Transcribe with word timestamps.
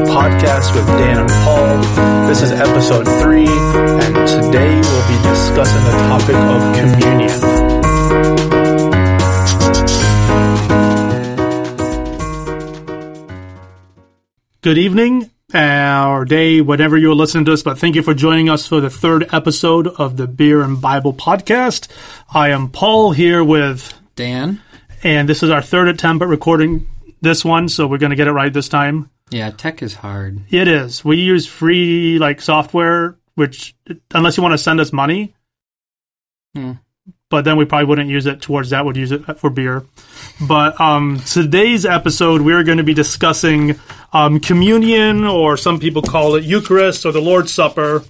Bible 0.00 0.14
podcast 0.14 0.74
with 0.74 0.86
Dan 0.86 1.18
and 1.18 1.28
Paul. 1.28 1.76
This 2.26 2.40
is 2.42 2.52
episode 2.52 3.04
three, 3.20 3.46
and 3.46 4.14
today 4.26 4.80
we'll 4.80 5.08
be 5.08 5.16
discussing 5.28 5.84
the 5.84 5.92
topic 6.08 6.36
of 6.36 6.62
communion. 6.74 7.40
Good 14.62 14.78
evening, 14.78 15.30
or 15.52 16.24
day, 16.24 16.62
whenever 16.62 16.96
you're 16.96 17.14
listening 17.14 17.44
to 17.46 17.52
us, 17.52 17.62
but 17.62 17.78
thank 17.78 17.94
you 17.94 18.02
for 18.02 18.14
joining 18.14 18.48
us 18.48 18.66
for 18.66 18.80
the 18.80 18.90
third 18.90 19.34
episode 19.34 19.86
of 19.86 20.16
the 20.16 20.26
Beer 20.26 20.62
and 20.62 20.80
Bible 20.80 21.12
podcast. 21.12 21.88
I 22.32 22.50
am 22.50 22.70
Paul 22.70 23.12
here 23.12 23.44
with 23.44 23.92
Dan. 24.16 24.62
And 25.02 25.28
this 25.28 25.42
is 25.42 25.50
our 25.50 25.62
third 25.62 25.88
attempt 25.88 26.22
at 26.22 26.28
recording 26.28 26.86
this 27.22 27.44
one, 27.44 27.68
so 27.68 27.86
we're 27.86 27.98
going 27.98 28.10
to 28.10 28.16
get 28.16 28.28
it 28.28 28.32
right 28.32 28.52
this 28.52 28.68
time. 28.68 29.10
Yeah, 29.30 29.50
tech 29.50 29.82
is 29.82 29.94
hard. 29.94 30.40
It 30.50 30.68
is. 30.68 31.04
We 31.04 31.18
use 31.18 31.46
free 31.46 32.18
like 32.18 32.40
software, 32.40 33.16
which 33.34 33.74
unless 34.12 34.36
you 34.36 34.42
want 34.42 34.54
to 34.54 34.58
send 34.58 34.80
us 34.80 34.92
money, 34.92 35.34
hmm. 36.54 36.72
but 37.28 37.44
then 37.44 37.56
we 37.56 37.64
probably 37.64 37.86
wouldn't 37.86 38.10
use 38.10 38.26
it 38.26 38.42
towards 38.42 38.70
that. 38.70 38.84
Would 38.84 38.96
use 38.96 39.12
it 39.12 39.38
for 39.38 39.50
beer. 39.50 39.84
But 40.40 40.80
um, 40.80 41.20
today's 41.20 41.86
episode, 41.86 42.40
we're 42.40 42.64
going 42.64 42.78
to 42.78 42.84
be 42.84 42.94
discussing 42.94 43.78
um, 44.12 44.40
communion, 44.40 45.24
or 45.24 45.56
some 45.56 45.78
people 45.78 46.02
call 46.02 46.34
it 46.34 46.44
Eucharist 46.44 47.06
or 47.06 47.12
the 47.12 47.20
Lord's 47.20 47.52
Supper, 47.52 48.02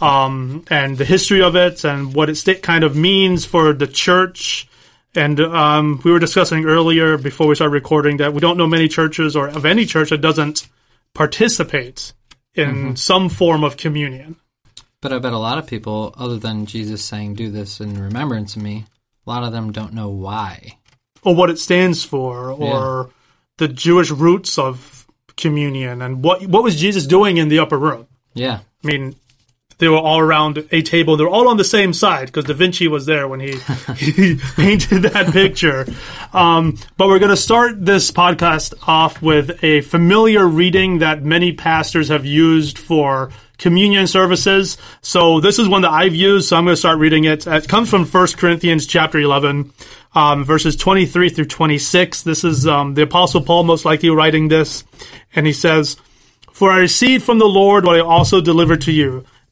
um, 0.00 0.64
and 0.70 0.98
the 0.98 1.04
history 1.04 1.40
of 1.42 1.54
it 1.54 1.84
and 1.84 2.14
what 2.14 2.28
it 2.28 2.62
kind 2.62 2.82
of 2.82 2.96
means 2.96 3.44
for 3.44 3.72
the 3.72 3.86
church 3.86 4.66
and 5.14 5.40
um, 5.40 6.00
we 6.04 6.12
were 6.12 6.18
discussing 6.18 6.64
earlier 6.64 7.16
before 7.16 7.46
we 7.46 7.54
started 7.54 7.72
recording 7.72 8.18
that 8.18 8.34
we 8.34 8.40
don't 8.40 8.56
know 8.56 8.66
many 8.66 8.88
churches 8.88 9.36
or 9.36 9.48
of 9.48 9.64
any 9.64 9.86
church 9.86 10.10
that 10.10 10.20
doesn't 10.20 10.68
participate 11.14 12.12
in 12.54 12.70
mm-hmm. 12.70 12.94
some 12.94 13.28
form 13.28 13.64
of 13.64 13.76
communion. 13.76 14.36
But 15.00 15.12
I 15.12 15.18
bet 15.18 15.32
a 15.32 15.38
lot 15.38 15.58
of 15.58 15.66
people, 15.66 16.14
other 16.16 16.38
than 16.38 16.66
Jesus 16.66 17.04
saying, 17.04 17.34
do 17.34 17.50
this 17.50 17.80
in 17.80 18.00
remembrance 18.00 18.56
of 18.56 18.62
me, 18.62 18.86
a 19.26 19.30
lot 19.30 19.44
of 19.44 19.52
them 19.52 19.70
don't 19.70 19.92
know 19.92 20.08
why. 20.08 20.78
Or 21.22 21.34
what 21.34 21.50
it 21.50 21.58
stands 21.58 22.04
for, 22.04 22.50
or 22.50 23.06
yeah. 23.06 23.12
the 23.58 23.68
Jewish 23.68 24.10
roots 24.10 24.58
of 24.58 25.06
communion, 25.36 26.02
and 26.02 26.22
what 26.22 26.46
what 26.46 26.62
was 26.62 26.78
Jesus 26.78 27.06
doing 27.06 27.38
in 27.38 27.48
the 27.48 27.58
upper 27.58 27.78
room? 27.78 28.06
Yeah. 28.34 28.60
I 28.82 28.86
mean, 28.86 29.16
they 29.78 29.88
were 29.88 29.98
all 29.98 30.20
around 30.20 30.66
a 30.70 30.82
table. 30.82 31.16
They 31.16 31.24
were 31.24 31.30
all 31.30 31.48
on 31.48 31.56
the 31.56 31.64
same 31.64 31.92
side 31.92 32.26
because 32.26 32.44
Da 32.44 32.54
Vinci 32.54 32.88
was 32.88 33.06
there 33.06 33.26
when 33.26 33.40
he, 33.40 33.56
he 33.96 34.36
painted 34.56 35.02
that 35.02 35.32
picture. 35.32 35.86
Um, 36.32 36.78
but 36.96 37.08
we're 37.08 37.18
going 37.18 37.30
to 37.30 37.36
start 37.36 37.84
this 37.84 38.10
podcast 38.10 38.74
off 38.86 39.20
with 39.20 39.62
a 39.62 39.80
familiar 39.82 40.46
reading 40.46 40.98
that 40.98 41.22
many 41.22 41.52
pastors 41.52 42.08
have 42.08 42.24
used 42.24 42.78
for 42.78 43.30
communion 43.58 44.06
services. 44.06 44.76
So 45.00 45.40
this 45.40 45.58
is 45.58 45.68
one 45.68 45.82
that 45.82 45.90
I've 45.90 46.14
used. 46.14 46.48
So 46.48 46.56
I'm 46.56 46.64
going 46.64 46.74
to 46.74 46.78
start 46.78 46.98
reading 46.98 47.24
it. 47.24 47.46
It 47.46 47.68
comes 47.68 47.90
from 47.90 48.04
1 48.04 48.26
Corinthians 48.36 48.86
chapter 48.86 49.18
11, 49.18 49.72
um, 50.14 50.44
verses 50.44 50.76
23 50.76 51.30
through 51.30 51.46
26. 51.46 52.22
This 52.22 52.44
is 52.44 52.66
um, 52.66 52.94
the 52.94 53.02
Apostle 53.02 53.42
Paul 53.42 53.64
most 53.64 53.84
likely 53.84 54.10
writing 54.10 54.48
this, 54.48 54.84
and 55.34 55.46
he 55.46 55.52
says. 55.52 55.96
For 56.52 56.70
I 56.70 56.78
received 56.78 57.24
from 57.24 57.40
the 57.40 57.46
Lord 57.48 57.84
what 57.84 57.96
I 57.96 57.98
also 57.98 58.40
delivered 58.40 58.82
to 58.82 58.92
you 58.92 59.24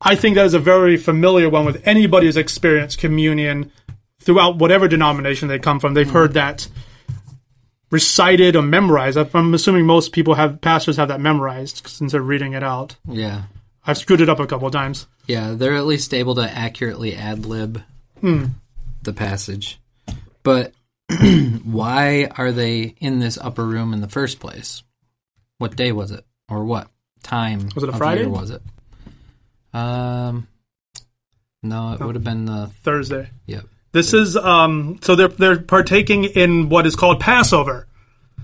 I 0.00 0.16
think 0.16 0.36
that 0.36 0.46
is 0.46 0.54
a 0.54 0.58
very 0.58 0.96
familiar 0.96 1.50
one 1.50 1.64
with 1.64 1.86
anybody 1.86 2.26
who's 2.26 2.36
experienced 2.36 2.98
communion 2.98 3.70
throughout 4.20 4.56
whatever 4.56 4.88
denomination 4.88 5.48
they 5.48 5.58
come 5.58 5.80
from. 5.80 5.94
They've 5.94 6.06
mm. 6.06 6.12
heard 6.12 6.34
that 6.34 6.68
recited 7.90 8.56
or 8.56 8.62
memorized. 8.62 9.18
I'm 9.18 9.54
assuming 9.54 9.84
most 9.84 10.12
people 10.12 10.34
have 10.34 10.60
pastors 10.60 10.96
have 10.96 11.08
that 11.08 11.20
memorized 11.20 11.86
since 11.86 12.12
they're 12.12 12.22
reading 12.22 12.54
it 12.54 12.62
out. 12.62 12.96
Yeah, 13.06 13.42
I've 13.86 13.98
screwed 13.98 14.20
it 14.20 14.28
up 14.28 14.40
a 14.40 14.46
couple 14.46 14.66
of 14.66 14.72
times. 14.72 15.06
Yeah, 15.26 15.54
they're 15.54 15.74
at 15.74 15.86
least 15.86 16.14
able 16.14 16.34
to 16.36 16.50
accurately 16.50 17.14
ad 17.14 17.44
lib 17.46 17.82
mm. 18.22 18.50
the 19.02 19.12
passage. 19.12 19.78
But 20.42 20.72
why 21.64 22.30
are 22.36 22.52
they 22.52 22.94
in 23.00 23.20
this 23.20 23.36
upper 23.38 23.66
room 23.66 23.92
in 23.92 24.00
the 24.00 24.08
first 24.08 24.40
place? 24.40 24.82
What 25.58 25.76
day 25.76 25.92
was 25.92 26.10
it, 26.10 26.24
or 26.48 26.64
what 26.64 26.88
time? 27.22 27.68
Was 27.74 27.84
it 27.84 27.90
a 27.90 27.92
Friday? 27.92 28.24
was 28.24 28.50
it? 28.50 28.62
Um, 29.72 30.48
no, 31.62 31.92
it 31.92 32.00
would 32.00 32.14
have 32.14 32.24
been 32.24 32.46
the 32.46 32.70
Thursday. 32.82 33.30
Yep. 33.46 33.64
This 33.92 34.12
yep. 34.12 34.22
is 34.22 34.36
um. 34.36 34.98
So 35.02 35.14
they're 35.14 35.28
they're 35.28 35.60
partaking 35.60 36.24
in 36.24 36.68
what 36.68 36.86
is 36.86 36.96
called 36.96 37.20
Passover. 37.20 37.86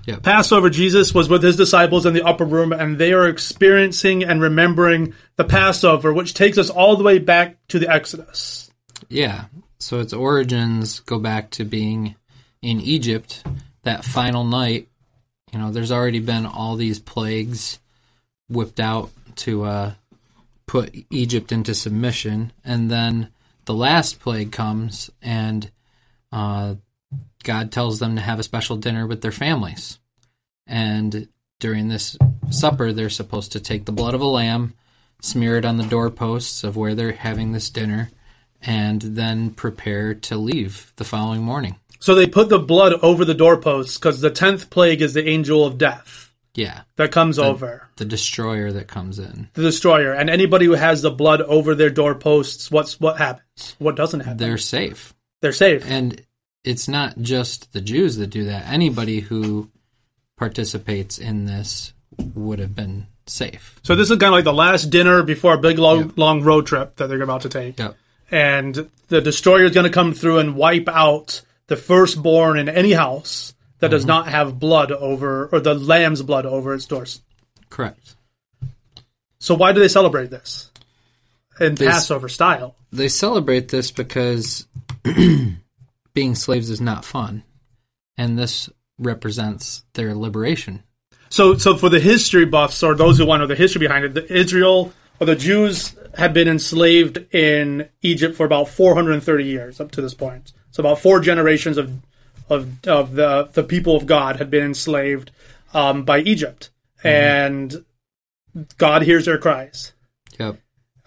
Yep. 0.07 0.23
Passover, 0.23 0.71
Jesus 0.71 1.13
was 1.13 1.29
with 1.29 1.43
his 1.43 1.57
disciples 1.57 2.07
in 2.07 2.15
the 2.15 2.23
upper 2.23 2.45
room, 2.45 2.73
and 2.73 2.97
they 2.97 3.13
are 3.13 3.27
experiencing 3.27 4.23
and 4.23 4.41
remembering 4.41 5.15
the 5.35 5.43
Passover, 5.43 6.13
which 6.13 6.33
takes 6.33 6.59
us 6.59 6.71
all 6.71 6.97
the 6.97 7.03
way 7.03 7.19
back 7.19 7.57
to 7.69 7.81
the 7.81 7.93
Exodus. 7.93 8.71
Yeah. 9.09 9.47
So 9.81 9.99
its 9.99 10.13
origins 10.13 11.01
go 11.01 11.19
back 11.19 11.51
to 11.53 11.65
being 11.65 12.15
in 12.63 12.81
Egypt 12.81 13.43
that 13.83 14.05
final 14.05 14.45
night. 14.45 14.89
You 15.53 15.59
know, 15.59 15.73
there's 15.73 15.93
already 15.93 16.21
been 16.21 16.47
all 16.47 16.77
these 16.77 17.01
plagues 17.01 17.81
whipped 18.49 18.79
out 18.79 19.11
to 19.37 19.65
uh, 19.65 19.95
put 20.67 20.95
Egypt 21.11 21.53
into 21.53 21.75
submission, 21.75 22.53
and 22.65 22.91
then 22.91 23.31
the 23.65 23.75
last 23.75 24.21
plague 24.21 24.53
comes, 24.53 25.11
and 25.23 25.71
uh, 26.33 26.75
God 27.45 27.71
tells 27.71 27.99
them 27.99 28.17
to 28.17 28.23
have 28.23 28.39
a 28.39 28.45
special 28.45 28.77
dinner 28.77 29.07
with 29.07 29.23
their 29.23 29.33
families. 29.33 29.99
And 30.67 31.29
during 31.61 31.89
this 31.89 32.17
supper, 32.51 32.93
they're 32.93 33.09
supposed 33.09 33.53
to 33.53 33.61
take 33.61 33.85
the 33.85 33.93
blood 33.93 34.15
of 34.15 34.21
a 34.21 34.27
lamb, 34.27 34.75
smear 35.21 35.57
it 35.57 35.65
on 35.65 35.77
the 35.77 35.85
doorposts 35.85 36.65
of 36.65 36.77
where 36.77 36.95
they're 36.95 37.13
having 37.13 37.53
this 37.53 37.71
dinner, 37.71 38.11
and 38.61 39.01
then 39.01 39.51
prepare 39.51 40.15
to 40.15 40.37
leave 40.37 40.93
the 40.97 41.05
following 41.05 41.43
morning. 41.43 41.77
So 42.01 42.15
they 42.15 42.27
put 42.27 42.49
the 42.49 42.59
blood 42.59 42.93
over 42.95 43.25
the 43.25 43.35
doorposts 43.35 43.99
because 43.99 44.21
the 44.21 44.31
tenth 44.31 44.71
plague 44.71 45.03
is 45.03 45.15
the 45.15 45.27
angel 45.27 45.65
of 45.65 45.79
death. 45.79 46.26
Yeah. 46.57 46.83
That 46.97 47.13
comes 47.13 47.37
the, 47.37 47.45
over. 47.45 47.89
The 47.97 48.05
destroyer 48.05 48.73
that 48.73 48.89
comes 48.89 49.19
in. 49.19 49.49
The 49.55 49.63
destroyer. 49.63 50.13
And 50.13 50.31
anybody 50.31 50.67
who 50.67 50.73
has 50.73 51.03
the 51.03 51.11
blood 51.11 51.43
over 51.43 51.75
their 51.75 51.91
doorposts, 51.91 52.71
what's 52.71 52.99
what 52.99 53.19
happens? 53.19 53.77
What 53.79 53.95
doesn't 53.95 54.21
happen? 54.21 54.39
They're 54.39 54.59
safe. 54.59 55.15
They're 55.43 55.53
safe. 55.53 55.85
And 55.87 56.21
it's 56.65 56.89
not 56.89 57.19
just 57.19 57.73
the 57.73 57.81
Jews 57.81 58.17
that 58.17 58.29
do 58.29 58.45
that. 58.45 58.67
Anybody 58.67 59.21
who 59.21 59.71
participates 60.37 61.19
in 61.19 61.45
this 61.45 61.93
would 62.35 62.59
have 62.59 62.75
been 62.75 63.07
safe. 63.27 63.79
So 63.83 63.95
this 63.95 64.11
is 64.11 64.19
kind 64.19 64.29
of 64.29 64.33
like 64.33 64.45
the 64.45 64.53
last 64.53 64.87
dinner 64.91 65.23
before 65.23 65.55
a 65.55 65.59
big 65.59 65.79
long, 65.79 65.99
yep. 65.99 66.19
long 66.19 66.43
road 66.43 66.67
trip 66.67 66.97
that 66.97 67.09
they're 67.09 67.23
about 67.23 67.43
to 67.43 67.49
take. 67.49 67.79
Yep. 67.79 67.97
And 68.31 68.91
the 69.09 69.21
destroyer 69.21 69.65
is 69.65 69.73
going 69.73 69.85
to 69.85 69.93
come 69.93 70.13
through 70.13 70.39
and 70.39 70.57
wipe 70.57 70.89
out 70.89 71.43
the 71.69 71.77
firstborn 71.77 72.59
in 72.59 72.69
any 72.69 72.93
house 72.93 73.55
that 73.79 73.91
does 73.91 74.03
mm-hmm. 74.03 74.09
not 74.09 74.29
have 74.29 74.59
blood 74.59 74.93
over, 74.93 75.47
or 75.47 75.61
the 75.61 75.75
lamb's 75.75 76.23
blood 76.23 76.47
over 76.47 76.75
its 76.75 76.87
doors. 76.87 77.23
Correct. 77.69 78.15
So 79.39 79.55
why 79.55 79.73
do 79.73 79.81
they 79.81 79.89
celebrate 79.89 80.31
this 80.31 80.71
in 81.61 81.75
they, 81.75 81.87
Passover 81.87 82.29
style? 82.29 82.75
They 82.93 83.09
celebrate 83.09 83.69
this 83.69 83.91
because 83.91 84.67
being 86.15 86.35
slaves 86.35 86.71
is 86.71 86.81
not 86.81 87.05
fun, 87.05 87.43
and 88.17 88.39
this 88.39 88.71
represents 88.99 89.85
their 89.95 90.15
liberation. 90.15 90.83
So, 91.29 91.57
so 91.57 91.77
for 91.77 91.89
the 91.89 92.01
history 92.01 92.45
buffs 92.45 92.83
or 92.83 92.95
those 92.95 93.19
who 93.19 93.27
want 93.27 93.41
to 93.41 93.45
know 93.45 93.49
the 93.49 93.57
history 93.57 93.81
behind 93.81 94.05
it, 94.05 94.15
the 94.15 94.33
Israel 94.33 94.93
or 95.21 95.27
the 95.27 95.37
Jews 95.37 95.97
had 96.15 96.33
been 96.33 96.49
enslaved 96.49 97.19
in 97.35 97.89
Egypt 98.03 98.37
for 98.37 98.47
about 98.47 98.69
430 98.69 99.45
years 99.45 99.81
up 99.81 99.91
to 99.93 100.01
this 100.01 100.15
point. 100.15 100.53
So 100.71 100.83
about 100.83 101.01
four 101.01 101.21
generations 101.21 101.79
of 101.79 101.91
of 102.49 102.87
of 102.87 103.15
the 103.15 103.49
the 103.53 103.65
people 103.65 103.97
of 103.97 104.07
God 104.07 104.37
had 104.37 104.51
been 104.51 104.65
enslaved 104.65 105.31
um, 105.75 106.05
by 106.05 106.21
Egypt, 106.21 106.71
mm-hmm. 106.99 107.09
and 107.09 107.85
God 108.79 109.03
hears 109.03 109.27
their 109.27 109.39
cries. 109.39 109.93
Yep. 110.39 110.59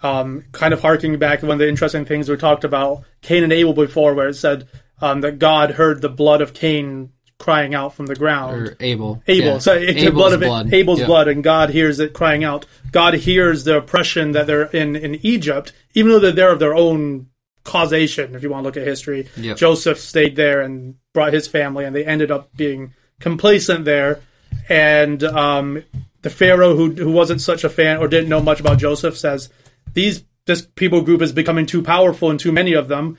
Um, 0.02 0.44
kind 0.52 0.72
of 0.72 0.80
harking 0.80 1.18
back 1.18 1.40
to 1.40 1.46
one 1.46 1.54
of 1.54 1.58
the 1.58 1.68
interesting 1.68 2.04
things 2.06 2.28
we 2.28 2.36
talked 2.36 2.64
about 2.64 3.04
Cain 3.20 3.42
and 3.44 3.52
Abel 3.52 3.74
before, 3.74 4.14
where 4.14 4.28
it 4.28 4.34
said 4.34 4.66
um, 5.00 5.20
that 5.20 5.38
God 5.38 5.72
heard 5.72 6.00
the 6.00 6.08
blood 6.08 6.40
of 6.40 6.54
Cain 6.54 7.12
crying 7.38 7.74
out 7.74 7.94
from 7.94 8.06
the 8.06 8.14
ground. 8.14 8.56
or 8.56 8.76
Abel. 8.80 9.22
Abel. 9.26 9.52
Yeah. 9.54 9.58
So 9.58 9.74
it's 9.74 9.94
the 10.00 10.08
Abel's 10.08 10.14
blood 10.14 10.32
of 10.34 10.40
blood. 10.40 10.74
Abel's 10.74 10.98
Yep. 11.00 11.06
blood, 11.06 11.28
and 11.28 11.42
God 11.42 11.70
hears 11.70 11.98
it 11.98 12.12
crying 12.12 12.44
out. 12.44 12.66
God 12.92 13.14
hears 13.14 13.64
the 13.64 13.78
oppression 13.78 14.32
that 14.32 14.46
they're 14.46 14.64
in 14.64 14.94
in 14.94 15.18
Egypt, 15.26 15.72
even 15.94 16.12
though 16.12 16.18
they're 16.20 16.32
there 16.32 16.52
of 16.52 16.60
their 16.60 16.74
own 16.74 17.26
causation. 17.70 18.34
If 18.34 18.42
you 18.42 18.50
want 18.50 18.62
to 18.64 18.66
look 18.68 18.76
at 18.76 18.86
history, 18.86 19.28
Yep. 19.36 19.56
Joseph 19.56 19.98
stayed 19.98 20.36
there 20.36 20.60
and 20.60 20.96
brought 21.14 21.32
his 21.32 21.46
family, 21.48 21.84
and 21.84 21.94
they 21.94 22.04
ended 22.04 22.30
up 22.30 22.54
being 22.56 22.94
complacent 23.20 23.84
there. 23.84 24.20
And 24.68 25.22
um, 25.22 25.82
the 26.22 26.30
Pharaoh, 26.30 26.74
who 26.76 26.90
who 26.92 27.12
wasn't 27.12 27.40
such 27.40 27.64
a 27.64 27.68
fan 27.70 27.98
or 27.98 28.08
didn't 28.08 28.28
know 28.28 28.42
much 28.42 28.60
about 28.60 28.78
Joseph, 28.78 29.16
says 29.16 29.48
these 29.94 30.24
this 30.46 30.62
people 30.74 31.02
group 31.02 31.22
is 31.22 31.32
becoming 31.32 31.66
too 31.66 31.82
powerful 31.82 32.30
and 32.30 32.40
too 32.40 32.52
many 32.52 32.72
of 32.72 32.88
them. 32.88 33.18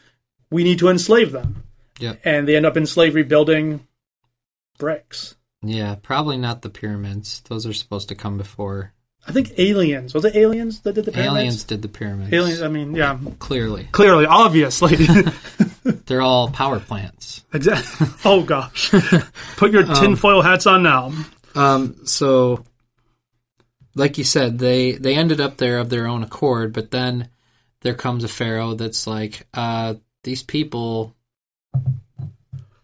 We 0.50 0.63
need 0.65 0.80
to 0.80 0.89
enslave 0.89 1.31
them, 1.31 1.63
Yep. 2.00 2.19
and 2.25 2.45
they 2.48 2.56
end 2.57 2.65
up 2.65 2.75
in 2.75 2.86
slavery 2.86 3.24
building 3.24 3.88
bricks. 4.77 5.36
Yeah, 5.63 5.95
probably 6.01 6.38
not 6.38 6.62
the 6.62 6.69
pyramids. 6.69 7.42
Those 7.48 7.65
are 7.65 7.74
supposed 7.74 8.09
to 8.09 8.15
come 8.15 8.38
before 8.38 8.94
I 9.28 9.32
think 9.34 9.54
aliens. 9.60 10.14
Was 10.14 10.26
it 10.26 10.36
aliens 10.36 10.80
that 10.82 10.94
did 10.94 11.06
the 11.06 11.12
pyramids? 11.12 11.38
aliens 11.38 11.64
did 11.64 11.82
the 11.84 11.88
pyramids. 11.88 12.34
Aliens. 12.34 12.62
I 12.62 12.68
mean, 12.70 12.96
yeah. 12.96 13.18
Clearly, 13.40 13.88
Clearly, 13.92 14.26
obviously. 14.26 14.96
they're 16.08 16.22
all 16.22 16.50
power 16.50 16.80
plants. 16.80 17.44
exactly. 17.54 18.08
Oh 18.26 18.42
gosh. 18.44 18.90
Put 19.58 19.72
your 19.72 19.86
Um, 19.86 19.94
tinfoil 19.96 20.42
hats 20.42 20.66
on 20.66 20.82
now. 20.84 21.12
Um, 21.56 21.98
so, 22.06 22.64
like 23.96 24.18
you 24.18 24.24
said, 24.24 24.58
they 24.58 24.94
they 24.94 25.16
ended 25.16 25.40
up 25.42 25.58
there 25.58 25.78
of 25.80 25.90
their 25.90 26.08
own 26.08 26.24
accord, 26.24 26.74
but 26.74 26.92
then 26.92 27.30
there 27.82 27.94
comes 27.96 28.24
a 28.24 28.28
pharaoh 28.28 28.74
that's 28.74 29.06
like, 29.08 29.48
uh, 29.54 29.96
these 30.24 30.44
people, 30.44 31.14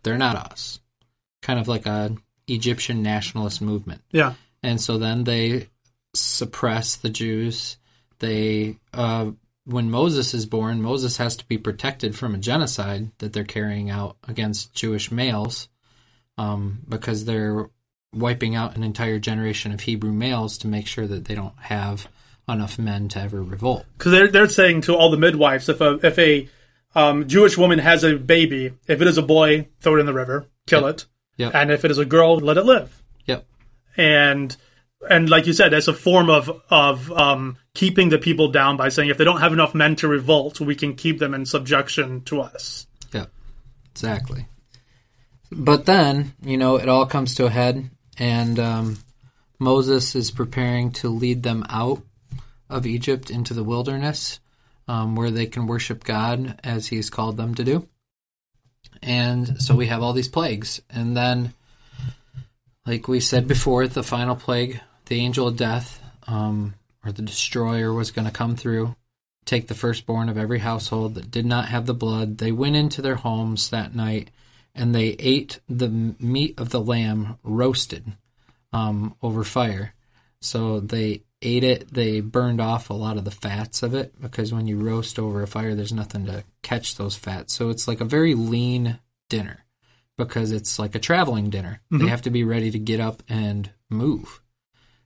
they're 0.04 0.18
not 0.18 0.36
us. 0.52 0.80
Kind 1.42 1.60
of 1.60 1.68
like 1.68 1.86
a 1.86 2.16
Egyptian 2.48 3.02
nationalist 3.04 3.62
movement, 3.62 4.02
Yeah. 4.12 4.34
and 4.64 4.80
so 4.82 4.98
then 4.98 5.24
they 5.24 5.68
suppress 6.18 6.96
the 6.96 7.10
Jews. 7.10 7.78
They, 8.20 8.78
uh, 8.94 9.32
when 9.66 9.92
Moses 9.92 10.34
is 10.34 10.46
born, 10.46 10.82
Moses 10.82 11.18
has 11.18 11.36
to 11.38 11.48
be 11.48 11.58
protected 11.58 12.16
from 12.16 12.34
a 12.34 12.40
genocide 12.40 13.12
that 13.20 13.34
they're 13.34 13.44
carrying 13.44 13.90
out 13.90 14.18
against 14.28 14.74
Jewish 14.74 15.12
males, 15.12 15.68
um, 16.38 16.80
because 16.88 17.26
they're 17.26 17.70
wiping 18.14 18.56
out 18.56 18.76
an 18.76 18.84
entire 18.84 19.20
generation 19.20 19.72
of 19.72 19.82
Hebrew 19.82 20.14
males 20.14 20.58
to 20.60 20.68
make 20.68 20.88
sure 20.88 21.06
that 21.08 21.26
they 21.26 21.36
don't 21.36 21.58
have 21.60 22.08
enough 22.48 22.80
men 22.80 23.10
to 23.10 23.20
ever 23.20 23.44
revolt. 23.44 23.86
Because 23.98 24.14
they're 24.14 24.32
they're 24.32 24.50
saying 24.50 24.82
to 24.82 24.96
all 24.96 25.12
the 25.12 25.18
midwives, 25.18 25.68
if 25.70 25.82
a 25.82 26.00
if 26.02 26.18
a 26.18 26.48
um, 26.96 27.28
Jewish 27.28 27.58
woman 27.58 27.80
has 27.80 28.04
a 28.04 28.16
baby, 28.16 28.74
if 28.88 29.02
it 29.02 29.08
is 29.08 29.18
a 29.18 29.22
boy, 29.22 29.68
throw 29.82 29.98
it 29.98 30.00
in 30.00 30.06
the 30.06 30.14
river, 30.14 30.46
kill 30.66 30.88
it, 30.88 31.06
Yep. 31.36 31.54
and 31.54 31.72
if 31.72 31.84
it 31.86 31.92
is 31.92 31.98
a 32.00 32.06
girl, 32.06 32.38
let 32.38 32.58
it 32.58 32.64
live. 32.64 33.04
Yep. 33.26 33.46
And 33.98 34.56
and 35.10 35.30
like 35.30 35.46
you 35.46 35.54
said, 35.54 35.74
that's 35.74 35.88
a 35.88 35.94
form 35.94 36.30
of 36.30 36.62
of 36.70 37.12
um, 37.12 37.58
keeping 37.74 38.10
the 38.10 38.18
people 38.18 38.50
down 38.50 38.78
by 38.78 38.90
saying 38.90 39.10
if 39.10 39.18
they 39.18 39.24
don't 39.24 39.42
have 39.42 39.54
enough 39.54 39.76
men 39.76 39.96
to 39.98 40.08
revolt, 40.08 40.60
we 40.60 40.76
can 40.76 40.96
keep 40.96 41.20
them 41.20 41.34
in 41.34 41.46
subjection 41.46 42.22
to 42.22 42.42
us. 42.42 42.88
Yeah, 43.14 43.26
Exactly. 43.92 44.46
But 45.52 45.86
then, 45.86 46.34
you 46.44 46.58
know, 46.58 46.76
it 46.76 46.90
all 46.90 47.06
comes 47.06 47.36
to 47.36 47.46
a 47.46 47.50
head, 47.50 47.90
and 48.20 48.60
um, 48.60 48.98
Moses 49.60 50.16
is 50.16 50.30
preparing 50.30 50.92
to 50.94 51.10
lead 51.10 51.44
them 51.44 51.66
out 51.70 52.04
of 52.70 52.86
Egypt 52.86 53.32
into 53.32 53.54
the 53.54 53.64
wilderness, 53.64 54.40
um, 54.88 55.16
where 55.16 55.32
they 55.32 55.46
can 55.46 55.68
worship 55.68 56.04
God 56.04 56.60
as 56.64 56.88
He's 56.88 57.10
called 57.10 57.38
them 57.38 57.56
to 57.56 57.64
do. 57.64 57.88
And 59.02 59.62
so 59.62 59.76
we 59.76 59.88
have 59.88 60.04
all 60.04 60.14
these 60.14 60.28
plagues, 60.28 60.82
and 60.90 61.16
then, 61.16 61.54
like 62.86 63.08
we 63.08 63.20
said 63.20 63.48
before, 63.48 63.88
the 63.88 64.04
final 64.04 64.36
plague, 64.36 64.82
the 65.08 65.20
angel 65.20 65.48
of 65.48 65.58
death, 65.58 66.02
um, 66.28 66.74
or 67.06 67.12
the 67.12 67.22
destroyer, 67.22 67.94
was 67.94 68.12
going 68.12 68.26
to 68.28 68.34
come 68.34 68.56
through 68.56 68.96
take 69.48 69.68
the 69.68 69.74
firstborn 69.74 70.30
of 70.30 70.38
every 70.38 70.60
household 70.60 71.16
that 71.16 71.32
did 71.32 71.46
not 71.46 71.70
have 71.70 71.86
the 71.86 71.94
blood. 71.94 72.38
They 72.38 72.52
went 72.52 72.76
into 72.76 73.02
their 73.02 73.16
homes 73.16 73.70
that 73.70 73.96
night 73.96 74.30
and 74.76 74.94
they 74.94 75.16
ate 75.18 75.60
the 75.68 75.90
meat 75.90 76.60
of 76.60 76.70
the 76.70 76.82
lamb 76.82 77.40
roasted 77.44 78.06
um, 78.74 79.16
over 79.24 79.44
fire. 79.44 79.96
So 80.42 80.82
they 80.82 81.24
ate 81.42 81.64
it. 81.64 81.92
They 81.92 82.20
burned 82.20 82.62
off 82.62 82.90
a 82.90 82.94
lot 82.94 83.18
of 83.18 83.24
the 83.24 83.32
fats 83.32 83.82
of 83.82 83.96
it 83.96 84.22
because 84.22 84.54
when 84.54 84.68
you 84.68 84.78
roast 84.78 85.18
over 85.18 85.42
a 85.42 85.48
fire, 85.48 85.74
there's 85.74 85.94
nothing 85.94 86.26
to 86.26 86.44
catch 86.62 86.96
those 86.96 87.16
fats. 87.16 87.54
So 87.54 87.70
it's 87.70 87.88
like 87.88 88.02
a 88.02 88.06
very 88.06 88.36
lean 88.36 89.00
dinner 89.30 89.66
because 90.18 90.52
it's 90.52 90.78
like 90.78 90.94
a 90.94 91.00
traveling 91.00 91.50
dinner. 91.50 91.82
They 91.90 92.08
have 92.10 92.24
to 92.24 92.30
be 92.30 92.44
ready 92.44 92.70
to 92.72 92.80
get 92.80 93.00
up 93.00 93.24
and 93.30 93.70
move. 93.90 94.42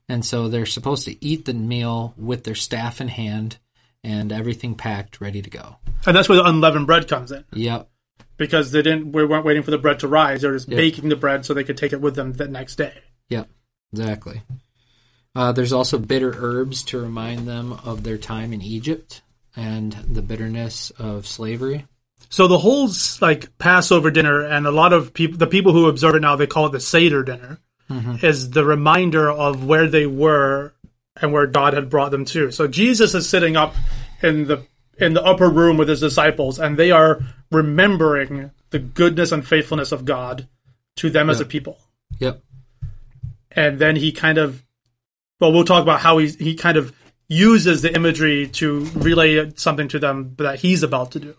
And 0.08 0.24
so 0.24 0.48
they're 0.48 0.66
supposed 0.66 1.04
to 1.06 1.24
eat 1.24 1.44
the 1.44 1.54
meal 1.54 2.14
with 2.16 2.44
their 2.44 2.54
staff 2.54 3.00
in 3.00 3.08
hand 3.08 3.58
and 4.04 4.32
everything 4.32 4.74
packed, 4.74 5.20
ready 5.20 5.40
to 5.42 5.48
go. 5.50 5.76
And 6.06 6.16
that's 6.16 6.28
where 6.28 6.36
the 6.38 6.44
unleavened 6.48 6.86
bread 6.86 7.08
comes 7.08 7.30
in. 7.32 7.44
Yep. 7.52 7.88
because 8.36 8.72
they 8.72 8.82
didn't 8.82 9.12
we 9.12 9.24
weren't 9.24 9.44
waiting 9.44 9.62
for 9.62 9.70
the 9.70 9.78
bread 9.78 10.00
to 10.00 10.08
rise 10.08 10.40
they 10.42 10.48
were 10.48 10.54
just 10.56 10.68
Yeah. 10.68 10.76
baking 10.76 11.08
the 11.08 11.16
bread 11.16 11.44
so 11.46 11.54
they 11.54 11.62
could 11.64 11.76
take 11.76 11.92
it 11.92 12.00
with 12.00 12.16
them 12.16 12.32
the 12.32 12.48
next 12.48 12.76
day 12.76 12.94
Yep. 13.28 13.48
Exactly. 13.92 14.42
Uh, 15.34 15.52
there's 15.52 15.72
also 15.72 15.98
bitter 15.98 16.34
herbs 16.36 16.82
to 16.84 16.98
remind 17.00 17.46
them 17.46 17.72
of 17.84 18.02
their 18.02 18.18
time 18.18 18.52
in 18.52 18.60
Egypt 18.60 19.22
and 19.56 19.92
the 19.92 20.22
bitterness 20.22 20.90
of 20.98 21.26
slavery. 21.26 21.86
so 22.28 22.48
the 22.48 22.58
whole 22.58 22.88
like 23.20 23.56
passover 23.58 24.10
dinner 24.10 24.42
and 24.42 24.66
a 24.66 24.70
lot 24.72 24.92
of 24.92 25.12
people 25.14 25.38
the 25.38 25.46
people 25.46 25.72
who 25.72 25.86
observe 25.88 26.14
it 26.16 26.20
now 26.22 26.34
they 26.34 26.46
call 26.46 26.66
it 26.66 26.72
the 26.72 26.80
seder 26.80 27.22
dinner 27.22 27.58
Mm-hmm. 27.92 28.24
is 28.24 28.50
the 28.50 28.64
reminder 28.64 29.30
of 29.30 29.64
where 29.66 29.86
they 29.86 30.06
were 30.06 30.72
and 31.20 31.32
where 31.32 31.46
god 31.46 31.74
had 31.74 31.90
brought 31.90 32.10
them 32.10 32.24
to 32.26 32.50
so 32.50 32.66
jesus 32.66 33.14
is 33.14 33.28
sitting 33.28 33.56
up 33.56 33.74
in 34.22 34.46
the 34.46 34.64
in 34.98 35.12
the 35.14 35.22
upper 35.22 35.48
room 35.50 35.76
with 35.76 35.88
his 35.88 36.00
disciples 36.00 36.58
and 36.58 36.76
they 36.78 36.90
are 36.90 37.20
remembering 37.50 38.50
the 38.70 38.78
goodness 38.78 39.30
and 39.32 39.46
faithfulness 39.46 39.92
of 39.92 40.04
god 40.04 40.48
to 40.96 41.10
them 41.10 41.28
as 41.30 41.40
a 41.40 41.44
people 41.44 41.78
Yep. 42.18 42.40
and 43.50 43.78
then 43.78 43.96
he 43.96 44.12
kind 44.12 44.38
of 44.38 44.62
well 45.40 45.52
we'll 45.52 45.64
talk 45.64 45.82
about 45.82 46.00
how 46.00 46.18
he 46.18 46.28
he 46.28 46.54
kind 46.54 46.76
of 46.78 46.92
uses 47.28 47.82
the 47.82 47.94
imagery 47.94 48.48
to 48.48 48.84
relay 48.94 49.50
something 49.56 49.88
to 49.88 49.98
them 49.98 50.34
that 50.38 50.58
he's 50.60 50.82
about 50.82 51.12
to 51.12 51.20
do 51.20 51.34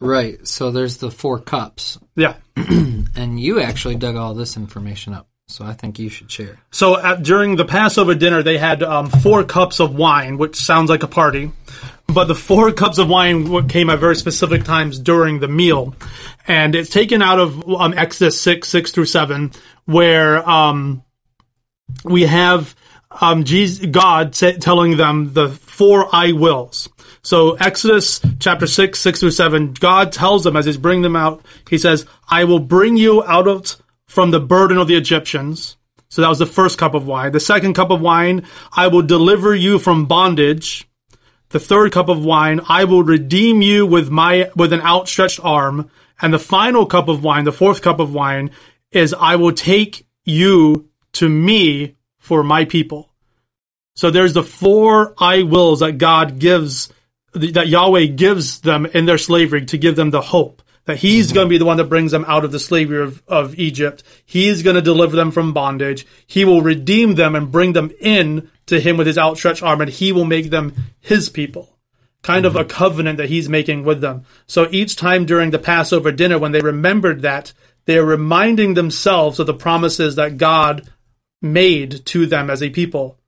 Right. 0.00 0.46
So 0.46 0.70
there's 0.70 0.98
the 0.98 1.10
four 1.10 1.38
cups. 1.38 1.98
yeah 2.16 2.34
And 2.56 3.40
you 3.40 3.60
actually 3.60 3.94
dug 3.96 4.16
all 4.16 4.34
this 4.34 4.56
information 4.56 5.14
up. 5.14 5.28
So 5.46 5.64
I 5.64 5.74
think 5.74 5.98
you 5.98 6.08
should 6.08 6.30
share. 6.30 6.58
so 6.70 6.98
at, 6.98 7.22
during 7.22 7.56
the 7.56 7.64
passover 7.64 8.14
dinner 8.14 8.42
they 8.42 8.56
had 8.58 8.82
um, 8.82 9.10
four 9.10 9.44
cups 9.44 9.78
of 9.78 9.94
wine 9.94 10.38
which 10.38 10.56
sounds 10.56 10.88
like 10.88 11.02
a 11.02 11.06
party 11.08 11.52
but 12.06 12.24
the 12.24 12.34
four 12.34 12.72
cups 12.82 12.98
of 12.98 13.08
wine 13.08 13.68
came 13.68 13.90
at 13.90 13.98
very 13.98 14.16
specific 14.16 14.64
times 14.64 14.98
during 14.98 15.40
the 15.40 15.48
meal 15.48 15.94
and 16.48 16.74
it's 16.74 16.90
taken 16.90 17.20
out 17.20 17.38
of 17.38 17.68
um, 17.68 17.92
exodus 17.94 18.40
6 18.40 18.66
6 18.66 18.92
through 18.92 19.04
7 19.04 19.52
where 19.84 20.48
um, 20.48 21.02
we 22.04 22.22
have 22.22 22.74
um, 23.20 23.44
Jesus, 23.44 23.86
God 23.86 24.32
telling 24.32 24.96
them 24.96 25.34
the 25.34 25.48
four 25.48 26.08
I 26.12 26.32
wills. 26.32 26.88
So 27.22 27.54
Exodus 27.54 28.20
chapter 28.40 28.66
6, 28.66 28.98
6 28.98 29.20
through 29.20 29.30
7, 29.30 29.72
God 29.74 30.10
tells 30.12 30.42
them 30.42 30.56
as 30.56 30.66
he's 30.66 30.76
bringing 30.76 31.02
them 31.02 31.16
out, 31.16 31.44
he 31.70 31.78
says, 31.78 32.06
I 32.28 32.44
will 32.44 32.58
bring 32.58 32.96
you 32.96 33.22
out 33.24 33.46
of 33.46 33.76
from 34.06 34.30
the 34.30 34.40
burden 34.40 34.78
of 34.78 34.88
the 34.88 34.96
Egyptians. 34.96 35.76
So 36.08 36.22
that 36.22 36.28
was 36.28 36.38
the 36.38 36.46
first 36.46 36.78
cup 36.78 36.94
of 36.94 37.06
wine. 37.06 37.32
The 37.32 37.40
second 37.40 37.74
cup 37.74 37.90
of 37.90 38.00
wine, 38.00 38.46
I 38.72 38.88
will 38.88 39.02
deliver 39.02 39.54
you 39.54 39.78
from 39.78 40.06
bondage. 40.06 40.88
The 41.48 41.60
third 41.60 41.92
cup 41.92 42.08
of 42.08 42.24
wine, 42.24 42.60
I 42.68 42.84
will 42.84 43.02
redeem 43.02 43.62
you 43.62 43.86
with 43.86 44.10
my 44.10 44.50
with 44.54 44.72
an 44.72 44.80
outstretched 44.80 45.40
arm. 45.42 45.90
And 46.20 46.32
the 46.32 46.38
final 46.38 46.86
cup 46.86 47.08
of 47.08 47.24
wine, 47.24 47.44
the 47.44 47.52
fourth 47.52 47.82
cup 47.82 47.98
of 47.98 48.14
wine, 48.14 48.50
is 48.92 49.12
I 49.12 49.36
will 49.36 49.52
take 49.52 50.06
you 50.24 50.88
to 51.14 51.28
me 51.28 51.96
for 52.18 52.42
my 52.42 52.64
people. 52.64 53.10
So 53.96 54.10
there's 54.10 54.32
the 54.32 54.42
four 54.42 55.14
I 55.18 55.42
wills 55.42 55.80
that 55.80 55.98
God 55.98 56.38
gives, 56.38 56.92
that 57.32 57.68
Yahweh 57.68 58.06
gives 58.06 58.60
them 58.60 58.86
in 58.86 59.06
their 59.06 59.18
slavery 59.18 59.66
to 59.66 59.78
give 59.78 59.96
them 59.96 60.10
the 60.10 60.20
hope 60.20 60.62
that 60.86 60.98
He's 60.98 61.32
going 61.32 61.46
to 61.46 61.50
be 61.50 61.58
the 61.58 61.64
one 61.64 61.76
that 61.78 61.88
brings 61.88 62.12
them 62.12 62.24
out 62.28 62.44
of 62.44 62.52
the 62.52 62.58
slavery 62.58 63.02
of, 63.02 63.22
of 63.26 63.58
Egypt. 63.58 64.02
He's 64.24 64.62
going 64.62 64.76
to 64.76 64.82
deliver 64.82 65.16
them 65.16 65.30
from 65.30 65.52
bondage. 65.52 66.06
He 66.26 66.44
will 66.44 66.62
redeem 66.62 67.14
them 67.14 67.34
and 67.34 67.52
bring 67.52 67.72
them 67.72 67.90
in 68.00 68.50
to 68.66 68.80
Him 68.80 68.96
with 68.96 69.06
His 69.06 69.18
outstretched 69.18 69.62
arm, 69.62 69.80
and 69.80 69.90
He 69.90 70.12
will 70.12 70.24
make 70.24 70.50
them 70.50 70.74
His 71.00 71.28
people. 71.28 71.78
Kind 72.22 72.46
of 72.46 72.56
a 72.56 72.64
covenant 72.64 73.18
that 73.18 73.28
He's 73.28 73.48
making 73.48 73.84
with 73.84 74.00
them. 74.00 74.24
So 74.46 74.68
each 74.70 74.96
time 74.96 75.26
during 75.26 75.50
the 75.50 75.58
Passover 75.58 76.12
dinner, 76.12 76.38
when 76.38 76.52
they 76.52 76.60
remembered 76.60 77.22
that, 77.22 77.52
they're 77.86 78.04
reminding 78.04 78.74
themselves 78.74 79.38
of 79.38 79.46
the 79.46 79.54
promises 79.54 80.16
that 80.16 80.38
God 80.38 80.88
made 81.42 82.04
to 82.06 82.26
them 82.26 82.48
as 82.48 82.62
a 82.62 82.70
people. 82.70 83.18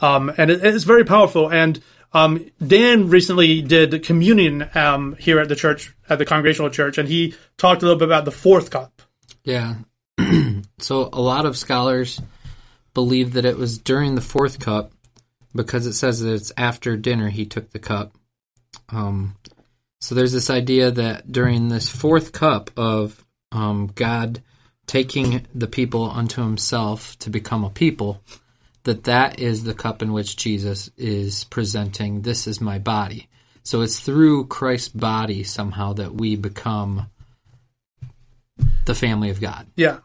Um, 0.00 0.32
and 0.36 0.50
it, 0.50 0.64
it's 0.64 0.84
very 0.84 1.04
powerful. 1.04 1.52
And 1.52 1.82
um, 2.16 2.50
Dan 2.66 3.10
recently 3.10 3.60
did 3.60 4.02
communion 4.02 4.70
um, 4.74 5.16
here 5.18 5.38
at 5.38 5.48
the 5.48 5.56
church, 5.56 5.94
at 6.08 6.18
the 6.18 6.24
Congregational 6.24 6.70
Church, 6.70 6.96
and 6.96 7.08
he 7.08 7.34
talked 7.58 7.82
a 7.82 7.84
little 7.84 7.98
bit 7.98 8.08
about 8.08 8.24
the 8.24 8.30
fourth 8.32 8.70
cup. 8.70 9.02
Yeah. 9.44 9.76
So 10.78 11.08
a 11.10 11.22
lot 11.22 11.46
of 11.46 11.56
scholars 11.56 12.20
believe 12.92 13.32
that 13.32 13.46
it 13.46 13.56
was 13.56 13.78
during 13.78 14.14
the 14.14 14.20
fourth 14.20 14.60
cup 14.60 14.92
because 15.54 15.86
it 15.86 15.94
says 15.94 16.20
that 16.20 16.34
it's 16.34 16.52
after 16.56 16.98
dinner 16.98 17.30
he 17.30 17.46
took 17.46 17.70
the 17.70 17.78
cup. 17.78 18.12
Um, 18.90 19.36
so 20.02 20.14
there's 20.14 20.34
this 20.34 20.50
idea 20.50 20.90
that 20.90 21.32
during 21.32 21.68
this 21.68 21.88
fourth 21.88 22.32
cup 22.32 22.70
of 22.76 23.24
um, 23.52 23.90
God 23.94 24.42
taking 24.86 25.46
the 25.54 25.66
people 25.66 26.10
unto 26.10 26.42
himself 26.42 27.18
to 27.20 27.30
become 27.30 27.64
a 27.64 27.70
people, 27.70 28.20
that 28.86 29.04
that 29.04 29.38
is 29.38 29.62
the 29.64 29.74
cup 29.74 30.00
in 30.02 30.12
which 30.12 30.36
Jesus 30.36 30.90
is 30.96 31.44
presenting, 31.44 32.22
this 32.22 32.46
is 32.46 32.60
my 32.60 32.78
body. 32.78 33.28
So 33.62 33.82
it's 33.82 34.00
through 34.00 34.46
Christ's 34.46 34.88
body 34.88 35.42
somehow 35.44 35.92
that 35.94 36.14
we 36.14 36.34
become 36.36 37.08
the 38.84 38.94
family 38.94 39.30
of 39.30 39.40
God 39.40 39.66
Yeah. 39.76 39.98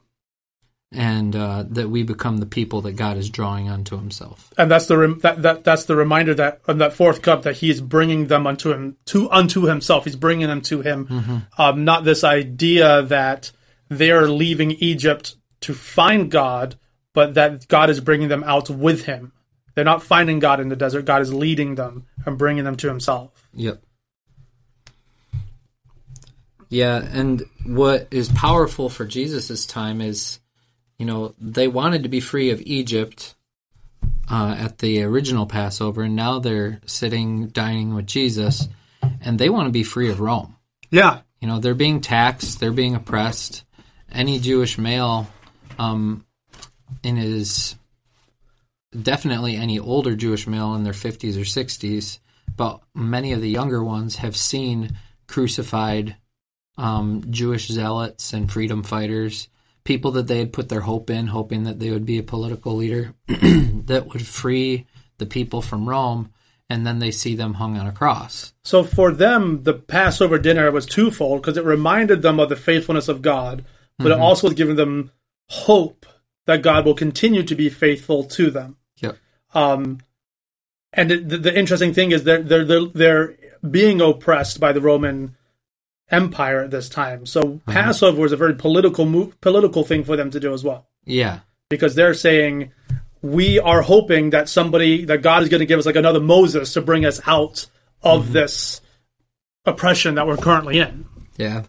and 0.92 1.36
uh, 1.36 1.64
that 1.70 1.90
we 1.90 2.04
become 2.04 2.38
the 2.38 2.46
people 2.46 2.82
that 2.82 2.94
God 2.94 3.18
is 3.18 3.30
drawing 3.30 3.70
unto 3.70 3.96
himself. 3.98 4.52
And 4.58 4.70
that's 4.70 4.88
the 4.88 4.98
rem- 4.98 5.20
that, 5.20 5.42
that 5.44 5.64
that's 5.64 5.86
the 5.86 5.96
reminder 5.96 6.34
that 6.34 6.62
on 6.68 6.80
that 6.80 6.94
fourth 6.94 7.22
cup 7.22 7.44
that 7.44 7.58
he 7.58 7.70
is 7.70 7.80
bringing 7.82 8.28
them 8.28 8.46
unto 8.48 8.72
him 8.74 8.98
to 9.06 9.30
unto 9.32 9.62
himself. 9.68 10.06
He's 10.06 10.16
bringing 10.16 10.48
them 10.48 10.62
to 10.62 10.82
him. 10.82 11.46
Um, 11.58 11.86
not 11.86 12.04
this 12.04 12.24
idea 12.24 13.04
that 13.04 13.52
they 13.90 14.12
are 14.12 14.28
leaving 14.28 14.72
Egypt 14.72 15.36
to 15.62 15.74
find 15.74 16.32
God, 16.32 16.76
but 17.14 17.34
that 17.36 17.68
God 17.68 17.90
is 17.90 18.00
bringing 18.00 18.30
them 18.30 18.44
out 18.44 18.70
with 18.70 19.06
him. 19.06 19.34
They're 19.76 19.86
not 19.86 20.04
finding 20.04 20.40
God 20.40 20.60
in 20.60 20.70
the 20.70 20.76
desert. 20.76 21.06
God 21.06 21.22
is 21.22 21.34
leading 21.34 21.76
them 21.76 22.06
and 22.26 22.38
bringing 22.38 22.64
them 22.64 22.76
to 22.78 22.88
Himself. 22.88 23.48
Yep. 23.54 23.82
Yeah, 26.70 26.98
and 26.98 27.44
what 27.66 28.08
is 28.12 28.30
powerful 28.30 28.90
for 28.90 29.06
Jesus' 29.06 29.66
time 29.66 30.00
is, 30.02 30.40
you 30.98 31.06
know, 31.06 31.36
they 31.40 31.68
wanted 31.68 32.04
to 32.04 32.10
be 32.10 32.22
free 32.22 32.50
of 32.52 32.62
Egypt 32.62 33.36
uh, 34.30 34.56
at 34.58 34.78
the 34.78 35.04
original 35.04 35.46
Passover, 35.46 36.04
and 36.04 36.16
now 36.16 36.40
they're 36.40 36.80
sitting 36.86 37.48
dining 37.48 37.94
with 37.94 38.08
Jesus, 38.08 38.70
and 39.20 39.38
they 39.38 39.50
want 39.50 39.68
to 39.68 39.72
be 39.72 39.84
free 39.84 40.10
of 40.10 40.22
Rome. 40.22 40.56
Yeah, 40.90 41.22
You 41.42 41.48
know, 41.48 41.60
they're 41.60 41.74
being 41.74 42.02
taxed, 42.02 42.60
they're 42.60 42.72
being 42.72 42.96
oppressed. 42.96 43.64
Any 44.12 44.40
Jewish 44.40 44.78
male, 44.78 45.28
um, 45.80 46.26
in 47.04 47.18
his 47.18 47.76
definitely 49.00 49.56
any 49.56 49.80
older 49.80 50.16
Jewish 50.16 50.48
male 50.48 50.76
in 50.76 50.84
their 50.84 50.94
50s 50.94 51.36
or 51.36 51.46
60s, 51.46 52.20
but 52.56 52.82
many 52.94 53.32
of 53.34 53.42
the 53.42 53.50
younger 53.50 53.84
ones 53.84 54.18
have 54.18 54.36
seen 54.36 54.98
crucified 55.28 56.18
um, 56.78 57.24
Jewish 57.30 57.68
zealots 57.68 58.34
and 58.34 58.52
freedom 58.52 58.84
fighters, 58.84 59.48
people 59.84 60.12
that 60.12 60.28
they 60.28 60.40
had 60.40 60.54
put 60.54 60.70
their 60.70 60.82
hope 60.82 61.10
in, 61.10 61.28
hoping 61.28 61.64
that 61.64 61.80
they 61.80 61.92
would 61.92 62.06
be 62.06 62.18
a 62.18 62.24
political 62.24 62.76
leader 62.76 63.14
that 63.28 64.08
would 64.08 64.26
free 64.26 64.86
the 65.18 65.26
people 65.26 65.62
from 65.62 65.88
Rome, 65.88 66.32
and 66.70 66.86
then 66.86 67.00
they 67.00 67.12
see 67.12 67.36
them 67.36 67.56
hung 67.56 67.78
on 67.78 67.88
a 67.88 67.92
cross. 67.92 68.54
So 68.64 68.84
for 68.84 69.12
them, 69.12 69.64
the 69.64 69.74
Passover 69.74 70.38
dinner 70.38 70.72
was 70.72 70.86
twofold 70.86 71.42
because 71.42 71.58
it 71.58 71.66
reminded 71.66 72.22
them 72.22 72.40
of 72.40 72.50
the 72.50 72.56
faithfulness 72.56 73.08
of 73.08 73.22
God, 73.22 73.66
but 73.98 74.12
it 74.12 74.20
also 74.20 74.48
was 74.48 74.56
giving 74.56 74.78
them 74.78 75.12
hope 75.48 76.06
that 76.52 76.62
God 76.62 76.86
will 76.86 76.94
continue 76.96 77.44
to 77.44 77.56
be 77.56 77.70
faithful 77.70 78.26
to 78.26 78.52
them. 78.52 78.76
Yep. 78.98 79.18
Um, 79.54 80.00
and 80.94 81.10
the, 81.10 81.38
the 81.38 81.58
interesting 81.58 81.94
thing 81.94 82.12
is 82.12 82.24
they're, 82.24 82.44
they're 82.44 82.66
they're 82.66 82.86
they're 82.86 83.36
being 83.70 84.02
oppressed 84.02 84.60
by 84.60 84.74
the 84.74 84.82
Roman 84.82 85.36
Empire 86.10 86.64
at 86.66 86.72
this 86.72 86.90
time. 86.90 87.26
So 87.26 87.62
Passover 87.66 88.20
was 88.22 88.34
a 88.34 88.38
very 88.38 88.56
political 88.56 89.06
move, 89.06 89.40
political 89.40 89.84
thing 89.86 90.04
for 90.04 90.18
them 90.18 90.30
to 90.32 90.40
do 90.40 90.54
as 90.54 90.64
well, 90.64 90.88
Yeah. 91.06 91.40
because 91.70 91.96
they're 91.96 92.14
saying 92.14 92.72
we 93.22 93.60
are 93.60 93.82
hoping 93.82 94.32
that 94.32 94.50
somebody 94.50 95.06
that 95.06 95.22
God 95.22 95.44
is 95.44 95.50
going 95.50 95.60
to 95.60 95.66
give 95.66 95.80
us 95.80 95.86
like 95.86 95.96
another 95.96 96.20
Moses 96.20 96.74
to 96.74 96.82
bring 96.82 97.06
us 97.06 97.22
out 97.26 97.68
of 98.04 98.34
this 98.34 98.82
oppression 99.66 100.16
that 100.16 100.28
we're 100.28 100.38
currently 100.38 100.80
in. 100.80 101.06
Yeah. 101.38 101.64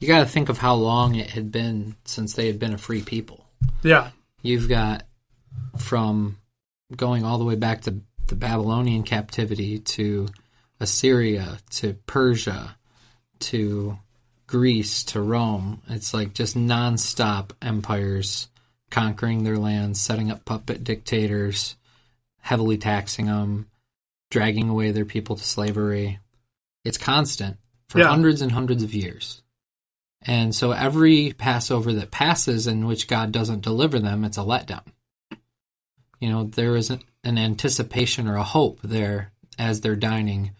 You 0.00 0.08
got 0.08 0.18
to 0.18 0.26
think 0.26 0.50
of 0.50 0.58
how 0.58 0.74
long 0.74 1.14
it 1.14 1.30
had 1.30 1.50
been 1.50 1.96
since 2.04 2.34
they 2.34 2.48
had 2.48 2.58
been 2.58 2.74
a 2.74 2.78
free 2.78 3.00
people. 3.00 3.45
Yeah, 3.82 4.10
You've 4.42 4.68
got 4.68 5.04
from 5.78 6.38
going 6.94 7.24
all 7.24 7.38
the 7.38 7.44
way 7.44 7.56
back 7.56 7.82
to 7.82 8.00
the 8.28 8.36
Babylonian 8.36 9.02
captivity 9.02 9.78
to 9.80 10.28
Assyria 10.80 11.58
to 11.70 11.94
Persia 12.06 12.76
to 13.40 13.98
Greece 14.46 15.02
to 15.04 15.20
Rome. 15.20 15.82
It's 15.88 16.14
like 16.14 16.32
just 16.34 16.56
nonstop 16.56 17.50
empires 17.62 18.48
conquering 18.90 19.42
their 19.42 19.58
lands, 19.58 20.00
setting 20.00 20.30
up 20.30 20.44
puppet 20.44 20.84
dictators, 20.84 21.76
heavily 22.40 22.78
taxing 22.78 23.26
them, 23.26 23.66
dragging 24.30 24.68
away 24.68 24.92
their 24.92 25.04
people 25.04 25.36
to 25.36 25.42
slavery. 25.44 26.18
It's 26.84 26.98
constant 26.98 27.56
for 27.88 27.98
Yeah. 27.98 28.08
hundreds 28.08 28.42
and 28.42 28.52
hundreds 28.52 28.82
of 28.82 28.94
years. 28.94 29.42
And 30.26 30.54
so 30.54 30.72
every 30.72 31.32
Passover 31.32 31.92
that 31.94 32.10
passes 32.10 32.66
in 32.66 32.86
which 32.86 33.08
God 33.08 33.30
doesn't 33.30 33.60
deliver 33.60 33.98
them, 33.98 34.24
it's 34.24 34.38
a 34.38 34.42
letdown. 34.42 34.82
You 36.20 36.30
know, 36.30 36.44
there 36.44 36.76
is 36.76 36.90
an 36.90 37.00
an 37.26 37.38
anticipation 37.38 38.28
or 38.28 38.36
a 38.36 38.44
hope 38.44 38.80
there 38.82 39.32
as 39.58 39.80
they're 39.80 39.96
dining 39.96 40.52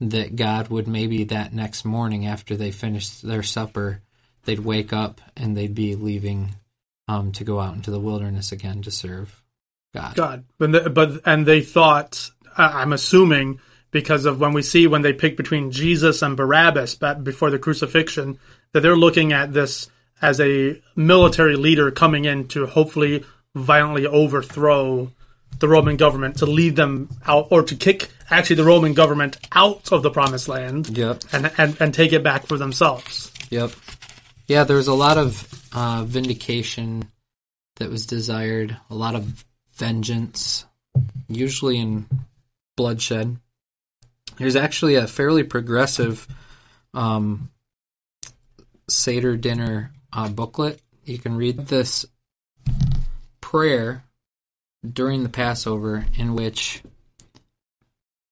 that 0.00 0.36
God 0.36 0.68
would 0.68 0.86
maybe 0.86 1.24
that 1.24 1.54
next 1.54 1.84
morning 1.84 2.26
after 2.26 2.56
they 2.56 2.70
finished 2.70 3.22
their 3.22 3.42
supper, 3.42 4.02
they'd 4.44 4.60
wake 4.60 4.92
up 4.92 5.20
and 5.36 5.56
they'd 5.56 5.74
be 5.74 5.94
leaving 5.94 6.54
um, 7.08 7.32
to 7.32 7.44
go 7.44 7.58
out 7.58 7.74
into 7.74 7.90
the 7.90 8.00
wilderness 8.00 8.52
again 8.52 8.82
to 8.82 8.90
serve 8.90 9.42
God. 9.94 10.14
God, 10.14 10.44
but 10.58 10.94
but 10.94 11.20
and 11.24 11.46
they 11.46 11.62
thought 11.62 12.30
I'm 12.56 12.92
assuming 12.92 13.60
because 13.90 14.24
of 14.24 14.40
when 14.40 14.52
we 14.52 14.62
see 14.62 14.86
when 14.86 15.02
they 15.02 15.12
pick 15.12 15.36
between 15.36 15.70
Jesus 15.70 16.22
and 16.22 16.36
Barabbas 16.36 16.94
back 16.94 17.22
before 17.22 17.50
the 17.50 17.58
crucifixion 17.58 18.38
that 18.72 18.80
they're 18.80 18.96
looking 18.96 19.32
at 19.32 19.52
this 19.52 19.88
as 20.22 20.40
a 20.40 20.80
military 20.96 21.56
leader 21.56 21.90
coming 21.90 22.24
in 22.24 22.46
to 22.48 22.66
hopefully 22.66 23.24
violently 23.54 24.06
overthrow 24.06 25.10
the 25.58 25.68
Roman 25.68 25.96
government 25.96 26.38
to 26.38 26.46
lead 26.46 26.76
them 26.76 27.08
out 27.26 27.48
or 27.50 27.62
to 27.62 27.74
kick 27.74 28.08
actually 28.30 28.56
the 28.56 28.64
Roman 28.64 28.94
government 28.94 29.38
out 29.52 29.90
of 29.92 30.02
the 30.02 30.10
promised 30.10 30.46
land 30.48 30.96
Yep. 30.96 31.24
and 31.32 31.50
and, 31.58 31.76
and 31.80 31.94
take 31.94 32.12
it 32.12 32.22
back 32.22 32.46
for 32.46 32.56
themselves. 32.56 33.32
Yep. 33.50 33.72
Yeah, 34.46 34.64
there 34.64 34.76
was 34.76 34.88
a 34.88 34.94
lot 34.94 35.18
of 35.18 35.68
uh, 35.72 36.04
vindication 36.06 37.04
that 37.76 37.90
was 37.90 38.06
desired, 38.06 38.76
a 38.90 38.94
lot 38.94 39.14
of 39.14 39.44
vengeance, 39.74 40.64
usually 41.28 41.78
in 41.78 42.06
bloodshed. 42.76 43.36
There's 44.36 44.56
actually 44.56 44.94
a 44.96 45.06
fairly 45.06 45.42
progressive 45.44 46.26
um, 46.94 47.50
Seder 48.90 49.36
dinner 49.36 49.92
uh, 50.12 50.28
booklet. 50.28 50.80
You 51.04 51.18
can 51.18 51.36
read 51.36 51.66
this 51.66 52.06
prayer 53.40 54.04
during 54.88 55.22
the 55.22 55.28
Passover 55.28 56.06
in 56.16 56.34
which 56.34 56.82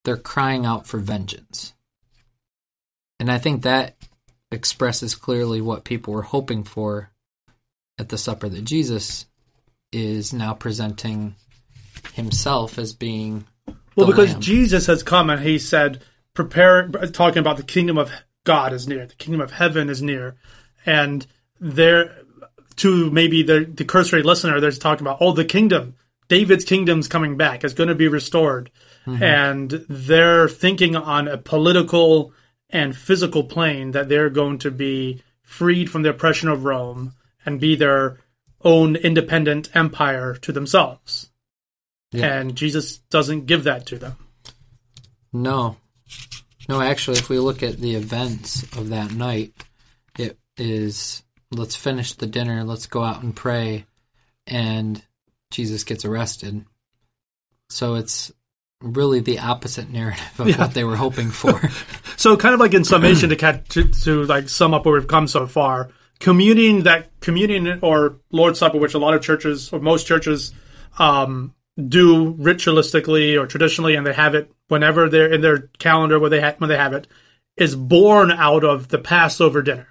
they're 0.05 0.17
crying 0.17 0.65
out 0.65 0.87
for 0.87 0.99
vengeance. 0.99 1.75
And 3.21 3.31
I 3.31 3.39
think 3.39 3.63
that 3.63 3.97
expresses 4.51 5.15
clearly 5.15 5.61
what 5.61 5.85
people 5.85 6.15
were 6.15 6.23
hoping 6.23 6.65
for 6.65 7.11
at 7.99 8.09
the 8.09 8.19
supper 8.19 8.49
that 8.49 8.65
Jesus 8.65 9.27
is 9.93 10.33
now 10.33 10.55
presenting 10.55 11.35
himself 12.15 12.79
as 12.79 12.93
being 12.93 13.47
Well, 13.97 14.07
because 14.07 14.33
Lamb. 14.33 14.41
Jesus 14.41 14.87
has 14.87 15.03
come 15.03 15.31
and 15.31 15.43
he 15.43 15.59
said, 15.59 16.03
prepare, 16.33 16.89
talking 16.89 17.41
about 17.41 17.57
the 17.57 17.63
kingdom 17.65 17.99
of 17.99 18.11
God 18.49 18.73
is 18.73 18.89
near, 18.89 19.05
the 19.05 19.15
kingdom 19.15 19.43
of 19.43 19.53
heaven 19.53 19.91
is 19.91 20.01
near. 20.01 20.37
And 20.87 21.27
there, 21.61 22.17
to 22.77 23.11
maybe 23.11 23.43
the, 23.43 23.67
the 23.67 23.85
cursory 23.85 24.23
listener, 24.23 24.59
there's 24.59 24.79
talking 24.79 25.07
about, 25.07 25.19
oh, 25.21 25.33
the 25.33 25.45
kingdom, 25.45 25.97
David's 26.29 26.65
kingdom's 26.65 27.09
coming 27.09 27.37
back, 27.37 27.63
it's 27.63 27.75
going 27.75 27.91
to 27.91 27.95
be 27.95 28.09
restored. 28.09 28.71
Mm-hmm. 29.07 29.23
And 29.23 29.71
they're 29.91 30.49
thinking 30.49 30.97
on 30.97 31.29
a 31.29 31.37
political 31.37 32.33
and 32.71 32.97
physical 32.97 33.45
plane 33.45 33.91
that 33.91 34.09
they're 34.09 34.31
going 34.31 34.61
to 34.61 34.71
be 34.71 35.23
freed 35.43 35.91
from 35.91 36.01
the 36.01 36.09
oppression 36.09 36.49
of 36.49 36.65
Rome 36.65 37.13
and 37.45 37.61
be 37.61 37.77
their 37.77 38.19
own 38.65 38.97
independent 38.97 39.69
empire 39.77 40.37
to 40.37 40.53
themselves. 40.53 41.29
Yeah. 42.13 42.33
And 42.33 42.57
Jesus 42.57 42.97
doesn't 43.11 43.45
give 43.45 43.65
that 43.65 43.85
to 43.89 43.99
them. 43.99 44.17
No. 45.35 45.77
No, 46.69 46.81
actually, 46.81 47.19
if 47.19 47.29
we 47.29 47.39
look 47.39 47.63
at 47.63 47.79
the 47.79 47.95
events 47.95 48.63
of 48.77 48.91
that 48.91 49.13
night, 49.13 49.53
it 50.19 50.39
is 50.57 51.23
let's 51.51 51.77
finish 51.77 52.13
the 52.13 52.27
dinner, 52.27 52.63
let's 52.65 52.87
go 52.87 53.03
out 53.03 53.23
and 53.23 53.35
pray, 53.35 53.87
and 54.47 55.03
Jesus 55.51 55.85
gets 55.85 56.05
arrested. 56.05 56.65
So 57.71 57.95
it's 57.95 58.31
really 58.83 59.21
the 59.21 59.39
opposite 59.39 59.91
narrative 59.91 60.39
of 60.41 60.49
Yeah. 60.49 60.59
what 60.59 60.75
they 60.75 60.85
were 60.85 60.97
hoping 60.97 61.31
for. 61.31 61.61
So, 62.19 62.37
kind 62.37 62.53
of 62.53 62.59
like 62.59 62.75
in 62.75 62.83
summation 62.83 63.29
to, 63.31 63.37
catch, 63.37 63.69
to 63.69 63.85
to 63.85 64.25
like 64.25 64.49
sum 64.49 64.75
up 64.75 64.85
where 64.85 64.95
we've 64.95 65.07
come 65.07 65.29
so 65.29 65.47
far, 65.47 65.89
communion 66.19 66.83
that 66.83 67.13
communion 67.21 67.79
or 67.81 68.17
Lord's 68.33 68.59
Supper, 68.59 68.77
which 68.77 68.95
a 68.95 68.99
lot 68.99 69.15
of 69.15 69.23
churches 69.23 69.73
or 69.73 69.79
most 69.79 70.05
churches 70.09 70.53
um, 70.99 71.55
do 71.87 72.35
ritualistically 72.35 73.41
or 73.41 73.47
traditionally, 73.47 73.95
and 73.95 74.07
they 74.07 74.13
have 74.13 74.35
it 74.35 74.51
whenever 74.69 75.09
they're 75.09 75.33
in 75.33 75.41
their 75.41 75.69
calendar 75.79 76.19
where 76.19 76.31
they 76.31 76.41
ha- 76.41 76.55
when 76.59 76.69
they 76.69 76.77
have 76.77 76.93
it, 76.93 77.07
is 77.57 77.77
born 77.77 78.31
out 78.31 78.65
of 78.65 78.89
the 78.89 78.99
Passover 78.99 79.63
dinner. 79.63 79.89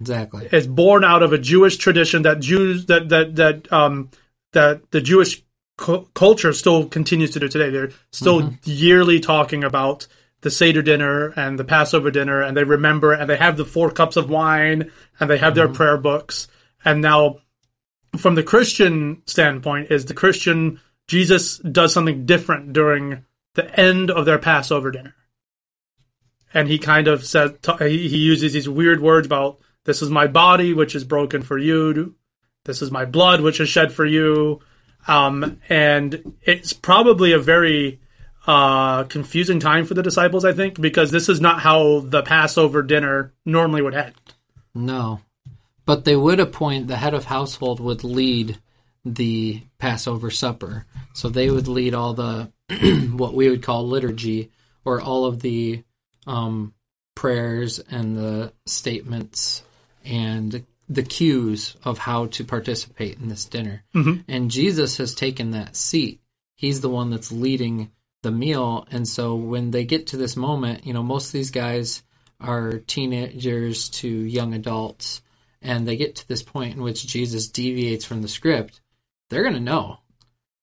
Exactly. 0.00 0.48
It's 0.50 0.66
born 0.66 1.04
out 1.04 1.22
of 1.22 1.32
a 1.32 1.38
Jewish 1.38 1.76
tradition 1.76 2.22
that 2.22 2.40
Jews 2.40 2.86
that 2.86 3.08
that 3.08 3.36
that 3.36 3.72
um, 3.72 4.10
that 4.52 4.90
the 4.90 5.00
Jewish 5.00 5.42
cu- 5.76 6.06
culture 6.14 6.52
still 6.52 6.86
continues 6.86 7.30
to 7.32 7.40
do 7.40 7.48
today. 7.48 7.70
They're 7.70 7.90
still 8.10 8.54
yearly 8.64 9.20
talking 9.20 9.64
about 9.64 10.06
the 10.40 10.50
Seder 10.50 10.82
dinner 10.82 11.32
and 11.36 11.58
the 11.58 11.64
Passover 11.64 12.10
dinner, 12.10 12.40
and 12.40 12.56
they 12.56 12.64
remember 12.64 13.12
and 13.12 13.28
they 13.28 13.36
have 13.36 13.56
the 13.56 13.64
four 13.64 13.90
cups 13.90 14.16
of 14.16 14.30
wine 14.30 14.90
and 15.18 15.30
they 15.30 15.38
have 15.38 15.54
their 15.54 15.68
prayer 15.68 15.96
books. 15.96 16.48
And 16.84 17.00
now, 17.00 17.38
from 18.16 18.34
the 18.34 18.42
Christian 18.42 19.22
standpoint, 19.26 19.90
is 19.90 20.04
the 20.04 20.14
Christian 20.14 20.80
Jesus 21.06 21.58
does 21.58 21.92
something 21.92 22.26
different 22.26 22.72
during 22.72 23.24
the 23.54 23.78
end 23.78 24.10
of 24.10 24.24
their 24.24 24.38
Passover 24.38 24.90
dinner, 24.90 25.14
and 26.52 26.68
he 26.68 26.78
kind 26.78 27.08
of 27.08 27.22
he, 27.78 28.08
he 28.08 28.18
uses 28.18 28.52
these 28.52 28.68
weird 28.68 29.00
words 29.00 29.26
about 29.26 29.58
this 29.84 30.02
is 30.02 30.10
my 30.10 30.26
body 30.26 30.72
which 30.72 30.94
is 30.94 31.04
broken 31.04 31.42
for 31.42 31.58
you, 31.58 32.14
this 32.64 32.80
is 32.80 32.90
my 32.90 33.04
blood 33.04 33.40
which 33.40 33.60
is 33.60 33.68
shed 33.68 33.92
for 33.92 34.06
you, 34.06 34.60
um, 35.06 35.60
and 35.68 36.34
it's 36.42 36.72
probably 36.72 37.32
a 37.32 37.38
very 37.38 38.00
uh, 38.46 39.04
confusing 39.04 39.60
time 39.60 39.84
for 39.84 39.94
the 39.94 40.02
disciples, 40.02 40.44
I 40.44 40.52
think, 40.52 40.80
because 40.80 41.10
this 41.10 41.28
is 41.28 41.40
not 41.40 41.60
how 41.60 42.00
the 42.00 42.22
Passover 42.22 42.82
dinner 42.82 43.32
normally 43.44 43.82
would 43.82 43.94
end. 43.94 44.14
No. 44.74 45.20
But 45.86 46.04
they 46.04 46.16
would 46.16 46.40
appoint 46.40 46.88
the 46.88 46.96
head 46.96 47.14
of 47.14 47.24
household 47.24 47.80
would 47.80 48.04
lead 48.04 48.58
the 49.04 49.62
Passover 49.78 50.30
supper. 50.30 50.86
So 51.12 51.28
they 51.28 51.50
would 51.50 51.68
lead 51.68 51.94
all 51.94 52.14
the 52.14 52.50
what 53.12 53.34
we 53.34 53.48
would 53.50 53.62
call 53.62 53.86
liturgy 53.86 54.50
or 54.84 55.00
all 55.00 55.26
of 55.26 55.40
the 55.40 55.82
um, 56.26 56.74
prayers 57.14 57.78
and 57.78 58.16
the 58.16 58.52
statements 58.66 59.62
and 60.04 60.64
the 60.88 61.02
cues 61.02 61.76
of 61.84 61.98
how 61.98 62.26
to 62.26 62.44
participate 62.44 63.18
in 63.18 63.28
this 63.28 63.44
dinner. 63.44 63.84
And 64.28 64.50
Jesus 64.50 64.98
has 64.98 65.14
taken 65.14 65.52
that 65.52 65.76
seat. 65.76 66.20
He's 66.56 66.80
the 66.80 66.90
one 66.90 67.10
that's 67.10 67.32
leading 67.32 67.90
the 68.22 68.30
meal. 68.30 68.86
And 68.90 69.08
so 69.08 69.34
when 69.34 69.70
they 69.70 69.84
get 69.84 70.08
to 70.08 70.16
this 70.16 70.36
moment, 70.36 70.86
you 70.86 70.92
know, 70.92 71.02
most 71.02 71.26
of 71.26 71.32
these 71.32 71.50
guys 71.50 72.02
are 72.40 72.78
teenagers 72.78 73.88
to 73.88 74.08
young 74.08 74.54
adults, 74.54 75.22
and 75.62 75.86
they 75.86 75.96
get 75.96 76.16
to 76.16 76.28
this 76.28 76.42
point 76.42 76.74
in 76.74 76.82
which 76.82 77.06
Jesus 77.06 77.48
deviates 77.48 78.04
from 78.04 78.22
the 78.22 78.28
script, 78.28 78.80
they're 79.34 79.42
going 79.42 79.54
to 79.54 79.60
know. 79.60 79.98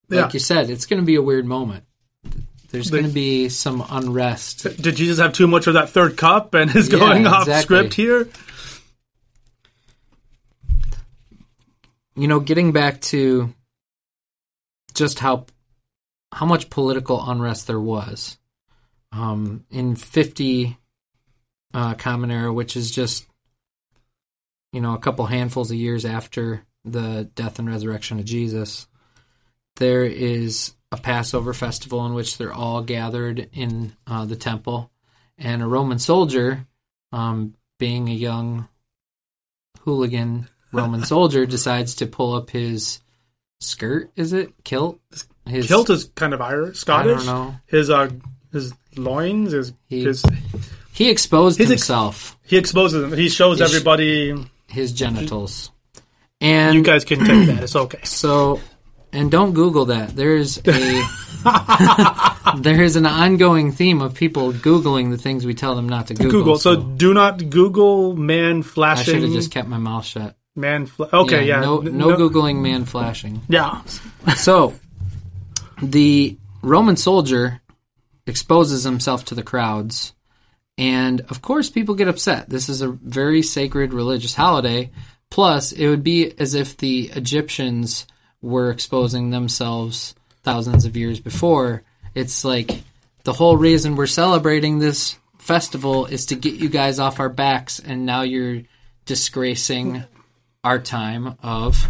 Like 0.09 0.17
Yeah. 0.19 0.29
you 0.33 0.39
said, 0.39 0.69
it's 0.69 0.85
going 0.85 1.01
to 1.01 1.05
be 1.05 1.15
a 1.15 1.21
weird 1.21 1.45
moment. 1.45 1.83
There's 2.71 2.89
They- 2.89 2.99
going 2.99 3.09
to 3.09 3.13
be 3.13 3.49
some 3.49 3.83
unrest. 3.89 4.63
Did 4.81 4.95
Jesus 4.95 5.19
have 5.19 5.33
too 5.33 5.47
much 5.47 5.67
of 5.67 5.73
that 5.75 5.89
third 5.89 6.15
cup 6.17 6.53
and 6.53 6.73
is 6.75 6.89
Yeah, 6.91 6.99
going 6.99 7.27
off 7.27 7.41
exactly. 7.43 7.63
script 7.77 7.93
here? 7.95 8.29
you 12.15 12.27
know, 12.27 12.39
getting 12.39 12.71
back 12.71 13.01
to 13.01 13.53
just 14.93 15.19
how 15.19 15.45
how 16.33 16.45
much 16.45 16.69
political 16.69 17.21
unrest 17.29 17.67
there 17.67 17.79
was 17.79 18.37
um, 19.11 19.65
in 19.69 19.95
50 19.95 20.77
uh, 21.73 21.93
Common 21.95 22.31
Era, 22.31 22.51
which 22.53 22.75
is 22.77 22.91
just 22.91 23.25
you 24.73 24.81
know 24.81 24.93
a 24.93 24.99
couple 24.99 25.25
handfuls 25.25 25.71
of 25.71 25.77
years 25.77 26.05
after 26.05 26.63
the 26.85 27.29
death 27.35 27.59
and 27.59 27.69
resurrection 27.69 28.19
of 28.19 28.25
Jesus. 28.25 28.87
There 29.77 30.03
is 30.05 30.73
a 30.91 30.97
Passover 30.97 31.53
festival 31.53 32.05
in 32.05 32.13
which 32.13 32.37
they're 32.37 32.53
all 32.53 32.81
gathered 32.81 33.49
in 33.53 33.93
uh, 34.07 34.25
the 34.25 34.35
temple, 34.35 34.91
and 35.37 35.61
a 35.61 35.67
Roman 35.67 35.99
soldier, 35.99 36.65
um, 37.11 37.55
being 37.79 38.09
a 38.09 38.13
young 38.13 38.67
hooligan 39.83 40.47
Roman 40.71 41.03
soldier 41.03 41.45
decides 41.45 41.95
to 41.95 42.07
pull 42.07 42.33
up 42.33 42.49
his 42.51 42.99
skirt. 43.59 44.09
Is 44.15 44.33
it 44.33 44.53
kilt? 44.63 44.99
His 45.45 45.67
Kilt 45.67 45.89
is 45.89 46.05
kind 46.15 46.33
of 46.33 46.41
Irish, 46.41 46.77
I 46.77 46.79
Scottish. 46.79 47.17
don't 47.17 47.25
know. 47.25 47.55
His 47.65 47.89
uh, 47.89 48.09
his 48.53 48.73
loins, 48.95 49.51
his, 49.53 49.73
He- 49.87 50.03
his 50.03 50.23
He 50.93 51.09
exposed 51.09 51.57
His 51.57 51.71
ex- 51.71 51.81
himself, 51.81 52.37
he 52.43 52.57
exposes 52.57 53.01
them. 53.01 53.17
He 53.17 53.27
shows 53.29 53.59
His- 53.59 53.73
everybody. 53.73 54.35
his 54.67 54.91
genitals, 54.93 55.71
and 56.41 56.75
You 56.75 56.83
guys 56.83 57.05
can 57.05 57.19
take 57.19 57.47
that. 57.47 57.63
It's 57.63 57.75
okay. 57.75 57.99
so. 58.03 58.59
And 59.13 59.29
don't 59.29 59.51
Google 59.53 59.85
that. 59.87 60.15
There's 60.15 60.57
a 60.65 61.03
there 62.59 62.81
is 62.81 62.95
an 62.95 63.05
ongoing 63.05 63.73
theme 63.73 64.01
of 64.01 64.13
people 64.13 64.53
Googling 64.53 65.11
the 65.11 65.17
things 65.17 65.45
we 65.45 65.53
tell 65.53 65.75
them 65.75 65.89
not 65.89 66.07
to 66.07 66.13
Google. 66.13 66.31
Google. 66.31 66.57
So 66.57 66.77
do 66.81 67.13
not 67.13 67.49
Google 67.49 68.15
man 68.15 68.63
flashing. 68.63 69.01
I 69.01 69.17
should 69.17 69.23
have 69.23 69.33
just 69.33 69.51
kept 69.51 69.67
my 69.67 69.77
mouth 69.77 70.05
shut. 70.05 70.37
man. 70.55 70.85
Fla- 70.85 71.09
okay, 71.11 71.45
yeah. 71.45 71.59
No, 71.59 71.81
N- 71.81 71.97
no 71.97 72.15
googling 72.15 72.61
man 72.61 72.85
flashing. 72.85 73.41
Yeah. 73.49 73.81
So, 74.37 74.75
the 75.81 76.37
Roman 76.61 76.95
soldier 76.95 77.59
exposes 78.25 78.83
himself 78.83 79.25
to 79.25 79.35
the 79.35 79.43
crowds, 79.43 80.13
and 80.77 81.19
of 81.29 81.41
course, 81.41 81.69
people 81.69 81.95
get 81.95 82.07
upset. 82.07 82.49
This 82.49 82.69
is 82.69 82.81
a 82.81 82.87
very 82.87 83.41
sacred 83.41 83.93
religious 83.93 84.35
holiday. 84.35 84.91
Plus, 85.31 85.71
it 85.71 85.87
would 85.87 86.03
be 86.03 86.31
as 86.37 86.53
if 86.53 86.77
the 86.77 87.09
Egyptians 87.15 88.05
were 88.41 88.69
exposing 88.69 89.31
themselves 89.31 90.13
thousands 90.43 90.85
of 90.85 90.95
years 90.95 91.19
before. 91.19 91.83
It's 92.13 92.45
like 92.45 92.83
the 93.23 93.33
whole 93.33 93.57
reason 93.57 93.95
we're 93.95 94.07
celebrating 94.07 94.77
this 94.77 95.17
festival 95.39 96.05
is 96.05 96.27
to 96.27 96.35
get 96.35 96.55
you 96.55 96.69
guys 96.69 96.99
off 96.99 97.19
our 97.19 97.29
backs, 97.29 97.79
and 97.79 98.05
now 98.05 98.21
you're 98.21 98.61
disgracing 99.05 100.03
our 100.63 100.77
time 100.77 101.35
of 101.41 101.87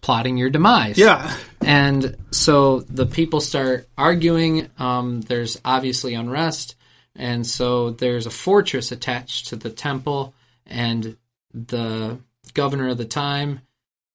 plotting 0.00 0.36
your 0.36 0.48
demise. 0.48 0.96
Yeah. 0.96 1.36
And 1.60 2.16
so 2.30 2.80
the 2.80 3.06
people 3.06 3.40
start 3.40 3.88
arguing. 3.98 4.70
Um, 4.78 5.20
there's 5.22 5.60
obviously 5.64 6.14
unrest. 6.14 6.76
And 7.16 7.46
so 7.46 7.90
there's 7.90 8.26
a 8.26 8.30
fortress 8.30 8.92
attached 8.92 9.48
to 9.48 9.56
the 9.56 9.70
temple, 9.70 10.34
and 10.66 11.16
the 11.52 12.18
governor 12.56 12.88
of 12.88 12.98
the 12.98 13.04
time 13.04 13.60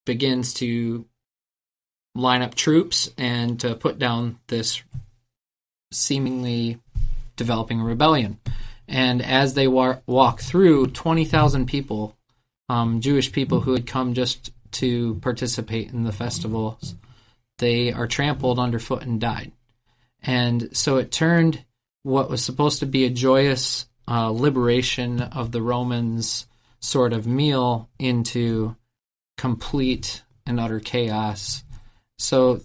begins 0.05 0.55
to 0.55 1.05
line 2.15 2.41
up 2.41 2.55
troops 2.55 3.09
and 3.17 3.59
to 3.59 3.75
put 3.75 3.99
down 3.99 4.39
this 4.47 4.81
seemingly 5.93 6.79
developing 7.37 7.81
rebellion. 7.81 8.39
And 8.87 9.21
as 9.21 9.53
they 9.53 9.67
wa- 9.67 9.99
walk 10.07 10.41
through, 10.41 10.87
20,000 10.87 11.67
people, 11.67 12.17
um, 12.67 12.99
Jewish 12.99 13.31
people 13.31 13.61
who 13.61 13.73
had 13.73 13.87
come 13.87 14.15
just 14.15 14.51
to 14.71 15.15
participate 15.21 15.91
in 15.91 16.03
the 16.03 16.11
festivals, 16.11 16.95
they 17.59 17.93
are 17.93 18.07
trampled 18.07 18.57
underfoot 18.59 19.03
and 19.03 19.21
died. 19.21 19.51
And 20.23 20.75
so 20.75 20.97
it 20.97 21.11
turned 21.11 21.63
what 22.03 22.29
was 22.29 22.43
supposed 22.43 22.79
to 22.79 22.85
be 22.85 23.05
a 23.05 23.09
joyous 23.09 23.85
uh, 24.07 24.29
liberation 24.29 25.21
of 25.21 25.51
the 25.51 25.61
Romans 25.61 26.47
sort 26.81 27.13
of 27.13 27.25
meal 27.25 27.89
into 27.99 28.75
complete 29.37 30.23
and 30.45 30.59
utter 30.59 30.79
chaos. 30.79 31.63
So 32.17 32.61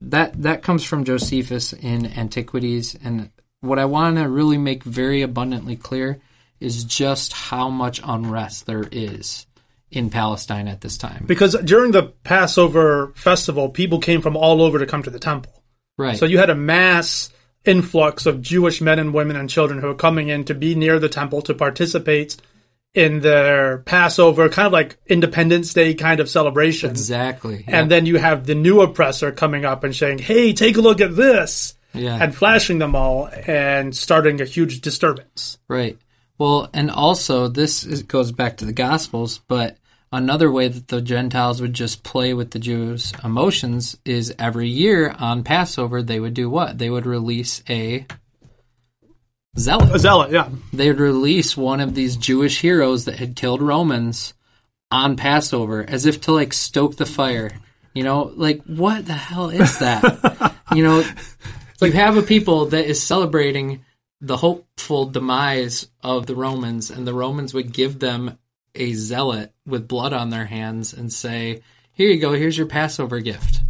that 0.00 0.42
that 0.42 0.62
comes 0.62 0.84
from 0.84 1.04
Josephus 1.04 1.72
in 1.72 2.06
Antiquities, 2.06 2.96
and 3.02 3.30
what 3.60 3.78
I 3.78 3.84
want 3.84 4.16
to 4.16 4.28
really 4.28 4.58
make 4.58 4.82
very 4.82 5.22
abundantly 5.22 5.76
clear 5.76 6.20
is 6.60 6.84
just 6.84 7.32
how 7.32 7.68
much 7.68 8.00
unrest 8.04 8.66
there 8.66 8.84
is 8.90 9.46
in 9.90 10.10
Palestine 10.10 10.68
at 10.68 10.80
this 10.80 10.96
time. 10.96 11.24
Because 11.26 11.54
during 11.64 11.92
the 11.92 12.04
Passover 12.24 13.12
festival, 13.14 13.68
people 13.68 13.98
came 13.98 14.22
from 14.22 14.36
all 14.36 14.62
over 14.62 14.78
to 14.78 14.86
come 14.86 15.02
to 15.02 15.10
the 15.10 15.18
temple. 15.18 15.62
Right. 15.98 16.16
So 16.16 16.24
you 16.24 16.38
had 16.38 16.50
a 16.50 16.54
mass 16.54 17.30
influx 17.64 18.26
of 18.26 18.42
Jewish 18.42 18.80
men 18.80 18.98
and 18.98 19.14
women 19.14 19.36
and 19.36 19.50
children 19.50 19.80
who 19.80 19.88
were 19.88 19.94
coming 19.94 20.28
in 20.28 20.44
to 20.44 20.54
be 20.54 20.74
near 20.74 20.98
the 20.98 21.08
temple 21.08 21.42
to 21.42 21.54
participate 21.54 22.36
in 22.94 23.20
their 23.20 23.78
Passover, 23.78 24.48
kind 24.48 24.66
of 24.66 24.72
like 24.72 24.98
Independence 25.06 25.72
Day 25.72 25.94
kind 25.94 26.20
of 26.20 26.28
celebration. 26.28 26.90
exactly. 26.90 27.64
And 27.66 27.90
then 27.90 28.06
you 28.06 28.18
have 28.18 28.46
the 28.46 28.54
new 28.54 28.80
oppressor 28.80 29.32
coming 29.32 29.64
up 29.64 29.84
and 29.84 29.94
saying, 29.94 30.18
"Hey, 30.18 30.52
take 30.52 30.76
a 30.76 30.80
look 30.82 31.00
at 31.00 31.16
this," 31.16 31.74
yeah. 31.94 32.18
and 32.20 32.34
flashing 32.34 32.78
them 32.78 32.94
all 32.94 33.28
and 33.46 33.96
starting 33.96 34.40
a 34.40 34.44
huge 34.44 34.80
disturbance. 34.80 35.58
Right. 35.68 35.98
Well, 36.38 36.68
and 36.74 36.90
also 36.90 37.48
this 37.48 37.84
is, 37.84 38.02
goes 38.02 38.32
back 38.32 38.56
to 38.58 38.64
the 38.64 38.72
Gospels, 38.72 39.40
but 39.48 39.76
another 40.12 40.50
way 40.50 40.68
that 40.68 40.88
the 40.88 41.00
Gentiles 41.00 41.60
would 41.60 41.72
just 41.72 42.02
play 42.02 42.34
with 42.34 42.50
the 42.50 42.58
Jews' 42.58 43.12
emotions 43.24 43.96
is 44.04 44.34
every 44.38 44.68
year 44.68 45.14
on 45.18 45.44
Passover 45.44 46.02
they 46.02 46.20
would 46.20 46.34
do 46.34 46.50
what? 46.50 46.78
They 46.78 46.90
would 46.90 47.06
release 47.06 47.62
a 47.68 48.06
zealot. 49.58 49.94
A 49.94 49.98
zealot, 49.98 50.30
yeah. 50.30 50.48
They 50.72 50.88
would 50.88 51.00
release 51.00 51.56
one 51.56 51.80
of 51.80 51.94
these 51.94 52.16
Jewish 52.16 52.60
heroes 52.60 53.04
that 53.04 53.18
had 53.18 53.36
killed 53.36 53.62
Romans 53.62 54.34
on 54.90 55.16
Passover 55.16 55.84
as 55.88 56.06
if 56.06 56.20
to 56.22 56.32
like 56.32 56.52
stoke 56.52 56.96
the 56.96 57.06
fire. 57.06 57.52
You 57.94 58.04
know, 58.04 58.32
like 58.34 58.62
what 58.64 59.06
the 59.06 59.12
hell 59.12 59.50
is 59.50 59.78
that? 59.78 60.54
you 60.74 60.82
know, 60.82 61.04
you 61.80 61.92
have 61.92 62.16
a 62.16 62.22
people 62.22 62.66
that 62.66 62.86
is 62.86 63.02
celebrating 63.02 63.84
the 64.20 64.36
hopeful 64.36 65.06
demise 65.06 65.88
of 66.02 66.26
the 66.26 66.36
Romans, 66.36 66.90
and 66.90 67.06
the 67.06 67.14
Romans 67.14 67.52
would 67.52 67.72
give 67.72 67.98
them 67.98 68.38
a 68.74 68.92
zealot 68.94 69.52
with 69.66 69.88
blood 69.88 70.12
on 70.12 70.30
their 70.30 70.46
hands 70.46 70.94
and 70.94 71.12
say, 71.12 71.62
"Here 71.92 72.08
you 72.08 72.20
go. 72.20 72.32
Here's 72.32 72.56
your 72.56 72.68
Passover 72.68 73.20
gift." 73.20 73.61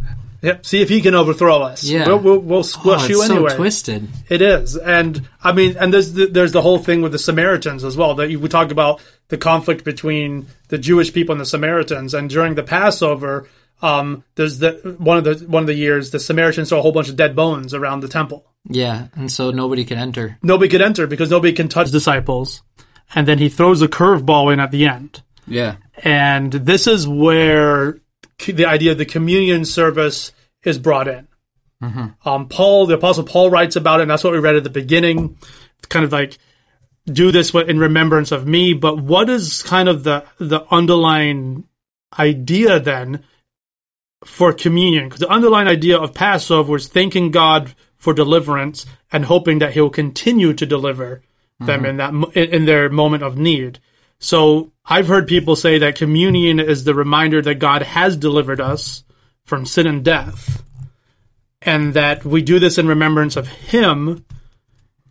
Yep. 0.43 0.65
See 0.65 0.81
if 0.81 0.89
he 0.89 1.01
can 1.01 1.15
overthrow 1.15 1.61
us. 1.61 1.85
Yeah. 1.85 2.05
We'll, 2.05 2.19
we'll, 2.19 2.39
we'll 2.39 2.63
squash 2.63 3.01
oh, 3.01 3.05
it's 3.05 3.09
you 3.09 3.23
so 3.23 3.33
anyway. 3.35 3.55
twisted. 3.55 4.09
It 4.29 4.41
is, 4.41 4.75
and 4.75 5.27
I 5.41 5.53
mean, 5.53 5.77
and 5.77 5.93
there's 5.93 6.11
the, 6.13 6.25
there's 6.27 6.51
the 6.51 6.61
whole 6.61 6.79
thing 6.79 7.01
with 7.01 7.13
the 7.13 7.19
Samaritans 7.19 7.83
as 7.85 7.95
well. 7.95 8.15
That 8.15 8.29
you- 8.29 8.39
we 8.41 8.49
talk 8.49 8.69
about 8.69 9.01
the 9.29 9.37
conflict 9.37 9.85
between 9.85 10.47
the 10.67 10.77
Jewish 10.77 11.13
people 11.13 11.31
and 11.31 11.39
the 11.41 11.45
Samaritans, 11.45 12.13
and 12.13 12.29
during 12.29 12.55
the 12.55 12.63
Passover, 12.63 13.47
um, 13.81 14.25
there's 14.35 14.59
the 14.59 14.95
one 14.99 15.17
of 15.17 15.23
the 15.23 15.45
one 15.47 15.63
of 15.63 15.67
the 15.67 15.73
years 15.75 16.11
the 16.11 16.19
Samaritans 16.19 16.69
saw 16.69 16.79
a 16.79 16.81
whole 16.81 16.91
bunch 16.91 17.07
of 17.09 17.15
dead 17.15 17.35
bones 17.37 17.73
around 17.73 18.01
the 18.01 18.09
temple. 18.09 18.45
Yeah, 18.67 19.07
and 19.15 19.31
so 19.31 19.51
nobody 19.51 19.85
could 19.85 19.97
enter. 19.97 20.37
Nobody 20.43 20.69
could 20.69 20.81
enter 20.81 21.07
because 21.07 21.29
nobody 21.29 21.53
can 21.53 21.69
touch 21.69 21.89
disciples, 21.89 22.63
and 23.15 23.25
then 23.27 23.37
he 23.39 23.47
throws 23.47 23.81
a 23.81 23.87
curveball 23.87 24.51
in 24.51 24.59
at 24.59 24.71
the 24.71 24.87
end. 24.87 25.21
Yeah. 25.47 25.75
And 26.03 26.51
this 26.51 26.87
is 26.87 27.07
where 27.07 27.93
c- 27.95 27.99
the 28.45 28.65
idea 28.65 28.91
of 28.91 28.97
the 28.97 29.05
communion 29.05 29.65
service 29.65 30.31
is 30.63 30.77
brought 30.77 31.07
in. 31.07 31.27
Um, 32.25 32.47
Paul, 32.47 32.85
the 32.85 32.95
Apostle 32.95 33.23
Paul 33.23 33.49
writes 33.49 33.75
about 33.75 33.99
it, 33.99 34.03
and 34.03 34.11
that's 34.11 34.23
what 34.23 34.33
we 34.33 34.39
read 34.39 34.55
at 34.55 34.63
the 34.63 34.69
beginning. 34.69 35.37
Kind 35.89 36.05
of 36.05 36.11
like, 36.11 36.37
do 37.05 37.31
this 37.31 37.53
in 37.53 37.79
remembrance 37.79 38.31
of 38.31 38.47
me. 38.47 38.73
But 38.73 38.99
what 38.99 39.29
is 39.29 39.63
kind 39.63 39.89
of 39.89 40.03
the, 40.03 40.25
the 40.37 40.61
underlying 40.71 41.65
idea 42.17 42.79
then 42.79 43.23
for 44.23 44.53
communion? 44.53 45.05
Because 45.05 45.19
the 45.19 45.29
underlying 45.29 45.67
idea 45.67 45.97
of 45.97 46.13
Passover 46.13 46.77
is 46.77 46.87
thanking 46.87 47.31
God 47.31 47.73
for 47.97 48.13
deliverance 48.13 48.85
and 49.11 49.25
hoping 49.25 49.59
that 49.59 49.73
He'll 49.73 49.89
continue 49.89 50.53
to 50.53 50.65
deliver 50.65 51.21
them 51.59 51.85
in 51.85 51.97
that 51.97 52.13
in 52.35 52.65
their 52.65 52.89
moment 52.89 53.23
of 53.23 53.37
need. 53.37 53.79
So 54.19 54.72
I've 54.85 55.07
heard 55.07 55.27
people 55.27 55.55
say 55.55 55.79
that 55.79 55.95
communion 55.95 56.59
is 56.59 56.83
the 56.83 56.93
reminder 56.93 57.41
that 57.41 57.55
God 57.55 57.81
has 57.83 58.17
delivered 58.17 58.59
us 58.59 59.03
from 59.45 59.65
sin 59.65 59.87
and 59.87 60.03
death, 60.03 60.63
and 61.61 61.93
that 61.93 62.25
we 62.25 62.41
do 62.41 62.59
this 62.59 62.77
in 62.77 62.87
remembrance 62.87 63.35
of 63.35 63.47
Him. 63.47 64.25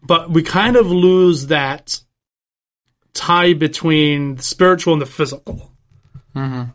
But 0.03 0.31
we 0.31 0.43
kind 0.43 0.77
of 0.77 0.91
lose 0.91 1.47
that 1.47 2.01
tie 3.15 3.55
between 3.55 4.37
the 4.37 4.43
spiritual 4.43 4.93
and 4.95 5.03
the 5.03 5.07
physical. 5.07 5.71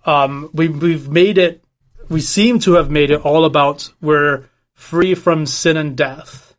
Um, 0.06 0.50
we 0.54 0.68
we've 0.68 1.10
made 1.10 1.38
it. 1.38 1.64
We 2.10 2.22
seem 2.22 2.60
to 2.60 2.74
have 2.74 2.90
made 2.90 3.12
it 3.12 3.22
all 3.22 3.44
about 3.46 3.92
we're 4.02 4.46
free 4.74 5.14
from 5.14 5.46
sin 5.46 5.78
and 5.78 5.98
death, 5.98 6.56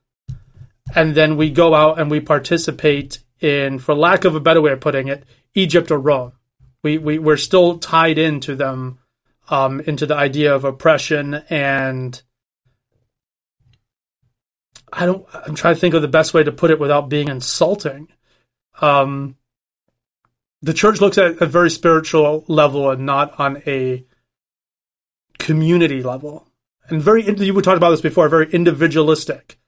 and 0.94 1.14
then 1.14 1.37
we 1.37 1.51
go 1.51 1.74
out 1.74 1.98
and 1.98 2.11
we 2.11 2.20
participate 2.20 3.20
in, 3.40 3.79
for 3.79 3.94
lack 3.94 4.24
of 4.24 4.35
a 4.35 4.40
better 4.40 4.61
way 4.61 4.72
of 4.72 4.81
putting 4.81 5.09
it, 5.09 5.24
Egypt 5.54 5.90
or 5.90 5.98
Rome. 5.98 6.32
We 6.82 6.98
we 6.98 7.18
we're 7.18 7.37
still 7.37 7.78
tied 7.78 8.18
into 8.18 8.54
them, 8.56 8.98
um, 9.48 9.80
into 9.80 10.06
the 10.06 10.16
idea 10.16 10.54
of 10.54 10.64
oppression 10.64 11.34
and. 11.50 12.20
I 14.90 15.04
don't. 15.04 15.26
I'm 15.34 15.54
trying 15.54 15.74
to 15.74 15.80
think 15.80 15.94
of 15.94 16.00
the 16.00 16.08
best 16.08 16.32
way 16.32 16.42
to 16.42 16.52
put 16.52 16.70
it 16.70 16.80
without 16.80 17.11
being 17.11 17.28
insulting. 17.28 18.08
Um, 18.80 19.37
the 20.62 20.72
church 20.74 21.00
looks 21.00 21.18
at 21.18 21.42
a 21.42 21.46
very 21.46 21.70
spiritual 21.70 22.44
level 22.48 22.90
and 22.90 23.04
not 23.04 23.38
on 23.38 23.62
a 23.66 24.04
community 25.38 26.02
level. 26.02 26.48
And 26.88 27.02
very, 27.02 27.22
you 27.24 27.54
were 27.54 27.62
talking 27.62 27.76
about 27.76 27.90
this 27.90 28.00
before, 28.00 28.28
very 28.28 28.50
individualistic. 28.50 29.58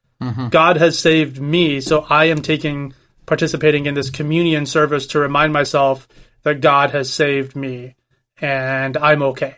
God 0.50 0.76
has 0.76 0.98
saved 0.98 1.40
me, 1.40 1.80
so 1.80 2.04
I 2.08 2.26
am 2.26 2.42
taking, 2.42 2.94
participating 3.30 3.86
in 3.86 3.94
this 3.94 4.10
communion 4.10 4.66
service 4.66 5.06
to 5.06 5.20
remind 5.20 5.52
myself 5.52 6.08
that 6.42 6.60
God 6.60 6.90
has 6.90 7.12
saved 7.12 7.54
me 7.54 7.94
and 8.40 8.96
I'm 8.96 9.22
okay. 9.22 9.54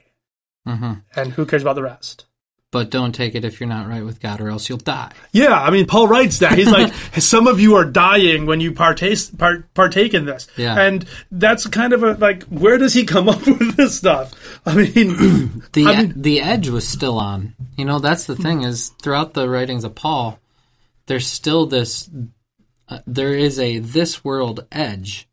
Mm-hmm. 0.68 0.92
And 1.16 1.32
who 1.32 1.46
cares 1.46 1.62
about 1.62 1.76
the 1.76 1.82
rest? 1.82 2.26
But 2.70 2.90
don't 2.90 3.14
take 3.14 3.35
it 3.35 3.46
if 3.46 3.61
you're 3.61 3.68
not 3.70 3.88
right 3.88 4.04
with 4.04 4.20
God, 4.20 4.42
or 4.42 4.50
else 4.50 4.68
you'll 4.68 4.76
die. 4.76 5.12
Yeah, 5.32 5.58
I 5.58 5.70
mean, 5.70 5.87
Paul 5.87 6.06
writes 6.06 6.40
that. 6.40 6.58
He's 6.58 6.70
like, 6.70 6.92
some 7.18 7.46
of 7.46 7.61
you 7.61 7.76
are 7.76 7.85
dying 7.87 8.44
when 8.44 8.61
you 8.61 8.72
partake, 8.72 9.18
part, 9.38 9.72
partake 9.72 10.12
in 10.12 10.26
this. 10.26 10.48
Yeah. 10.58 10.78
And 10.78 11.06
that's 11.30 11.66
kind 11.66 11.94
of 11.94 12.02
a, 12.02 12.12
like, 12.12 12.42
where 12.44 12.76
does 12.76 12.92
he 12.92 13.04
come 13.04 13.28
up 13.30 13.46
with 13.46 13.76
this 13.76 13.96
stuff? 13.96 14.35
I 14.66 14.74
mean, 14.74 15.62
The 15.72 15.87
I 15.87 16.02
mean- 16.02 16.12
the 16.20 16.42
edge 16.42 16.68
was 16.68 16.87
still 16.87 17.18
on. 17.18 17.54
You 17.78 17.87
know, 17.87 18.00
that's 18.00 18.24
the 18.26 18.37
thing 18.37 18.62
is 18.64 18.90
throughout 19.02 19.32
the 19.32 19.48
writings 19.48 19.85
of 19.85 19.94
Paul, 19.94 20.38
there's 21.06 21.26
still 21.26 21.64
this. 21.64 22.11
Uh, 22.92 23.00
there 23.07 23.33
is 23.33 23.59
a 23.59 23.78
this 23.78 24.22
world 24.22 24.66
edge 24.70 25.26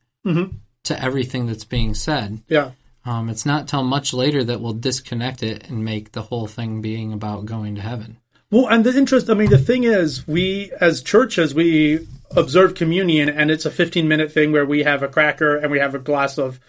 to 0.84 1.04
everything 1.04 1.46
that's 1.46 1.66
being 1.66 1.94
said. 1.94 2.42
yeah. 2.48 2.72
Um, 3.06 3.30
it's 3.30 3.46
not 3.46 3.68
till 3.68 3.84
much 3.84 4.14
later 4.14 4.44
that 4.44 4.62
we'll 4.62 4.74
disconnect 4.74 5.42
it 5.42 5.68
and 5.68 5.84
make 5.84 6.12
the 6.12 6.22
whole 6.22 6.48
thing 6.48 6.82
being 6.82 7.12
about 7.12 7.46
going 7.46 7.76
to 7.76 7.82
heaven. 7.82 8.18
Well, 8.52 8.68
and 8.68 8.84
the 8.84 8.96
interest, 8.96 9.30
I 9.30 9.34
mean, 9.34 9.50
the 9.50 9.58
thing 9.58 9.84
is, 9.84 10.28
we, 10.28 10.72
as 10.80 11.02
churches, 11.02 11.56
we 11.56 12.08
observe 12.36 12.76
communion 12.76 13.28
and 13.30 13.50
it's 13.50 13.66
a 13.66 13.72
15 13.72 14.08
minute 14.08 14.32
thing 14.32 14.52
where 14.52 14.66
we 14.66 14.84
have 14.84 15.02
a 15.02 15.08
cracker 15.08 15.56
and 15.56 15.72
we 15.72 15.80
have 15.80 15.96
a 15.96 16.00
glass 16.00 16.38
of 16.38 16.60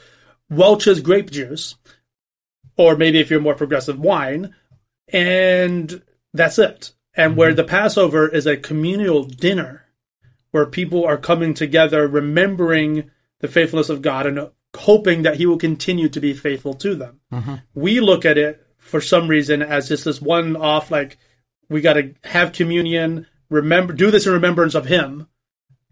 Welch's 0.49 1.01
grape 1.01 1.31
juice, 1.31 1.75
or 2.77 2.97
maybe 2.97 3.21
if 3.21 3.29
you're 3.31 3.41
more 3.41 3.55
progressive, 3.55 3.99
wine, 3.99 4.55
and 5.09 6.03
that's 6.33 6.59
it. 6.59 6.93
And 7.15 7.37
where 7.37 7.55
the 7.55 7.65
Passover 7.65 8.29
is 8.29 8.47
a 8.47 8.57
communal 8.57 9.25
dinner 9.25 9.85
where 10.51 10.67
people 10.67 11.05
are 11.05 11.17
coming 11.17 11.55
together, 11.55 12.07
remembering 12.09 13.11
the 13.41 13.49
faithfulness 13.49 13.89
of 13.89 14.03
God 14.03 14.27
and 14.27 14.51
hoping 14.77 15.23
that 15.23 15.37
He 15.37 15.47
will 15.47 15.59
continue 15.59 16.09
to 16.09 16.21
be 16.21 16.35
faithful 16.35 16.75
to 16.75 16.95
them. 16.95 17.21
Mm-hmm. 17.33 17.55
We 17.75 18.01
look 18.01 18.25
at 18.25 18.39
it 18.39 18.65
for 18.79 19.01
some 19.01 19.29
reason 19.29 19.63
as 19.63 19.89
just 19.89 20.05
this 20.05 20.21
one 20.21 20.57
off, 20.57 20.91
like, 20.91 21.19
we 21.69 21.81
got 21.81 21.95
to 21.95 22.15
have 22.25 22.53
communion, 22.53 23.27
remember, 23.49 23.93
do 23.93 24.11
this 24.11 24.27
in 24.27 24.33
remembrance 24.33 24.75
of 24.75 24.87
Him. 24.87 25.29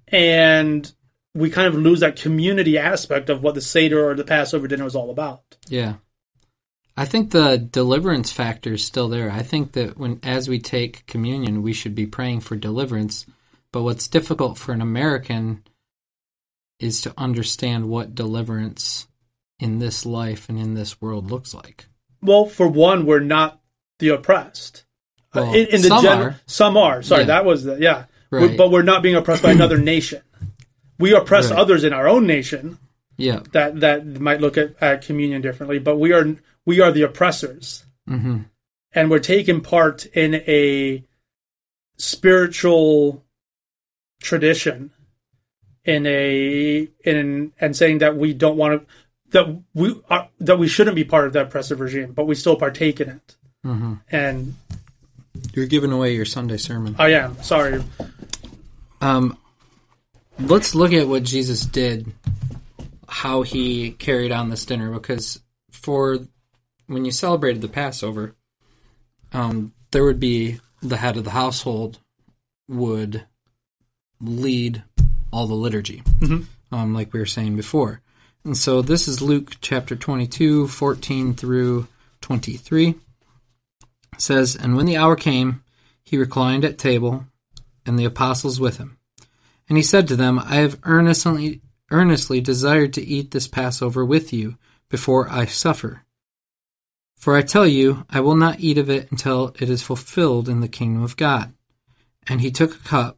And 0.08 0.90
we 1.34 1.50
kind 1.50 1.68
of 1.68 1.74
lose 1.74 2.00
that 2.00 2.16
community 2.16 2.78
aspect 2.78 3.30
of 3.30 3.42
what 3.42 3.54
the 3.54 3.60
Seder 3.60 4.08
or 4.08 4.14
the 4.14 4.24
Passover 4.24 4.66
dinner 4.66 4.84
was 4.84 4.96
all 4.96 5.10
about. 5.10 5.56
Yeah. 5.68 5.94
I 6.96 7.04
think 7.04 7.30
the 7.30 7.58
deliverance 7.58 8.32
factor 8.32 8.72
is 8.72 8.84
still 8.84 9.08
there. 9.08 9.30
I 9.30 9.42
think 9.42 9.72
that 9.72 9.96
when 9.96 10.18
as 10.24 10.48
we 10.48 10.58
take 10.58 11.06
communion, 11.06 11.62
we 11.62 11.72
should 11.72 11.94
be 11.94 12.06
praying 12.06 12.40
for 12.40 12.56
deliverance. 12.56 13.24
But 13.72 13.82
what's 13.82 14.08
difficult 14.08 14.58
for 14.58 14.72
an 14.72 14.80
American 14.80 15.62
is 16.80 17.00
to 17.02 17.12
understand 17.18 17.88
what 17.88 18.14
deliverance 18.14 19.06
in 19.58 19.78
this 19.78 20.06
life 20.06 20.48
and 20.48 20.58
in 20.58 20.74
this 20.74 21.00
world 21.00 21.30
looks 21.30 21.52
like. 21.52 21.86
Well, 22.22 22.46
for 22.46 22.66
one, 22.68 23.04
we're 23.06 23.18
not 23.20 23.60
the 23.98 24.08
oppressed. 24.10 24.84
Uh, 25.34 25.42
Well, 25.42 25.54
in, 25.54 25.66
in 25.66 25.82
the 25.82 25.88
some 25.88 26.02
gen- 26.02 26.18
are. 26.22 26.40
some 26.46 26.76
are. 26.76 27.02
Sorry, 27.02 27.22
Yeah. 27.22 27.26
that 27.26 27.44
was 27.44 27.64
the 27.64 27.76
yeah. 27.78 28.04
Right. 28.30 28.50
We- 28.52 28.56
but 28.56 28.70
we're 28.70 28.82
not 28.82 29.02
being 29.02 29.16
oppressed 29.16 29.42
by 29.42 29.52
another 29.52 29.78
nation. 29.94 30.22
We 30.98 31.12
oppress 31.14 31.50
Right. 31.50 31.58
others 31.58 31.84
in 31.84 31.92
our 31.92 32.08
own 32.08 32.26
nation 32.26 32.78
Yeah. 33.16 33.40
that 33.52 33.80
that 33.80 34.06
might 34.20 34.40
look 34.40 34.56
at, 34.56 34.80
at 34.82 35.02
communion 35.04 35.42
differently, 35.42 35.78
but 35.78 35.96
we 35.98 36.12
are 36.12 36.36
we 36.64 36.80
are 36.80 36.92
the 36.92 37.02
oppressors, 37.02 37.84
hmm 38.06 38.38
and 38.92 39.10
we're 39.10 39.18
taking 39.18 39.60
part 39.60 40.06
in 40.06 40.36
a 40.46 41.04
spiritual 41.98 43.24
tradition, 44.20 44.90
in 45.84 46.06
a 46.06 46.88
in 47.04 47.52
and 47.60 47.76
saying 47.76 47.98
that 47.98 48.16
we 48.16 48.34
don't 48.34 48.56
want 48.56 48.82
to 48.82 48.86
that 49.30 49.62
we 49.74 50.00
are 50.10 50.28
that 50.40 50.58
we 50.58 50.68
shouldn't 50.68 50.96
be 50.96 51.04
part 51.04 51.26
of 51.26 51.32
that 51.34 51.46
oppressive 51.46 51.80
regime, 51.80 52.12
but 52.12 52.26
we 52.26 52.34
still 52.34 52.56
partake 52.56 53.00
in 53.00 53.08
it. 53.08 53.36
hmm 53.62 53.94
And 54.10 54.54
You're 55.54 55.66
giving 55.66 55.92
away 55.92 56.14
your 56.14 56.24
Sunday 56.24 56.56
sermon. 56.56 56.96
I 56.98 57.12
am 57.12 57.42
sorry. 57.42 57.82
Um, 59.00 59.38
let's 60.38 60.74
look 60.74 60.92
at 60.92 61.08
what 61.08 61.22
Jesus 61.22 61.64
did, 61.64 62.12
how 63.08 63.42
he 63.42 63.92
carried 63.92 64.32
on 64.32 64.50
this 64.50 64.64
dinner, 64.64 64.90
because 64.90 65.40
for 65.70 66.18
when 66.86 67.04
you 67.04 67.12
celebrated 67.12 67.62
the 67.62 67.68
Passover, 67.68 68.34
um, 69.32 69.72
there 69.90 70.04
would 70.04 70.20
be 70.20 70.58
the 70.82 70.96
head 70.96 71.16
of 71.16 71.24
the 71.24 71.30
household 71.30 71.98
would 72.68 73.24
lead 74.20 74.82
all 75.32 75.46
the 75.46 75.54
liturgy, 75.54 76.02
um, 76.72 76.94
like 76.94 77.12
we 77.12 77.20
were 77.20 77.26
saying 77.26 77.56
before. 77.56 78.00
And 78.44 78.56
so 78.56 78.82
this 78.82 79.08
is 79.08 79.20
Luke 79.20 79.56
chapter 79.60 79.94
22, 79.94 80.68
14 80.68 81.34
through 81.34 81.86
23. 82.20 82.88
It 82.88 82.96
says, 84.16 84.56
And 84.56 84.76
when 84.76 84.86
the 84.86 84.96
hour 84.96 85.16
came, 85.16 85.62
he 86.02 86.16
reclined 86.16 86.64
at 86.64 86.78
table, 86.78 87.26
and 87.84 87.98
the 87.98 88.04
apostles 88.04 88.58
with 88.58 88.78
him. 88.78 88.98
And 89.68 89.76
he 89.76 89.82
said 89.82 90.08
to 90.08 90.16
them, 90.16 90.38
I 90.38 90.56
have 90.56 90.78
earnestly, 90.84 91.60
earnestly 91.90 92.40
desired 92.40 92.92
to 92.94 93.04
eat 93.04 93.30
this 93.30 93.46
Passover 93.46 94.04
with 94.04 94.32
you 94.32 94.56
before 94.88 95.28
I 95.30 95.44
suffer. 95.44 96.04
For 97.16 97.36
I 97.36 97.42
tell 97.42 97.66
you, 97.66 98.06
I 98.08 98.20
will 98.20 98.36
not 98.36 98.60
eat 98.60 98.78
of 98.78 98.88
it 98.88 99.10
until 99.10 99.54
it 99.58 99.68
is 99.68 99.82
fulfilled 99.82 100.48
in 100.48 100.60
the 100.60 100.68
kingdom 100.68 101.02
of 101.02 101.16
God. 101.16 101.52
And 102.26 102.40
he 102.40 102.50
took 102.50 102.74
a 102.74 102.88
cup, 102.88 103.17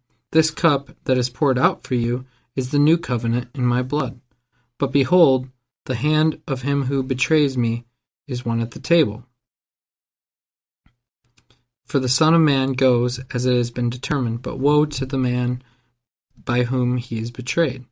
This 0.31 0.51
cup 0.51 0.91
that 1.05 1.17
is 1.17 1.29
poured 1.29 1.59
out 1.59 1.83
for 1.83 1.95
you 1.95 2.25
is 2.55 2.71
the 2.71 2.79
new 2.79 2.97
covenant 2.97 3.49
in 3.53 3.65
my 3.65 3.81
blood. 3.81 4.19
But 4.77 4.91
behold, 4.91 5.49
the 5.85 5.95
hand 5.95 6.41
of 6.47 6.61
him 6.61 6.85
who 6.85 7.03
betrays 7.03 7.57
me 7.57 7.85
is 8.27 8.45
one 8.45 8.61
at 8.61 8.71
the 8.71 8.79
table. 8.79 9.25
For 11.85 11.99
the 11.99 12.09
Son 12.09 12.33
of 12.33 12.41
Man 12.41 12.73
goes 12.73 13.19
as 13.33 13.45
it 13.45 13.55
has 13.55 13.71
been 13.71 13.89
determined, 13.89 14.41
but 14.41 14.59
woe 14.59 14.85
to 14.85 15.05
the 15.05 15.17
man 15.17 15.61
by 16.37 16.63
whom 16.63 16.97
he 16.97 17.19
is 17.19 17.31
betrayed. 17.31 17.85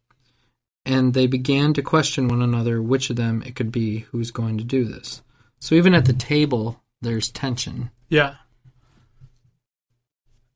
And 0.85 1.13
they 1.13 1.27
began 1.27 1.73
to 1.73 1.81
question 1.81 2.29
one 2.29 2.41
another 2.41 2.81
which 2.81 3.09
of 3.09 3.17
them 3.17 3.43
it 3.45 3.55
could 3.55 3.71
be 3.71 3.99
who's 4.11 4.31
going 4.31 4.57
to 4.57 4.63
do 4.63 4.85
this. 4.85 5.21
So 5.59 5.75
even 5.75 5.93
at 5.93 6.05
the 6.05 6.13
table, 6.13 6.81
there's 7.01 7.29
tension. 7.29 7.91
Yeah. 8.07 8.35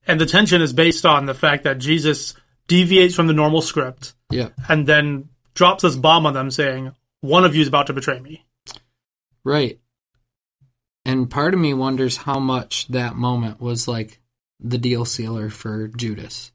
And 0.07 0.19
the 0.19 0.25
tension 0.25 0.61
is 0.61 0.73
based 0.73 1.05
on 1.05 1.25
the 1.25 1.33
fact 1.33 1.63
that 1.63 1.77
Jesus 1.77 2.33
deviates 2.67 3.15
from 3.15 3.27
the 3.27 3.33
normal 3.33 3.61
script 3.61 4.13
Yeah. 4.29 4.49
and 4.67 4.85
then 4.87 5.29
drops 5.53 5.83
this 5.83 5.95
bomb 5.95 6.25
on 6.25 6.33
them 6.33 6.51
saying, 6.51 6.91
One 7.21 7.45
of 7.45 7.55
you 7.55 7.61
is 7.61 7.67
about 7.67 7.87
to 7.87 7.93
betray 7.93 8.19
me. 8.19 8.45
Right. 9.43 9.79
And 11.05 11.29
part 11.29 11.53
of 11.53 11.59
me 11.59 11.73
wonders 11.73 12.17
how 12.17 12.39
much 12.39 12.87
that 12.87 13.15
moment 13.15 13.59
was 13.59 13.87
like 13.87 14.19
the 14.59 14.77
deal 14.77 15.05
sealer 15.05 15.49
for 15.49 15.89
Judas. 15.89 16.51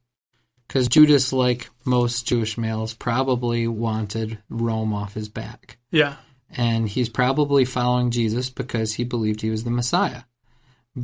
Because 0.67 0.89
Judas, 0.89 1.33
like 1.33 1.69
most 1.85 2.27
Jewish 2.27 2.59
males, 2.59 2.95
probably 2.95 3.67
wanted 3.67 4.39
Rome 4.51 4.93
off 4.93 5.15
his 5.15 5.29
back. 5.29 5.79
Yeah. 5.91 6.17
And 6.51 6.89
he's 6.89 7.09
probably 7.09 7.65
following 7.65 8.11
Jesus 8.11 8.49
because 8.51 8.95
he 8.95 9.05
believed 9.05 9.41
he 9.41 9.51
was 9.51 9.65
the 9.65 9.71
Messiah. 9.71 10.23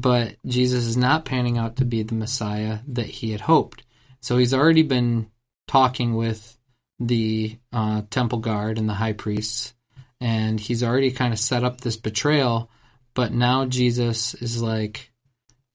But 0.01 0.37
Jesus 0.45 0.85
is 0.87 0.97
not 0.97 1.25
panning 1.25 1.57
out 1.57 1.77
to 1.77 1.85
be 1.85 2.03
the 2.03 2.15
Messiah 2.15 2.81
that 2.89 3.07
he 3.07 3.31
had 3.31 3.43
hoped. 3.43 3.85
So 4.21 4.39
he's 4.39 4.53
already 4.53 4.83
been 4.83 5.31
talking 5.69 6.17
with 6.17 6.59
the 6.99 7.59
uh, 7.73 8.03
temple 8.11 8.39
guard 8.39 8.79
and 8.79 8.89
the 8.89 8.95
high 8.95 9.13
priests, 9.13 9.73
and 10.21 10.59
he's 10.59 10.83
already 10.83 11.13
kind 11.13 11.33
of 11.33 11.39
set 11.39 11.63
up 11.63 11.81
this 11.81 11.97
betrayal. 11.97 12.71
But 13.15 13.33
now 13.33 13.67
Jesus 13.67 14.35
is 14.35 14.61
like, 14.61 15.13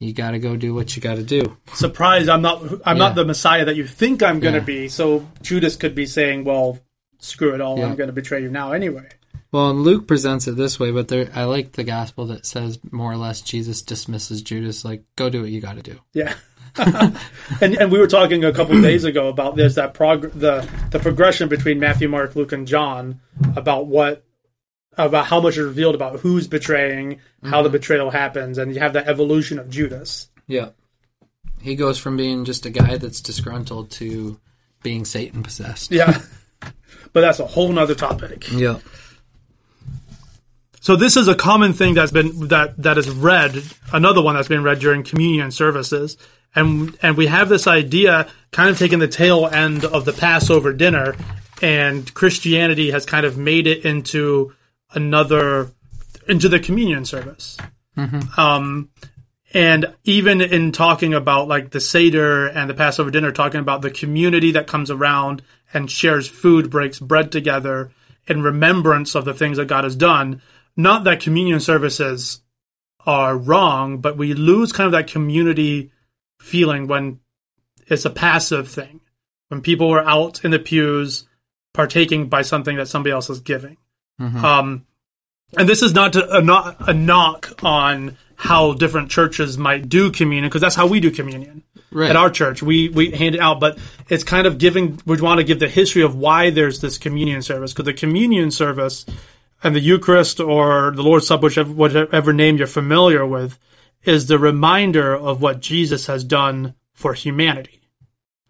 you 0.02 0.12
got 0.14 0.32
to 0.32 0.40
go 0.40 0.58
do 0.58 0.74
what 0.74 0.96
you 0.96 1.02
got 1.02 1.16
to 1.16 1.24
do. 1.24 1.58
Surprised 1.74 2.28
I'm 2.28 2.42
not 2.42 2.62
I'm 2.86 2.98
Yeah. 2.98 3.04
not 3.06 3.16
the 3.16 3.26
Messiah 3.26 3.66
that 3.66 3.76
you 3.78 3.88
think 3.88 4.22
I'm 4.22 4.40
gonna 4.42 4.58
Yeah. 4.58 4.64
be. 4.64 4.88
So 4.90 5.26
Judas 5.42 5.76
could 5.78 5.96
be 5.96 6.06
saying, 6.06 6.44
Well, 6.44 6.80
screw 7.20 7.54
it 7.54 7.62
all, 7.62 7.78
Yeah. 7.78 7.86
I'm 7.86 7.96
gonna 7.96 8.12
betray 8.12 8.42
you 8.42 8.50
now 8.50 8.72
anyway. 8.74 9.08
Well, 9.52 9.72
and 9.72 9.82
Luke 9.82 10.08
presents 10.08 10.48
it 10.48 10.56
this 10.56 10.80
way, 10.80 10.92
but 10.92 11.08
there, 11.08 11.30
I 11.34 11.46
like 11.46 11.72
the 11.72 11.84
gospel 11.84 12.28
that 12.28 12.46
says 12.46 12.80
more 12.92 13.12
or 13.12 13.18
less 13.18 13.42
Jesus 13.42 13.82
dismisses 13.82 14.44
Judas, 14.44 14.86
like, 14.86 15.04
go 15.16 15.30
do 15.30 15.42
what 15.42 15.50
you 15.50 15.60
got 15.60 15.78
to 15.78 15.82
do. 15.82 16.00
Yeah. 16.14 16.36
and 16.78 17.76
and 17.76 17.92
we 17.92 17.98
were 17.98 18.08
talking 18.08 18.46
a 18.46 18.54
couple 18.54 18.76
of 18.76 18.84
days 18.84 19.04
ago 19.04 19.28
about 19.28 19.56
there's 19.56 19.74
that 19.76 19.96
prog- 19.96 20.32
the 20.34 20.70
the 20.92 21.00
progression 21.00 21.50
between 21.50 21.80
Matthew, 21.80 22.08
Mark, 22.08 22.36
Luke, 22.36 22.52
and 22.52 22.68
John 22.68 23.22
about 23.56 23.88
what 23.88 24.24
about 24.96 25.26
how 25.26 25.40
much 25.40 25.58
is 25.58 25.66
revealed 25.66 25.96
about 25.96 26.20
who's 26.20 26.48
betraying, 26.48 27.20
how 27.44 27.62
the 27.62 27.70
mm-hmm. 27.70 27.78
betrayal 27.78 28.10
happens, 28.12 28.58
and 28.58 28.74
you 28.74 28.80
have 28.80 28.94
that 28.94 29.08
evolution 29.08 29.58
of 29.58 29.70
Judas. 29.70 30.30
Yeah. 30.46 30.70
He 31.62 31.76
goes 31.76 31.98
from 31.98 32.18
being 32.18 32.46
just 32.46 32.66
a 32.66 32.70
guy 32.70 32.98
that's 32.98 33.22
disgruntled 33.22 33.92
to 33.92 34.40
being 34.84 35.06
Satan 35.06 35.44
possessed. 35.44 35.92
Yeah. 35.92 36.22
but 37.14 37.22
that's 37.22 37.40
a 37.40 37.48
whole 37.48 37.72
nother 37.72 37.96
topic. 37.96 38.52
Yeah. 38.52 38.80
So 40.82 40.96
this 40.96 41.18
is 41.18 41.28
a 41.28 41.36
common 41.36 41.74
thing 41.74 41.94
that's 41.94 42.12
been 42.12 42.48
that 42.48 42.78
that 42.82 42.98
is 42.98 43.10
read. 43.10 43.62
Another 43.92 44.22
one 44.22 44.36
that's 44.36 44.48
been 44.48 44.64
read 44.64 44.80
during 44.80 45.04
communion 45.04 45.52
services, 45.52 46.18
and 46.56 46.98
and 47.02 47.18
we 47.18 47.28
have 47.28 47.50
this 47.50 47.68
idea 47.68 48.30
kind 48.52 48.70
of 48.70 48.78
taking 48.78 49.00
the 49.00 49.08
tail 49.08 49.48
end 49.48 49.86
of 49.86 50.06
the 50.06 50.14
Passover 50.14 50.74
dinner, 50.74 51.16
and 51.62 52.12
Christianity 52.14 52.92
has 52.92 53.06
kind 53.06 53.26
of 53.26 53.38
made 53.38 53.68
it 53.68 53.86
into 53.86 54.54
another 54.94 55.72
into 56.28 56.48
the 56.48 56.60
communion 56.60 57.06
service. 57.06 57.58
Um, 58.38 58.90
and 59.54 59.94
even 60.04 60.42
in 60.42 60.72
talking 60.72 61.14
about 61.14 61.48
like 61.48 61.72
the 61.72 61.82
Seder 61.82 62.48
and 62.48 62.70
the 62.70 62.74
Passover 62.74 63.10
dinner, 63.10 63.32
talking 63.32 63.60
about 63.60 63.82
the 63.82 63.92
community 63.92 64.52
that 64.52 64.68
comes 64.68 64.92
around 64.92 65.42
and 65.74 65.90
shares 65.90 66.28
food, 66.28 66.70
breaks 66.70 67.00
bread 67.00 67.32
together 67.32 67.92
in 68.28 68.44
remembrance 68.44 69.16
of 69.16 69.26
the 69.26 69.34
things 69.34 69.58
that 69.58 69.66
God 69.66 69.84
has 69.84 69.96
done. 69.96 70.42
Not 70.80 71.04
that 71.04 71.20
communion 71.20 71.60
services 71.60 72.42
are 73.06 73.36
wrong, 73.38 73.98
but 74.00 74.16
we 74.18 74.34
lose 74.34 74.72
kind 74.72 74.86
of 74.86 74.94
that 74.94 75.08
community 75.08 75.92
feeling 76.40 76.88
when 76.88 77.20
it's 77.88 78.06
a 78.06 78.10
passive 78.10 78.70
thing. 78.70 79.02
When 79.50 79.62
people 79.62 79.90
are 79.92 80.08
out 80.08 80.46
in 80.46 80.52
the 80.52 80.60
pews 80.60 81.28
partaking 81.74 82.30
by 82.30 82.44
something 82.44 82.78
that 82.78 82.88
somebody 82.88 83.12
else 83.12 83.30
is 83.30 83.42
giving. 83.42 83.76
Um, 84.20 84.86
and 85.58 85.68
this 85.68 85.82
is 85.82 85.94
not 85.94 86.16
a, 86.16 86.42
not 86.42 86.88
a 86.88 86.94
knock 86.94 87.60
on 87.64 88.16
how 88.36 88.74
different 88.74 89.10
churches 89.12 89.58
might 89.58 89.90
do 89.90 90.12
communion 90.12 90.48
because 90.50 90.62
that's 90.62 90.76
how 90.76 90.88
we 90.88 91.00
do 91.02 91.12
communion 91.12 91.64
Right. 91.92 92.10
at 92.10 92.16
our 92.16 92.30
church. 92.30 92.62
We 92.62 92.90
we 92.90 93.12
hand 93.12 93.34
it 93.36 93.42
out, 93.42 93.60
but 93.60 93.80
it's 94.10 94.24
kind 94.24 94.46
of 94.46 94.60
giving. 94.60 95.02
We 95.06 95.20
want 95.20 95.40
to 95.40 95.44
give 95.44 95.60
the 95.60 95.68
history 95.68 96.04
of 96.04 96.16
why 96.16 96.52
there's 96.52 96.80
this 96.82 96.98
communion 97.00 97.42
service 97.42 97.74
because 97.74 97.86
the 97.86 97.94
communion 97.94 98.52
service 98.52 99.06
and 99.64 99.76
the 99.76 99.82
Eucharist 99.82 100.40
or 100.40 100.92
the 100.92 101.04
Lord's 101.04 101.28
Supper, 101.28 101.48
whichever, 101.48 101.72
whatever 101.72 102.34
name 102.34 102.58
you're 102.58 102.68
familiar 102.68 103.26
with, 103.26 103.60
is 104.04 104.28
the 104.28 104.40
reminder 104.40 105.16
of 105.16 105.42
what 105.42 105.60
Jesus 105.60 106.08
has 106.08 106.24
done 106.24 106.76
for 106.94 107.14
humanity 107.14 107.90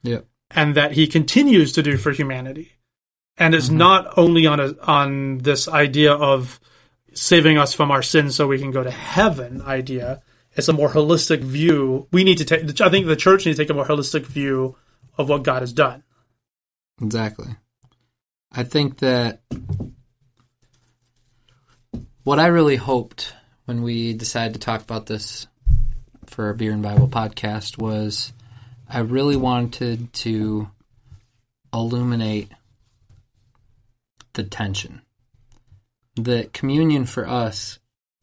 yeah. 0.03 0.19
and 0.51 0.75
that 0.75 0.93
he 0.93 1.07
continues 1.07 1.71
to 1.73 1.83
do 1.83 1.97
for 1.97 2.11
humanity. 2.11 2.73
And 3.37 3.55
it's 3.55 3.67
mm-hmm. 3.67 3.77
not 3.77 4.17
only 4.17 4.45
on 4.45 4.59
a 4.59 4.75
on 4.81 5.39
this 5.39 5.67
idea 5.67 6.13
of 6.13 6.59
saving 7.13 7.57
us 7.57 7.73
from 7.73 7.89
our 7.89 8.03
sins 8.03 8.35
so 8.35 8.47
we 8.47 8.59
can 8.59 8.71
go 8.71 8.83
to 8.83 8.91
heaven 8.91 9.61
idea. 9.61 10.21
It's 10.53 10.67
a 10.67 10.73
more 10.73 10.89
holistic 10.89 11.39
view. 11.39 12.07
We 12.11 12.23
need 12.23 12.39
to 12.39 12.45
take 12.45 12.81
I 12.81 12.89
think 12.89 13.07
the 13.07 13.15
church 13.15 13.45
needs 13.45 13.57
to 13.57 13.63
take 13.63 13.69
a 13.69 13.73
more 13.73 13.85
holistic 13.85 14.25
view 14.25 14.75
of 15.17 15.29
what 15.29 15.43
God 15.43 15.61
has 15.61 15.73
done. 15.73 16.03
Exactly. 17.01 17.55
I 18.51 18.63
think 18.63 18.97
that 18.97 19.41
what 22.29 22.37
I 22.37 22.45
really 22.45 22.75
hoped 22.75 23.33
when 23.65 23.81
we 23.81 24.13
decided 24.13 24.53
to 24.53 24.59
talk 24.59 24.83
about 24.83 25.07
this 25.07 25.47
for 26.27 26.45
our 26.45 26.53
Beer 26.53 26.71
and 26.71 26.83
Bible 26.83 27.07
podcast 27.07 27.79
was 27.79 28.33
I 28.87 28.99
really 28.99 29.35
wanted 29.35 30.13
to 30.13 30.69
illuminate 31.73 32.51
the 34.33 34.43
tension. 34.43 35.01
The 36.17 36.47
communion 36.53 37.07
for 37.07 37.27
us, 37.27 37.79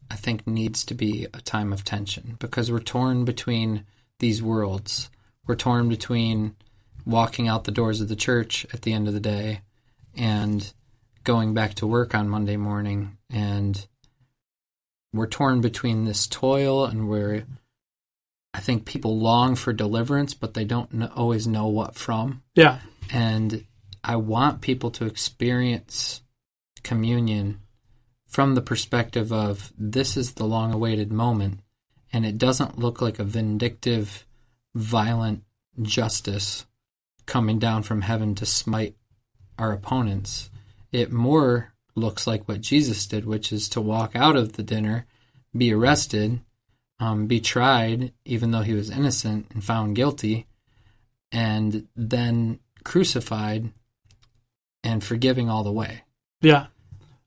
I 0.09 0.15
think, 0.15 0.47
needs 0.47 0.85
to 0.85 0.93
be 0.93 1.27
a 1.33 1.41
time 1.41 1.73
of 1.73 1.83
tension 1.83 2.37
because 2.39 2.71
we're 2.71 2.79
torn 2.79 3.25
between 3.25 3.83
these 4.19 4.41
worlds. 4.41 5.09
We're 5.45 5.55
torn 5.55 5.89
between 5.89 6.55
walking 7.05 7.49
out 7.49 7.65
the 7.65 7.71
doors 7.71 7.99
of 7.99 8.07
the 8.07 8.15
church 8.15 8.65
at 8.71 8.83
the 8.83 8.93
end 8.93 9.09
of 9.09 9.13
the 9.13 9.19
day 9.19 9.63
and 10.15 10.71
going 11.25 11.53
back 11.53 11.73
to 11.73 11.85
work 11.85 12.15
on 12.15 12.29
Monday 12.29 12.55
morning 12.55 13.17
and 13.29 13.85
we're 15.17 15.27
torn 15.27 15.61
between 15.61 16.05
this 16.05 16.27
toil 16.27 16.85
and 16.85 17.09
we're 17.09 17.45
I 18.53 18.59
think 18.59 18.85
people 18.85 19.19
long 19.19 19.55
for 19.55 19.73
deliverance 19.73 20.33
but 20.33 20.53
they 20.53 20.65
don't 20.65 20.91
kn- 20.91 21.11
always 21.15 21.47
know 21.47 21.67
what 21.67 21.95
from 21.95 22.43
Yeah. 22.55 22.79
and 23.11 23.65
I 24.03 24.15
want 24.15 24.61
people 24.61 24.91
to 24.91 25.05
experience 25.05 26.21
communion 26.83 27.59
from 28.27 28.55
the 28.55 28.61
perspective 28.61 29.31
of 29.33 29.73
this 29.77 30.17
is 30.17 30.33
the 30.33 30.45
long 30.45 30.73
awaited 30.73 31.11
moment 31.11 31.59
and 32.13 32.25
it 32.25 32.37
doesn't 32.37 32.79
look 32.79 33.01
like 33.01 33.19
a 33.19 33.23
vindictive 33.23 34.25
violent 34.75 35.43
justice 35.81 36.65
coming 37.25 37.59
down 37.59 37.83
from 37.83 38.01
heaven 38.01 38.33
to 38.35 38.45
smite 38.45 38.95
our 39.59 39.71
opponents. 39.73 40.49
It 40.91 41.11
more 41.11 41.73
looks 41.97 42.27
like 42.27 42.47
what 42.47 42.61
Jesus 42.61 43.05
did, 43.07 43.25
which 43.25 43.51
is 43.51 43.67
to 43.69 43.81
walk 43.81 44.15
out 44.15 44.35
of 44.35 44.53
the 44.53 44.63
dinner, 44.63 45.05
be 45.55 45.73
arrested, 45.73 46.39
um, 46.99 47.27
be 47.27 47.39
tried, 47.39 48.13
even 48.23 48.51
though 48.51 48.61
he 48.61 48.73
was 48.73 48.89
innocent 48.89 49.47
and 49.53 49.63
found 49.63 49.95
guilty, 49.95 50.45
and 51.31 51.87
then 51.95 52.59
crucified 52.83 53.71
and 54.83 55.03
forgiving 55.03 55.49
all 55.49 55.63
the 55.63 55.71
way. 55.71 56.03
Yeah. 56.41 56.67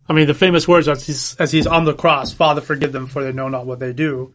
I 0.09 0.13
mean, 0.13 0.27
the 0.27 0.35
famous 0.35 0.67
words 0.67 0.89
as 0.89 1.07
he's, 1.07 1.37
as 1.37 1.53
he's 1.53 1.67
on 1.67 1.85
the 1.85 1.95
cross, 1.95 2.33
Father, 2.33 2.61
forgive 2.61 2.93
them 2.93 3.07
for 3.07 3.23
they 3.23 3.33
know 3.33 3.49
not 3.49 3.67
what 3.67 3.79
they 3.79 3.93
do. 3.93 4.35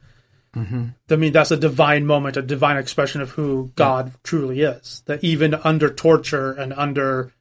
Mm-hmm. 0.56 0.86
I 1.10 1.15
mean, 1.17 1.34
that's 1.34 1.52
a 1.52 1.58
divine 1.58 2.06
moment, 2.06 2.38
a 2.38 2.41
divine 2.41 2.78
expression 2.78 3.21
of 3.21 3.32
who 3.32 3.71
God 3.76 4.13
truly 4.24 4.62
is. 4.62 5.04
That 5.06 5.24
even 5.24 5.54
under 5.54 5.89
torture 5.89 6.54
and 6.54 6.71
under 6.74 7.34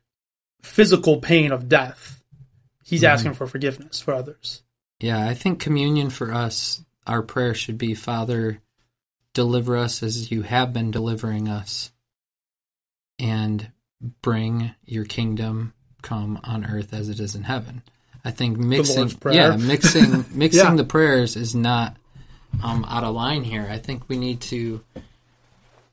physical 0.63 1.21
pain 1.21 1.53
of 1.53 1.69
death, 1.69 2.24
he's 2.85 3.03
Mhm. 3.03 3.09
asking 3.09 3.35
for 3.35 3.47
forgiveness 3.49 4.01
for 4.01 4.15
others. 4.15 4.63
Yeah, 5.01 5.27
I 5.27 5.35
think 5.35 5.59
communion 5.59 6.11
for 6.11 6.33
us, 6.33 6.83
our 7.07 7.23
prayer 7.23 7.55
should 7.55 7.77
be, 7.79 7.95
Father, 7.95 8.61
deliver 9.33 9.77
us 9.77 10.03
as 10.03 10.31
you 10.31 10.43
have 10.43 10.73
been 10.73 10.91
delivering 10.93 11.49
us, 11.49 11.91
and 13.19 13.71
bring 14.23 14.73
your 14.85 15.05
kingdom 15.05 15.73
come 16.03 16.39
on 16.45 16.65
earth 16.67 16.93
as 16.93 17.09
it 17.09 17.19
is 17.21 17.35
in 17.35 17.43
heaven. 17.45 17.83
I 18.25 18.31
think 18.31 18.57
mixing, 18.59 19.11
yeah, 19.33 19.57
mixing 19.57 20.25
mixing 20.37 20.61
Yeah. 20.65 20.75
the 20.77 20.85
prayers 20.85 21.37
is 21.37 21.55
not 21.55 21.97
um, 22.63 22.85
out 22.89 23.05
of 23.05 23.15
line 23.15 23.43
here. 23.45 23.67
I 23.71 23.79
think 23.79 24.09
we 24.09 24.17
need 24.17 24.41
to 24.43 24.83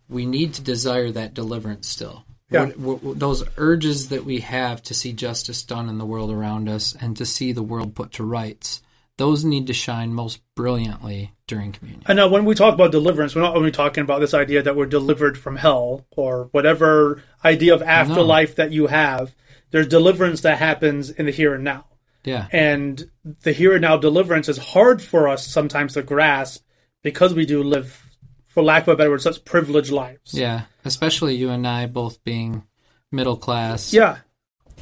we 0.07 0.25
need 0.25 0.53
to 0.55 0.61
desire 0.61 1.11
that 1.11 1.33
deliverance 1.33 1.87
still. 1.87 2.23
Yeah. 2.51 2.65
What- 2.75 3.03
what- 3.03 3.19
those 3.19 3.43
urges 3.57 4.09
that 4.09 4.25
we 4.25 4.39
have 4.41 4.83
to 4.83 4.93
see 4.93 5.13
justice 5.13 5.63
done 5.63 5.89
in 5.89 5.97
the 5.97 6.05
world 6.05 6.31
around 6.31 6.69
us 6.69 6.95
and 6.99 7.15
to 7.17 7.25
see 7.25 7.51
the 7.51 7.63
world 7.63 7.95
put 7.95 8.11
to 8.13 8.23
rights, 8.23 8.81
those 9.17 9.43
need 9.45 9.67
to 9.67 9.73
shine 9.73 10.13
most 10.13 10.41
brilliantly 10.55 11.31
during 11.47 11.71
communion. 11.71 12.03
And 12.07 12.17
now, 12.17 12.27
when 12.27 12.45
we 12.45 12.55
talk 12.55 12.73
about 12.73 12.91
deliverance, 12.91 13.35
we're 13.35 13.41
not 13.41 13.55
only 13.55 13.71
talking 13.71 14.03
about 14.03 14.19
this 14.19 14.33
idea 14.33 14.63
that 14.63 14.75
we're 14.75 14.85
delivered 14.85 15.37
from 15.37 15.55
hell 15.55 16.05
or 16.11 16.49
whatever 16.51 17.21
idea 17.45 17.73
of 17.73 17.81
afterlife 17.83 18.55
that 18.55 18.71
you 18.71 18.87
have. 18.87 19.35
There's 19.71 19.87
deliverance 19.87 20.41
that 20.41 20.57
happens 20.57 21.09
in 21.09 21.25
the 21.25 21.31
here 21.31 21.53
and 21.53 21.63
now. 21.63 21.85
Yeah. 22.23 22.47
And 22.51 23.09
the 23.43 23.51
here 23.51 23.73
and 23.73 23.81
now 23.81 23.97
deliverance 23.97 24.49
is 24.49 24.57
hard 24.57 25.01
for 25.01 25.27
us 25.27 25.47
sometimes 25.47 25.93
to 25.93 26.03
grasp 26.03 26.63
because 27.03 27.33
we 27.33 27.45
do 27.45 27.63
live, 27.63 28.03
for 28.53 28.63
lack 28.63 28.83
of 28.83 28.89
a 28.89 28.95
better 28.95 29.09
word, 29.09 29.21
such 29.21 29.43
privileged 29.45 29.91
lives. 29.91 30.33
Yeah. 30.33 30.61
Especially 30.85 31.35
you 31.35 31.49
and 31.49 31.65
I 31.67 31.85
both 31.87 32.23
being 32.23 32.63
middle 33.11 33.37
class, 33.37 33.93
Yeah. 33.93 34.17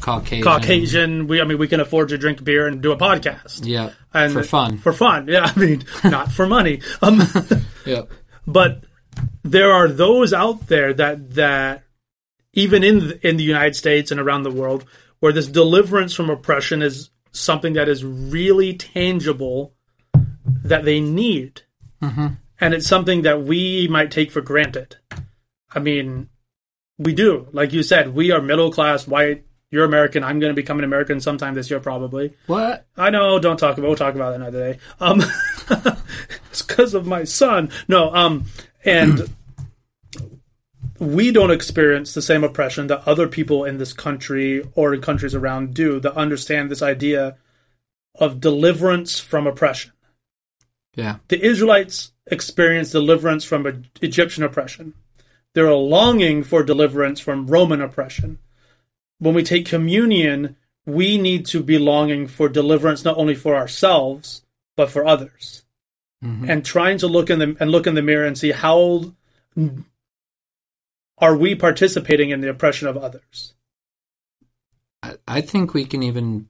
Caucasian. 0.01 0.43
Caucasian. 0.43 1.27
We, 1.27 1.41
I 1.41 1.43
mean, 1.43 1.57
we 1.57 1.67
can 1.67 1.81
afford 1.81 2.09
to 2.09 2.17
drink 2.17 2.41
beer 2.41 2.67
and 2.67 2.81
do 2.81 2.93
a 2.93 2.97
podcast. 2.97 3.65
Yeah. 3.65 3.91
And 4.13 4.31
for 4.31 4.43
fun. 4.43 4.77
For 4.77 4.93
fun. 4.93 5.27
Yeah. 5.27 5.51
I 5.55 5.59
mean, 5.59 5.83
not 6.05 6.31
for 6.31 6.47
money. 6.47 6.81
Um, 7.01 7.21
Yep. 7.85 8.09
but 8.47 8.83
there 9.43 9.71
are 9.73 9.87
those 9.89 10.31
out 10.31 10.67
there 10.67 10.93
that 10.93 11.33
that 11.35 11.83
even 12.53 12.83
in 12.83 12.99
the, 12.99 13.27
in 13.27 13.35
the 13.37 13.43
United 13.43 13.75
States 13.75 14.09
and 14.11 14.19
around 14.21 14.43
the 14.43 14.51
world 14.51 14.85
where 15.19 15.33
this 15.33 15.47
deliverance 15.47 16.13
from 16.13 16.29
oppression 16.29 16.81
is 16.81 17.09
something 17.31 17.73
that 17.73 17.89
is 17.89 18.03
really 18.05 18.75
tangible 18.75 19.73
that 20.63 20.85
they 20.85 20.99
need 21.01 21.61
and 22.59 22.73
it's 22.73 22.87
something 22.87 23.21
that 23.23 23.41
we 23.41 23.87
might 23.89 24.11
take 24.11 24.31
for 24.31 24.41
granted 24.41 24.97
i 25.71 25.79
mean 25.79 26.29
we 26.97 27.13
do 27.13 27.47
like 27.51 27.73
you 27.73 27.83
said 27.83 28.13
we 28.13 28.31
are 28.31 28.41
middle 28.41 28.71
class 28.71 29.07
white 29.07 29.45
you're 29.71 29.85
american 29.85 30.23
i'm 30.23 30.39
going 30.39 30.51
to 30.51 30.55
become 30.55 30.79
an 30.79 30.83
american 30.83 31.19
sometime 31.21 31.53
this 31.53 31.69
year 31.69 31.79
probably 31.79 32.33
What? 32.47 32.87
I 32.97 33.11
know. 33.11 33.39
Don't 33.39 33.57
talk 33.57 33.77
about. 33.77 33.87
We'll 33.87 33.95
talk 33.95 34.15
about 34.15 34.31
that 34.31 34.41
another 34.41 34.73
day. 34.73 34.79
Um, 34.99 35.21
it's 36.49 36.61
because 36.61 36.93
of 36.93 37.05
my 37.05 37.23
son. 37.23 37.71
No. 37.87 38.13
Um, 38.13 38.45
and 38.83 39.29
we 40.99 41.31
don't 41.31 41.51
experience 41.51 42.13
the 42.13 42.21
same 42.21 42.43
oppression 42.43 42.87
that 42.87 43.07
other 43.07 43.27
people 43.27 43.63
in 43.63 43.77
this 43.77 43.93
country 43.93 44.63
or 44.75 44.93
in 44.93 45.01
countries 45.01 45.33
around 45.33 45.73
do. 45.73 45.99
That 45.99 46.15
understand 46.15 46.69
this 46.69 46.81
idea 46.81 47.37
of 48.15 48.41
deliverance 48.41 49.19
from 49.19 49.47
oppression. 49.47 49.91
Yeah. 50.95 51.17
The 51.29 51.41
Israelites 51.41 52.11
experienced 52.31 52.91
deliverance 52.91 53.43
from 53.43 53.85
Egyptian 54.01 54.43
oppression. 54.43 54.93
They're 55.53 55.67
a 55.67 55.75
longing 55.75 56.43
for 56.43 56.63
deliverance 56.63 57.19
from 57.19 57.47
Roman 57.47 57.81
oppression. 57.81 58.39
When 59.17 59.33
we 59.33 59.43
take 59.43 59.65
communion, 59.65 60.55
we 60.85 61.17
need 61.17 61.45
to 61.47 61.61
be 61.61 61.77
longing 61.77 62.27
for 62.27 62.49
deliverance 62.49 63.03
not 63.03 63.17
only 63.17 63.35
for 63.35 63.55
ourselves 63.55 64.43
but 64.75 64.89
for 64.89 65.05
others, 65.05 65.63
Mhm. 66.23 66.49
and 66.49 66.65
trying 66.65 66.97
to 66.99 67.07
look 67.07 67.29
in 67.29 67.39
the 67.39 67.57
and 67.59 67.69
look 67.69 67.85
in 67.85 67.95
the 67.95 68.01
mirror 68.01 68.25
and 68.25 68.37
see 68.37 68.51
how 68.51 69.13
are 71.17 71.35
we 71.35 71.53
participating 71.53 72.29
in 72.29 72.39
the 72.39 72.49
oppression 72.49 72.87
of 72.87 72.95
others. 72.95 73.53
I 75.27 75.41
think 75.41 75.73
we 75.73 75.85
can 75.85 76.01
even 76.03 76.47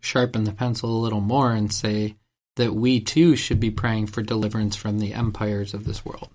sharpen 0.00 0.44
the 0.44 0.52
pencil 0.52 0.90
a 0.90 1.00
little 1.00 1.20
more 1.20 1.52
and 1.52 1.72
say 1.72 2.16
that 2.60 2.74
we 2.74 3.00
too 3.00 3.36
should 3.36 3.58
be 3.58 3.70
praying 3.70 4.06
for 4.06 4.20
deliverance 4.20 4.76
from 4.76 4.98
the 4.98 5.14
empires 5.14 5.72
of 5.72 5.84
this 5.84 6.04
world. 6.04 6.28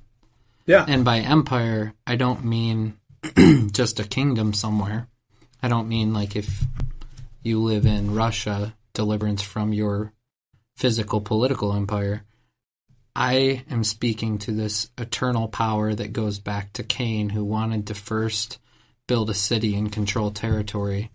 Yeah, 0.65 0.83
And 0.87 1.05
by 1.05 1.19
empire, 1.19 1.93
I 2.07 2.15
don't 2.15 2.43
mean 2.43 2.97
just 3.71 3.99
a 3.99 4.03
kingdom 4.03 4.51
somewhere. 4.51 5.07
I 5.61 5.67
don't 5.67 5.87
mean 5.87 6.13
like 6.13 6.35
if 6.35 6.63
you 7.43 7.61
live 7.61 7.85
in 7.85 8.15
Russia, 8.15 8.73
deliverance 8.93 9.43
from 9.43 9.71
your 9.71 10.13
physical 10.75 11.21
political 11.21 11.71
empire. 11.73 12.23
I 13.15 13.63
am 13.69 13.83
speaking 13.83 14.39
to 14.39 14.51
this 14.51 14.89
eternal 14.97 15.47
power 15.47 15.93
that 15.93 16.11
goes 16.11 16.39
back 16.39 16.73
to 16.73 16.83
Cain, 16.83 17.29
who 17.29 17.45
wanted 17.45 17.85
to 17.87 17.93
first 17.93 18.57
build 19.05 19.29
a 19.29 19.35
city 19.35 19.75
and 19.75 19.91
control 19.91 20.31
territory. 20.31 21.11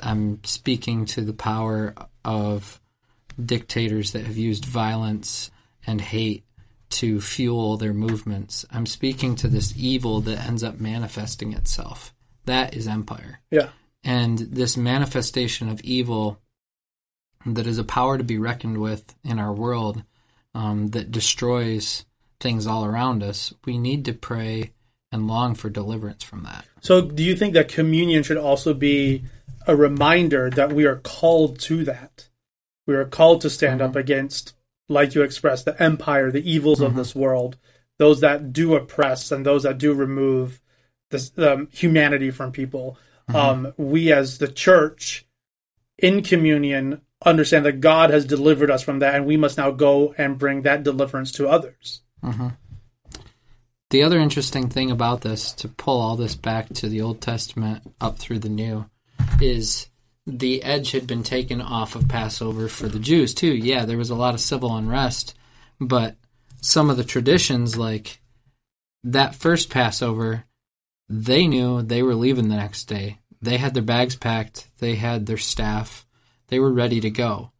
I'm 0.00 0.42
speaking 0.44 1.04
to 1.06 1.20
the 1.20 1.34
power 1.34 1.94
of 2.24 2.80
dictators 3.42 4.12
that 4.12 4.24
have 4.26 4.36
used 4.36 4.64
violence 4.64 5.50
and 5.86 6.00
hate 6.00 6.44
to 6.90 7.20
fuel 7.20 7.76
their 7.76 7.92
movements. 7.92 8.64
I'm 8.70 8.86
speaking 8.86 9.36
to 9.36 9.48
this 9.48 9.74
evil 9.76 10.20
that 10.22 10.46
ends 10.46 10.64
up 10.64 10.80
manifesting 10.80 11.52
itself. 11.52 12.14
That 12.46 12.74
is 12.74 12.88
empire. 12.88 13.40
yeah, 13.50 13.68
And 14.02 14.38
this 14.38 14.76
manifestation 14.76 15.68
of 15.68 15.80
evil 15.82 16.40
that 17.44 17.66
is 17.66 17.78
a 17.78 17.84
power 17.84 18.18
to 18.18 18.24
be 18.24 18.38
reckoned 18.38 18.78
with 18.78 19.14
in 19.22 19.38
our 19.38 19.52
world 19.52 20.02
um, 20.54 20.88
that 20.88 21.10
destroys 21.12 22.04
things 22.40 22.66
all 22.66 22.84
around 22.84 23.22
us, 23.22 23.52
we 23.64 23.78
need 23.78 24.04
to 24.06 24.12
pray 24.12 24.72
and 25.12 25.26
long 25.26 25.54
for 25.54 25.70
deliverance 25.70 26.22
from 26.22 26.42
that. 26.44 26.64
So, 26.80 27.00
do 27.00 27.22
you 27.22 27.36
think 27.36 27.54
that 27.54 27.68
communion 27.68 28.22
should 28.22 28.36
also 28.36 28.74
be 28.74 29.24
a 29.66 29.74
reminder 29.74 30.50
that 30.50 30.72
we 30.72 30.84
are 30.86 30.96
called 30.96 31.58
to 31.60 31.84
that? 31.84 32.27
We 32.88 32.94
are 32.94 33.04
called 33.04 33.42
to 33.42 33.50
stand 33.50 33.82
up 33.82 33.94
against, 33.96 34.54
like 34.88 35.14
you 35.14 35.20
expressed, 35.22 35.66
the 35.66 35.80
empire, 35.80 36.30
the 36.32 36.50
evils 36.50 36.80
of 36.80 36.94
this 36.96 37.14
world, 37.14 37.58
those 37.98 38.20
that 38.22 38.50
do 38.50 38.74
oppress 38.74 39.30
and 39.30 39.44
those 39.44 39.64
that 39.64 39.76
do 39.76 39.92
remove 39.92 40.58
this 41.10 41.30
um, 41.36 41.68
humanity 41.70 42.30
from 42.30 42.50
people. 42.50 42.96
Um, 43.36 43.74
we, 43.76 44.10
as 44.10 44.38
the 44.38 44.48
church, 44.48 45.26
in 45.98 46.22
communion, 46.22 47.02
understand 47.22 47.66
that 47.66 47.82
God 47.82 48.08
has 48.08 48.24
delivered 48.24 48.70
us 48.70 48.82
from 48.82 49.00
that, 49.00 49.16
and 49.16 49.26
we 49.26 49.36
must 49.36 49.58
now 49.58 49.70
go 49.70 50.14
and 50.16 50.38
bring 50.38 50.62
that 50.62 50.82
deliverance 50.82 51.30
to 51.32 51.46
others. 51.46 52.00
The 53.90 54.02
other 54.02 54.18
interesting 54.18 54.70
thing 54.70 54.90
about 54.90 55.20
this, 55.20 55.52
to 55.52 55.68
pull 55.68 56.00
all 56.00 56.16
this 56.16 56.36
back 56.36 56.70
to 56.70 56.88
the 56.88 57.02
Old 57.02 57.20
Testament 57.20 57.82
up 58.00 58.18
through 58.18 58.38
the 58.38 58.48
New, 58.48 58.88
is 59.42 59.88
the 60.28 60.62
edge 60.62 60.92
had 60.92 61.06
been 61.06 61.22
taken 61.22 61.60
off 61.60 61.94
of 61.96 62.06
Passover 62.08 62.68
for 62.68 62.86
the 62.88 62.98
Jews 62.98 63.34
too. 63.34 63.54
Yeah, 63.54 63.84
there 63.84 63.98
was 63.98 64.10
a 64.10 64.14
lot 64.14 64.34
of 64.34 64.40
civil 64.40 64.76
unrest, 64.76 65.34
but 65.80 66.16
some 66.60 66.90
of 66.90 66.96
the 66.96 67.04
traditions, 67.04 67.76
like 67.76 68.20
that 69.04 69.34
first 69.34 69.70
Passover, 69.70 70.44
they 71.08 71.46
knew 71.46 71.80
they 71.82 72.02
were 72.02 72.14
leaving 72.14 72.48
the 72.48 72.56
next 72.56 72.84
day. 72.84 73.18
They 73.40 73.56
had 73.56 73.72
their 73.74 73.82
bags 73.82 74.16
packed, 74.16 74.68
they 74.78 74.96
had 74.96 75.26
their 75.26 75.38
staff, 75.38 76.06
they 76.48 76.58
were 76.58 76.72
ready 76.72 77.00
to 77.00 77.10
go. 77.10 77.52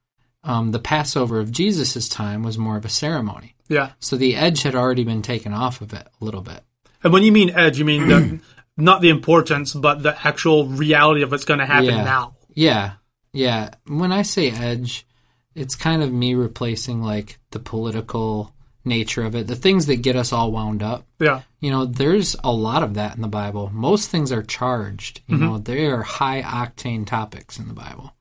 Um, 0.44 0.72
the 0.72 0.78
Passover 0.78 1.40
of 1.40 1.52
Jesus' 1.52 2.08
time 2.08 2.42
was 2.42 2.58
more 2.58 2.76
of 2.76 2.84
a 2.84 2.88
ceremony. 2.90 3.54
Yeah. 3.68 3.92
So 4.00 4.16
the 4.16 4.34
edge 4.36 4.62
had 4.62 4.74
already 4.74 5.04
been 5.04 5.22
taken 5.22 5.52
off 5.52 5.80
of 5.80 5.92
it 5.92 6.06
a 6.20 6.24
little 6.24 6.40
bit. 6.42 6.62
And 7.02 7.12
when 7.12 7.22
you 7.22 7.32
mean 7.32 7.50
edge, 7.50 7.78
you 7.78 7.84
mean 7.84 8.08
the, 8.08 8.40
not 8.76 9.00
the 9.00 9.10
importance, 9.10 9.72
but 9.74 10.02
the 10.02 10.16
actual 10.26 10.66
reality 10.66 11.22
of 11.22 11.30
what's 11.30 11.44
going 11.44 11.60
to 11.60 11.66
happen 11.66 11.86
Yeah. 11.86 12.04
now. 12.04 12.34
Yeah. 12.58 12.94
Yeah. 13.32 13.70
When 13.86 14.10
I 14.10 14.22
say 14.22 14.50
edge, 14.50 15.06
it's 15.54 15.76
kind 15.76 16.02
of 16.02 16.12
me 16.12 16.34
replacing 16.34 17.00
like 17.02 17.38
the 17.52 17.60
political 17.60 18.52
nature 18.84 19.22
of 19.22 19.36
it, 19.36 19.46
the 19.46 19.54
things 19.54 19.86
that 19.86 20.02
get 20.02 20.16
us 20.16 20.32
all 20.32 20.50
wound 20.50 20.82
up. 20.82 21.06
Yeah. 21.20 21.42
You 21.60 21.70
know, 21.70 21.84
there's 21.84 22.34
a 22.42 22.50
lot 22.50 22.82
of 22.82 22.94
that 22.94 23.14
in 23.14 23.22
the 23.22 23.28
Bible. 23.28 23.70
Most 23.72 24.10
things 24.10 24.32
are 24.32 24.42
charged. 24.42 25.20
You 25.28 25.36
know, 25.36 25.58
they 25.58 25.86
are 25.86 26.02
high 26.02 26.42
octane 26.42 27.06
topics 27.06 27.60
in 27.60 27.68
the 27.68 27.74
Bible. 27.74 28.12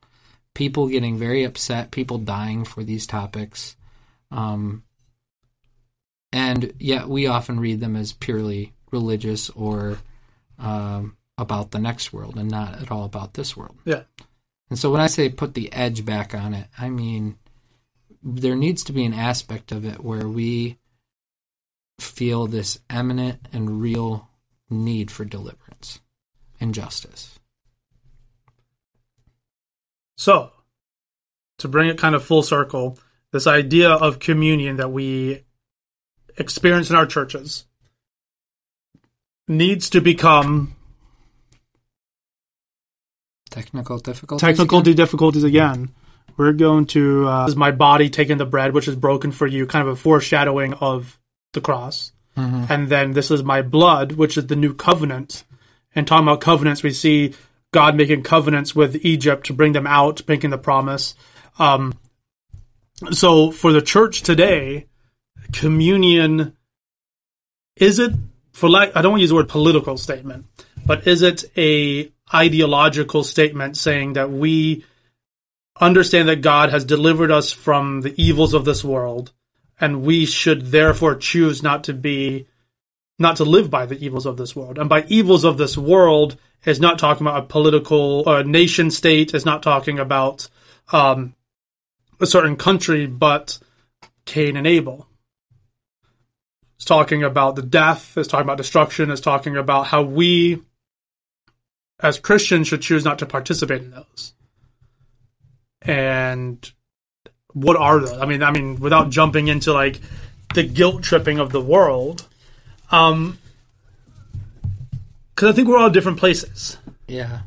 People 0.54 0.88
getting 0.88 1.18
very 1.18 1.44
upset, 1.44 1.90
people 1.92 2.20
dying 2.20 2.64
for 2.64 2.84
these 2.84 3.08
topics. 3.08 3.76
Um, 4.30 4.84
and 6.32 6.74
yet 6.80 7.08
we 7.08 7.26
often 7.26 7.60
read 7.60 7.80
them 7.80 7.96
as 7.96 8.14
purely 8.14 8.74
religious 8.92 9.50
or 9.52 9.98
um, 10.60 11.18
about 11.38 11.72
the 11.72 11.80
next 11.80 12.12
world 12.12 12.38
and 12.38 12.50
not 12.50 12.82
at 12.82 12.92
all 12.92 13.04
about 13.04 13.36
this 13.36 13.56
world. 13.56 13.78
Yeah. 13.86 14.04
And 14.70 14.78
so 14.78 14.92
when 14.92 15.02
I 15.02 15.08
say 15.08 15.30
put 15.30 15.54
the 15.54 15.72
edge 15.72 16.06
back 16.06 16.34
on 16.36 16.54
it, 16.54 16.68
I 16.78 16.90
mean 16.90 17.38
there 18.24 18.56
needs 18.56 18.84
to 18.86 18.94
be 18.94 19.06
an 19.06 19.14
aspect 19.14 19.72
of 19.72 19.86
it 19.86 20.04
where 20.04 20.28
we 20.28 20.78
feel 22.00 22.48
this 22.48 22.80
eminent 22.90 23.48
and 23.54 23.82
real 23.82 24.30
need 24.70 25.10
for 25.10 25.26
deliverance 25.26 26.00
and 26.60 26.74
justice. 26.74 27.40
So, 30.18 30.52
to 31.60 31.68
bring 31.68 31.90
it 31.90 31.98
kind 31.98 32.16
of 32.16 32.24
full 32.24 32.44
circle, 32.44 32.98
this 33.32 33.48
idea 33.48 33.90
of 33.90 34.20
communion 34.20 34.78
that 34.78 34.92
we 34.92 35.44
experience 36.38 36.90
in 36.90 36.96
our 36.96 37.06
churches 37.06 37.66
needs 39.48 39.90
to 39.92 40.02
become 40.02 40.76
Technical 43.58 43.98
difficulties. 44.00 44.42
technical 44.42 44.80
again? 44.80 44.96
difficulties 44.96 45.44
again. 45.44 45.90
We're 46.38 46.54
going 46.54 46.86
to 46.88 47.28
uh, 47.28 47.46
this 47.46 47.54
is 47.54 47.56
my 47.58 47.72
body 47.72 48.10
taking 48.10 48.38
the 48.38 48.46
bread 48.46 48.74
which 48.74 48.88
is 48.88 48.96
broken 48.96 49.32
for 49.32 49.48
you, 49.48 49.66
kind 49.66 49.88
of 49.88 49.94
a 49.94 49.96
foreshadowing 49.96 50.74
of 50.76 51.18
the 51.54 51.62
cross, 51.62 52.12
Mhm. 52.38 52.70
and 52.70 52.90
then 52.90 53.14
this 53.14 53.32
is 53.32 53.44
my 53.44 53.64
blood, 53.64 54.12
which 54.12 54.38
is 54.38 54.46
the 54.48 54.56
new 54.56 54.74
covenant. 54.74 55.44
And 55.96 56.06
talking 56.06 56.28
about 56.28 56.42
covenants, 56.42 56.84
we 56.84 56.92
see 56.92 57.34
God 57.74 57.96
making 57.96 58.22
covenants 58.22 58.76
with 58.76 59.04
Egypt 59.04 59.48
to 59.48 59.54
bring 59.54 59.72
them 59.74 59.88
out, 59.88 60.22
making 60.28 60.52
the 60.52 60.58
promise. 60.60 61.16
Um, 61.58 61.96
so 63.12 63.50
for 63.52 63.72
the 63.74 63.82
church 63.82 64.22
today, 64.22 64.86
communion 65.54 66.54
is 67.76 67.98
it 68.00 68.12
for 68.52 68.70
like 68.70 68.96
I 68.96 69.02
don't 69.02 69.12
want 69.14 69.20
to 69.20 69.24
use 69.24 69.30
the 69.30 69.36
word 69.36 69.50
political 69.50 69.98
statement, 69.98 70.46
but 70.86 71.08
is 71.08 71.22
it 71.24 71.46
a 71.58 72.12
ideological 72.34 73.24
statement 73.24 73.78
saying 73.78 74.14
that 74.14 74.32
we 74.32 74.84
understand 75.80 76.28
that 76.30 76.42
God 76.42 76.70
has 76.70 76.86
delivered 76.86 77.32
us 77.32 77.52
from 77.52 78.02
the 78.02 78.14
evils 78.22 78.54
of 78.54 78.66
this 78.66 78.84
world 78.84 79.32
and 79.80 80.02
we 80.02 80.26
should 80.26 80.68
therefore 80.68 81.16
choose 81.16 81.62
not 81.62 81.84
to 81.86 81.94
be 81.94 82.48
not 83.20 83.38
to 83.38 83.44
live 83.44 83.70
by 83.70 83.86
the 83.86 83.98
evils 84.04 84.28
of 84.28 84.38
this 84.38 84.56
world. 84.56 84.78
And 84.78 84.88
by 84.88 85.04
evils 85.08 85.44
of 85.44 85.58
this 85.58 85.76
world 85.76 86.38
is 86.66 86.80
not 86.80 87.00
talking 87.00 87.26
about 87.26 87.44
a 87.44 87.48
political 87.48 88.24
or 88.28 88.40
a 88.40 88.44
nation 88.44 88.92
state, 88.92 89.34
is 89.34 89.46
not 89.46 89.64
talking 89.64 89.98
about 89.98 90.48
um, 90.92 91.34
a 92.20 92.28
certain 92.28 92.58
country, 92.58 93.08
but 93.08 93.60
Cain 94.26 94.56
and 94.56 94.68
Abel. 94.68 95.08
It's 96.76 96.86
talking 96.86 97.24
about 97.24 97.56
the 97.56 97.64
death, 97.64 98.16
it's 98.18 98.28
talking 98.28 98.46
about 98.46 98.58
destruction, 98.58 99.10
it's 99.10 99.22
talking 99.22 99.58
about 99.58 99.88
how 99.88 100.04
we 100.04 100.62
as 102.00 102.20
Christians 102.20 102.68
should 102.68 102.82
choose 102.82 103.04
not 103.04 103.20
to 103.20 103.26
participate 103.26 103.82
in 103.82 103.92
those. 103.92 104.34
And 105.82 106.72
what 107.54 107.78
are 107.78 108.00
those? 108.00 108.14
I 108.14 108.26
mean, 108.26 108.44
I 108.44 108.52
mean, 108.52 108.80
without 108.80 109.10
jumping 109.10 109.48
into 109.48 109.74
like 109.74 110.00
the 110.54 110.64
guilt 110.64 111.04
tripping 111.04 111.40
of 111.40 111.52
the 111.52 111.62
world, 111.62 112.28
um, 112.92 113.38
because 115.34 115.50
I 115.50 115.56
think 115.56 115.68
we're 115.68 115.78
all 115.78 115.90
different 115.90 116.18
places. 116.18 116.78
Yeah. 117.08 117.42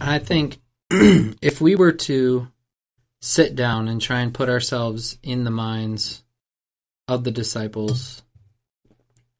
I 0.00 0.18
think 0.18 0.58
if 0.90 1.60
we 1.60 1.74
were 1.74 1.92
to 1.92 2.48
sit 3.20 3.56
down 3.56 3.88
and 3.88 4.00
try 4.00 4.20
and 4.20 4.34
put 4.34 4.50
ourselves 4.50 5.18
in 5.22 5.44
the 5.44 5.50
minds 5.50 6.22
of 7.08 7.24
the 7.24 7.30
disciples 7.30 8.22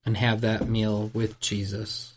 and 0.07 0.17
have 0.17 0.43
that 0.43 0.69
meal 0.69 1.11
with 1.13 1.39
Jesus, 1.41 2.14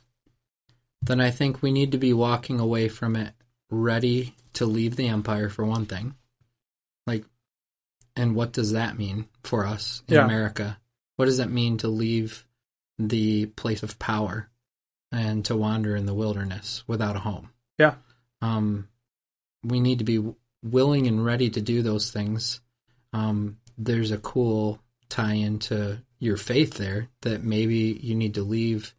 then 1.02 1.22
I 1.22 1.32
think 1.32 1.62
we 1.62 1.72
need 1.72 1.92
to 1.92 1.98
be 1.98 2.14
walking 2.14 2.60
away 2.60 2.90
from 2.90 3.16
it 3.16 3.34
ready 3.70 4.34
to 4.54 4.66
leave 4.66 4.96
the 4.96 5.08
empire 5.08 5.50
for 5.50 5.66
one 5.66 5.86
thing. 5.86 6.16
Like, 7.06 7.26
and 8.16 8.36
what 8.36 8.52
does 8.52 8.72
that 8.72 8.98
mean 8.98 9.28
for 9.44 9.66
us 9.66 10.04
in 10.08 10.16
Yeah. 10.16 10.26
America? 10.26 10.80
What 11.16 11.26
does 11.26 11.38
that 11.38 11.52
mean 11.52 11.78
to 11.80 11.88
leave 11.88 12.46
the 12.98 13.46
place 13.48 13.84
of 13.84 14.00
power 14.00 14.50
and 15.12 15.46
to 15.46 15.56
wander 15.56 15.96
in 15.96 16.06
the 16.06 16.14
wilderness 16.14 16.84
without 16.88 17.16
a 17.16 17.20
home? 17.20 17.52
Yeah. 17.78 17.96
Um, 18.42 18.88
we 19.64 19.80
need 19.80 20.00
to 20.00 20.06
be 20.06 20.24
willing 20.64 21.08
and 21.08 21.24
ready 21.24 21.50
to 21.52 21.62
do 21.62 21.82
those 21.82 22.12
things. 22.12 22.60
Um, 23.14 23.58
there's 23.78 24.12
a 24.12 24.18
cool 24.18 24.82
tie 25.10 25.34
into 25.34 26.00
your 26.20 26.38
faith 26.38 26.74
there 26.76 27.10
that 27.22 27.44
maybe 27.44 28.00
you 28.02 28.16
need 28.16 28.34
to 28.34 28.44
leave 28.44 28.94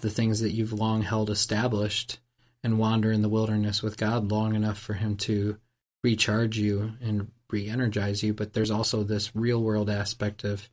the 0.00 0.10
things 0.10 0.40
that 0.40 0.52
you've 0.52 0.72
long 0.72 1.02
held 1.02 1.30
established 1.30 2.18
and 2.62 2.78
wander 2.78 3.10
in 3.12 3.22
the 3.22 3.28
wilderness 3.28 3.82
with 3.82 3.96
God 3.96 4.30
long 4.30 4.54
enough 4.54 4.78
for 4.78 4.94
Him 4.94 5.16
to 5.18 5.58
recharge 6.02 6.58
you 6.58 6.92
and 7.00 7.30
re 7.50 7.68
energize 7.68 8.22
you. 8.22 8.34
But 8.34 8.52
there's 8.52 8.70
also 8.70 9.02
this 9.02 9.34
real 9.34 9.62
world 9.62 9.88
aspect 9.88 10.44
of 10.44 10.68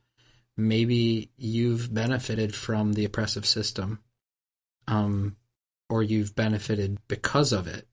maybe 0.56 1.30
you've 1.36 1.92
benefited 1.92 2.54
from 2.54 2.92
the 2.92 3.04
oppressive 3.04 3.46
system, 3.46 4.00
um, 4.86 5.36
or 5.88 6.02
you've 6.02 6.34
benefited 6.34 6.98
because 7.08 7.52
of 7.52 7.66
it, 7.66 7.86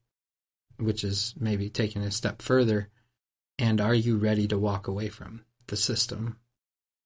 which 0.77 1.03
is 1.03 1.33
maybe 1.39 1.69
taking 1.69 2.01
a 2.01 2.11
step 2.11 2.41
further. 2.41 2.89
And 3.57 3.79
are 3.79 3.95
you 3.95 4.17
ready 4.17 4.47
to 4.47 4.57
walk 4.57 4.87
away 4.87 5.07
from 5.07 5.45
the 5.67 5.77
system 5.77 6.37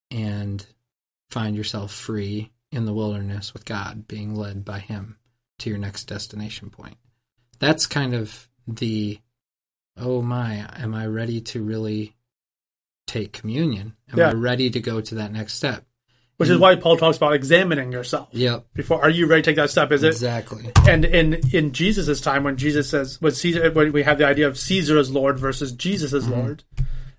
and 0.09 0.65
find 1.29 1.55
yourself 1.55 1.93
free 1.93 2.51
in 2.71 2.85
the 2.85 2.93
wilderness 2.93 3.53
with 3.53 3.65
God, 3.65 4.07
being 4.07 4.35
led 4.35 4.63
by 4.63 4.79
Him 4.79 5.17
to 5.59 5.69
your 5.69 5.79
next 5.79 6.05
destination 6.05 6.69
point? 6.69 6.97
That's 7.59 7.85
kind 7.87 8.13
of 8.13 8.47
the 8.67 9.19
oh 9.97 10.21
my, 10.21 10.65
am 10.77 10.95
I 10.95 11.05
ready 11.07 11.41
to 11.41 11.61
really 11.61 12.15
take 13.05 13.33
communion? 13.33 13.95
Am 14.11 14.19
Yeah. 14.19 14.29
I 14.29 14.33
ready 14.33 14.69
to 14.69 14.79
go 14.79 15.01
to 15.01 15.15
that 15.15 15.31
next 15.31 15.55
step? 15.55 15.85
Which 16.37 16.47
is 16.47 16.57
why 16.57 16.75
Paul 16.75 16.95
talks 16.95 17.17
about 17.17 17.33
examining 17.33 17.91
yourself 17.91 18.29
Yep, 18.31 18.67
before. 18.73 19.01
Are 19.01 19.09
you 19.09 19.27
ready 19.27 19.41
to 19.41 19.49
take 19.49 19.57
that 19.57 19.71
step? 19.71 19.91
Is 19.91 20.03
it 20.03 20.07
exactly. 20.07 20.71
and 20.87 21.03
in 21.03 21.33
in 21.51 21.73
Jesus' 21.73 22.21
time 22.21 22.45
when 22.45 22.55
Jesus 22.55 22.89
says 22.89 23.19
when 23.19 23.33
Caesar 23.33 23.71
when 23.71 23.91
we 23.91 24.03
have 24.03 24.17
the 24.17 24.25
idea 24.25 24.47
of 24.47 24.57
Caesar 24.57 24.97
as 24.97 25.11
Lord 25.11 25.37
versus 25.37 25.73
Jesus 25.73 26.13
as 26.13 26.23
mm-hmm. 26.23 26.39
Lord, 26.39 26.63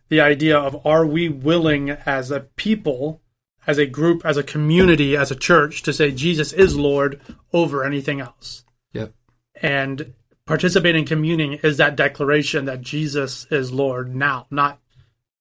the 0.08 0.22
idea 0.22 0.56
of 0.58 0.86
are 0.86 1.04
we 1.04 1.28
willing 1.28 1.90
as 1.90 2.30
a 2.30 2.40
people, 2.40 3.20
as 3.66 3.78
a 3.78 3.86
group, 3.86 4.24
as 4.24 4.36
a 4.36 4.42
community, 4.42 5.16
as 5.16 5.30
a 5.30 5.36
church 5.36 5.82
to 5.82 5.92
say 5.92 6.10
Jesus 6.10 6.52
is 6.52 6.76
Lord 6.76 7.20
over 7.52 7.84
anything 7.84 8.20
else. 8.20 8.64
Yep. 8.92 9.12
And 9.60 10.14
participating 10.46 11.02
in 11.02 11.06
communing 11.06 11.54
is 11.54 11.76
that 11.76 11.96
declaration 11.96 12.64
that 12.64 12.80
Jesus 12.80 13.46
is 13.50 13.72
Lord 13.72 14.14
now, 14.14 14.46
not 14.50 14.80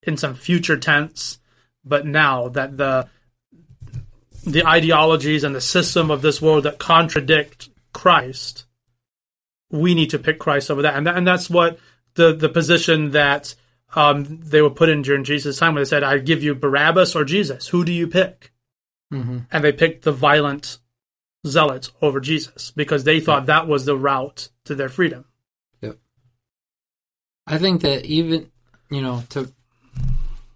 in 0.02 0.16
some 0.16 0.34
future 0.34 0.76
tense, 0.76 1.38
but 1.84 2.06
now 2.06 2.48
that 2.48 2.76
the 2.76 3.08
the 4.44 4.66
ideologies 4.66 5.44
and 5.44 5.54
the 5.54 5.60
system 5.60 6.10
of 6.10 6.22
this 6.22 6.40
world 6.40 6.64
that 6.64 6.78
contradict 6.78 7.68
Christ, 7.92 8.64
we 9.70 9.94
need 9.94 10.10
to 10.10 10.18
pick 10.18 10.38
Christ 10.38 10.70
over 10.70 10.82
that, 10.82 10.94
and 10.94 11.06
that, 11.06 11.16
and 11.16 11.26
that's 11.26 11.50
what 11.50 11.78
the 12.14 12.34
the 12.34 12.48
position 12.48 13.10
that 13.10 13.54
um, 13.94 14.40
they 14.40 14.62
were 14.62 14.70
put 14.70 14.88
in 14.88 15.02
during 15.02 15.24
Jesus' 15.24 15.58
time, 15.58 15.74
when 15.74 15.82
they 15.82 15.88
said, 15.88 16.02
"I 16.02 16.18
give 16.18 16.42
you 16.42 16.54
Barabbas 16.54 17.16
or 17.16 17.24
Jesus. 17.24 17.68
Who 17.68 17.84
do 17.84 17.92
you 17.92 18.06
pick?" 18.06 18.52
hmm 19.10 19.38
And 19.50 19.64
they 19.64 19.72
picked 19.72 20.04
the 20.04 20.12
violent 20.12 20.78
zealots 21.46 21.90
over 22.02 22.20
Jesus 22.20 22.70
because 22.70 23.04
they 23.04 23.20
thought 23.20 23.46
that 23.46 23.66
was 23.66 23.84
the 23.84 23.96
route 23.96 24.48
to 24.64 24.74
their 24.74 24.88
freedom. 24.88 25.24
Yep. 25.80 25.98
I 27.46 27.58
think 27.58 27.82
that 27.82 28.04
even 28.04 28.50
you 28.90 29.00
know 29.00 29.22
to 29.30 29.52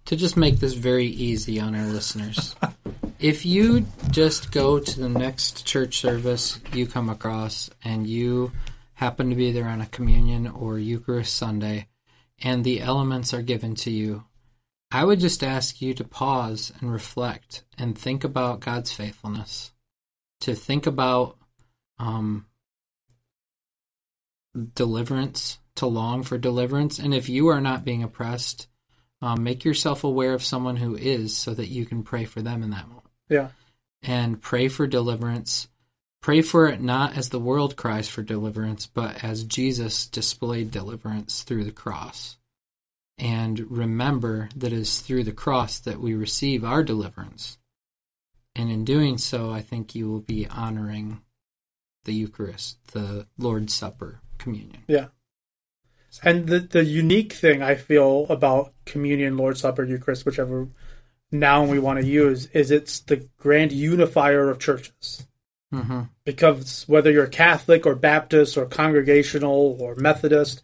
to 0.05 0.15
just 0.15 0.37
make 0.37 0.59
this 0.59 0.73
very 0.73 1.07
easy 1.07 1.59
on 1.59 1.75
our 1.75 1.87
listeners, 1.87 2.55
if 3.19 3.45
you 3.45 3.85
just 4.11 4.51
go 4.51 4.79
to 4.79 4.99
the 4.99 5.09
next 5.09 5.65
church 5.65 5.99
service 5.99 6.59
you 6.73 6.85
come 6.85 7.09
across 7.09 7.69
and 7.83 8.07
you 8.07 8.51
happen 8.93 9.29
to 9.29 9.35
be 9.35 9.51
there 9.51 9.67
on 9.67 9.81
a 9.81 9.87
communion 9.87 10.47
or 10.47 10.77
Eucharist 10.77 11.35
Sunday, 11.35 11.87
and 12.41 12.63
the 12.63 12.81
elements 12.81 13.33
are 13.33 13.41
given 13.41 13.75
to 13.75 13.91
you, 13.91 14.25
I 14.91 15.03
would 15.03 15.19
just 15.19 15.43
ask 15.43 15.81
you 15.81 15.93
to 15.93 16.03
pause 16.03 16.71
and 16.79 16.91
reflect 16.91 17.63
and 17.77 17.97
think 17.97 18.23
about 18.23 18.59
God's 18.59 18.91
faithfulness, 18.91 19.71
to 20.41 20.55
think 20.55 20.85
about 20.87 21.37
um, 21.99 22.45
deliverance, 24.75 25.59
to 25.75 25.87
long 25.87 26.23
for 26.23 26.37
deliverance. 26.37 26.99
And 26.99 27.13
if 27.13 27.29
you 27.29 27.47
are 27.47 27.61
not 27.61 27.85
being 27.85 28.03
oppressed, 28.03 28.67
Um, 29.21 29.43
make 29.43 29.65
yourself 29.65 30.03
aware 30.03 30.33
of 30.35 30.43
someone 30.43 30.75
who 30.75 30.95
is 30.95 31.35
so 31.35 31.55
that 31.55 31.69
you 31.69 31.85
can 31.85 32.03
pray 32.03 32.25
for 32.25 32.43
them 32.43 32.61
in 32.61 32.71
that 32.71 32.87
moment. 32.87 33.07
Yeah. 33.29 33.49
And 34.03 34.41
pray 34.41 34.67
for 34.67 34.87
deliverance. 34.87 35.69
Pray 36.25 36.41
for 36.41 36.67
it 36.67 36.81
not 36.81 37.15
as 37.15 37.29
the 37.29 37.37
world 37.37 37.75
cries 37.75 38.09
for 38.09 38.23
deliverance, 38.23 38.87
but 38.87 39.23
as 39.23 39.43
Jesus 39.43 40.07
displayed 40.07 40.71
deliverance 40.71 41.43
through 41.43 41.65
the 41.65 41.71
cross. 41.71 42.37
And 43.19 43.69
remember 43.69 44.49
that 44.55 44.73
it 44.73 44.79
is 44.79 45.01
through 45.01 45.25
the 45.25 45.31
cross 45.31 45.77
that 45.77 45.99
we 45.99 46.15
receive 46.15 46.63
our 46.63 46.81
deliverance. 46.81 47.59
And 48.55 48.71
in 48.71 48.83
doing 48.85 49.19
so, 49.19 49.51
I 49.51 49.61
think 49.61 49.93
you 49.93 50.09
will 50.09 50.19
be 50.19 50.47
honoring 50.47 51.21
the 52.05 52.13
Eucharist, 52.15 52.83
the 52.93 53.27
Lord's 53.37 53.75
Supper, 53.75 54.21
communion. 54.39 54.81
Yeah. 54.87 55.09
And 56.23 56.47
the 56.47 56.59
the 56.59 56.85
unique 56.85 57.33
thing 57.33 57.61
I 57.61 57.75
feel 57.75 58.25
about 58.31 58.73
communion, 58.85 59.37
Lord's 59.37 59.61
Supper, 59.61 59.83
Eucharist, 59.83 60.25
whichever 60.25 60.69
noun 61.31 61.69
we 61.69 61.77
want 61.77 61.99
to 61.99 62.07
use, 62.07 62.47
is 62.47 62.71
it's 62.71 63.01
the 63.01 63.29
grand 63.37 63.71
unifier 63.71 64.49
of 64.49 64.57
churches. 64.57 65.27
Mm-hmm. 65.73 66.01
Because 66.23 66.85
whether 66.87 67.11
you're 67.11 67.27
Catholic 67.27 67.85
or 67.85 67.95
Baptist 67.95 68.57
or 68.57 68.65
Congregational 68.65 69.77
or 69.79 69.95
Methodist, 69.95 70.63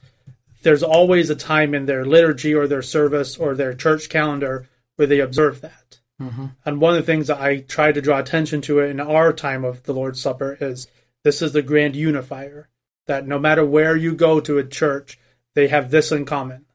there's 0.63 0.83
always 0.83 1.29
a 1.29 1.35
time 1.35 1.73
in 1.73 1.85
their 1.85 2.05
liturgy 2.05 2.53
or 2.53 2.67
their 2.67 2.81
service 2.81 3.37
or 3.37 3.55
their 3.55 3.73
church 3.73 4.09
calendar 4.09 4.69
where 4.95 5.07
they 5.07 5.19
observe 5.19 5.61
that. 5.61 5.99
Mm-hmm. 6.21 6.45
And 6.65 6.79
one 6.79 6.91
of 6.91 6.97
the 6.97 7.11
things 7.11 7.27
that 7.27 7.41
I 7.41 7.59
try 7.61 7.91
to 7.91 8.01
draw 8.01 8.19
attention 8.19 8.61
to 8.61 8.79
in 8.79 8.99
our 8.99 9.33
time 9.33 9.65
of 9.65 9.83
the 9.83 9.93
Lord's 9.93 10.21
Supper 10.21 10.57
is 10.61 10.87
this 11.23 11.41
is 11.41 11.53
the 11.53 11.63
grand 11.63 11.95
unifier. 11.95 12.69
That 13.07 13.27
no 13.27 13.39
matter 13.39 13.65
where 13.65 13.95
you 13.95 14.13
go 14.13 14.39
to 14.39 14.59
a 14.59 14.63
church, 14.63 15.17
they 15.55 15.67
have 15.67 15.89
this 15.89 16.11
in 16.11 16.25
common. 16.25 16.65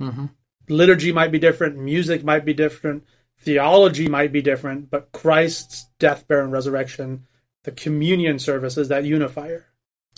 Mm-hmm. 0.00 0.26
Liturgy 0.68 1.12
might 1.12 1.32
be 1.32 1.38
different, 1.38 1.78
music 1.78 2.22
might 2.22 2.44
be 2.44 2.54
different, 2.54 3.04
theology 3.38 4.06
might 4.06 4.30
be 4.30 4.42
different, 4.42 4.90
but 4.90 5.10
Christ's 5.12 5.86
death, 5.98 6.28
burial, 6.28 6.44
and 6.44 6.52
resurrection, 6.52 7.26
the 7.64 7.72
communion 7.72 8.38
service 8.38 8.76
is 8.76 8.88
that 8.88 9.04
unifier. 9.04 9.66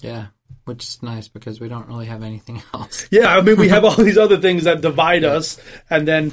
Yeah, 0.00 0.28
which 0.64 0.84
is 0.84 1.02
nice 1.02 1.28
because 1.28 1.60
we 1.60 1.68
don't 1.68 1.86
really 1.88 2.06
have 2.06 2.22
anything 2.22 2.62
else. 2.74 3.06
Yeah, 3.10 3.36
I 3.36 3.40
mean, 3.40 3.56
we 3.56 3.68
have 3.68 3.84
all 3.84 3.94
these 3.96 4.18
other 4.18 4.38
things 4.38 4.64
that 4.64 4.80
divide 4.80 5.24
us, 5.24 5.60
and 5.90 6.06
then 6.08 6.32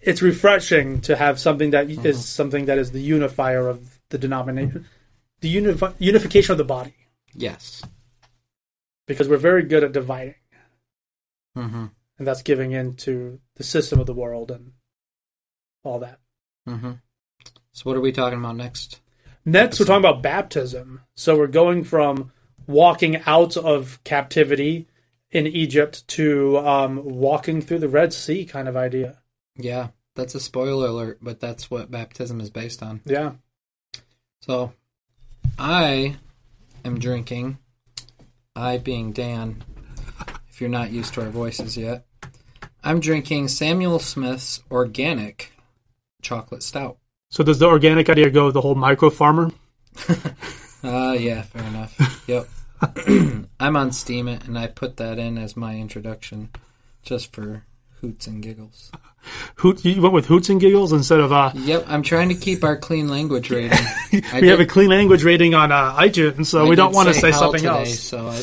it's 0.00 0.22
refreshing 0.22 1.00
to 1.02 1.16
have 1.16 1.38
something 1.38 1.70
that 1.70 1.88
is 1.90 1.98
Mhm. 1.98 2.14
something 2.22 2.64
that 2.66 2.78
is 2.78 2.90
the 2.92 3.00
unifier 3.00 3.68
of 3.68 4.00
the 4.10 4.18
denomination, 4.18 4.86
the 5.40 5.54
unifi- 5.54 5.94
unification 5.98 6.52
of 6.52 6.58
the 6.58 6.64
body, 6.64 6.94
Yes. 7.34 7.82
because 9.06 9.28
we're 9.28 9.36
very 9.36 9.62
good 9.64 9.84
at 9.84 9.92
dividing, 9.92 10.34
Mm-hmm. 11.56 11.86
and 12.18 12.26
that's 12.26 12.42
giving 12.42 12.72
in 12.72 12.94
to 12.96 13.40
the 13.56 13.64
system 13.64 14.00
of 14.00 14.06
the 14.06 14.14
world 14.14 14.50
and 14.50 14.72
all 15.84 15.98
that. 16.00 16.18
Mm-hmm. 16.68 16.92
So 17.72 17.82
what 17.84 17.96
are 17.96 18.00
we 18.00 18.12
talking 18.12 18.38
about 18.38 18.56
next? 18.56 19.00
Next, 19.44 19.80
we're 19.80 19.86
talking 19.86 20.04
about 20.04 20.22
baptism. 20.22 21.00
So 21.14 21.36
we're 21.36 21.48
going 21.48 21.84
from 21.84 22.32
walking 22.66 23.22
out 23.26 23.56
of 23.56 24.02
captivity 24.04 24.86
in 25.30 25.46
Egypt 25.46 26.06
to 26.08 26.58
um, 26.58 27.00
walking 27.04 27.60
through 27.60 27.80
the 27.80 27.88
Red 27.88 28.12
Sea 28.12 28.44
kind 28.44 28.68
of 28.68 28.76
idea. 28.76 29.18
Yeah, 29.56 29.88
that's 30.14 30.34
a 30.34 30.40
spoiler 30.40 30.88
alert, 30.88 31.18
but 31.20 31.40
that's 31.40 31.70
what 31.70 31.90
baptism 31.90 32.40
is 32.40 32.50
based 32.50 32.82
on. 32.82 33.00
Yeah. 33.04 33.32
So, 34.42 34.72
I 35.58 36.16
am 36.84 36.98
drinking. 36.98 37.58
I 38.54 38.78
being 38.78 39.12
Dan, 39.12 39.64
if 40.48 40.60
you're 40.60 40.70
not 40.70 40.92
used 40.92 41.14
to 41.14 41.22
our 41.22 41.30
voices 41.30 41.76
yet, 41.76 42.04
I'm 42.84 43.00
drinking 43.00 43.48
Samuel 43.48 43.98
Smith's 43.98 44.62
organic 44.70 45.52
chocolate 46.20 46.62
stout. 46.62 46.98
So 47.32 47.42
does 47.42 47.58
the 47.58 47.64
organic 47.66 48.10
idea 48.10 48.28
go 48.28 48.50
the 48.50 48.60
whole 48.60 48.74
micro 48.74 49.10
farmer? 49.10 49.50
Uh, 50.84 51.12
yeah, 51.16 51.42
fair 51.42 51.62
enough. 51.62 52.24
yep. 52.26 52.48
I'm 53.60 53.76
on 53.76 53.92
Steam 53.92 54.26
it, 54.26 54.42
and 54.48 54.58
I 54.58 54.66
put 54.66 54.96
that 54.96 55.16
in 55.16 55.38
as 55.38 55.56
my 55.56 55.76
introduction, 55.76 56.48
just 57.04 57.32
for 57.32 57.62
hoots 58.00 58.26
and 58.26 58.42
giggles. 58.42 58.90
Hoot, 59.58 59.84
you 59.84 60.02
went 60.02 60.12
with 60.12 60.26
hoots 60.26 60.48
and 60.48 60.60
giggles 60.60 60.92
instead 60.92 61.20
of 61.20 61.30
uh. 61.30 61.52
Yep, 61.54 61.84
I'm 61.86 62.02
trying 62.02 62.30
to 62.30 62.34
keep 62.34 62.64
our 62.64 62.76
clean 62.76 63.06
language 63.06 63.48
rating. 63.48 63.78
We 64.12 64.20
did- 64.20 64.50
have 64.50 64.58
a 64.58 64.66
clean 64.66 64.88
language 64.90 65.22
rating 65.22 65.54
on 65.54 65.70
uh, 65.70 65.94
iTunes, 65.94 66.46
so 66.46 66.66
I 66.66 66.68
we 66.68 66.74
don't 66.74 66.92
want 66.92 67.06
to 67.06 67.14
say 67.14 67.30
hell 67.30 67.38
something 67.52 67.60
today, 67.62 67.78
else. 67.90 68.00
So 68.00 68.26
I, 68.26 68.42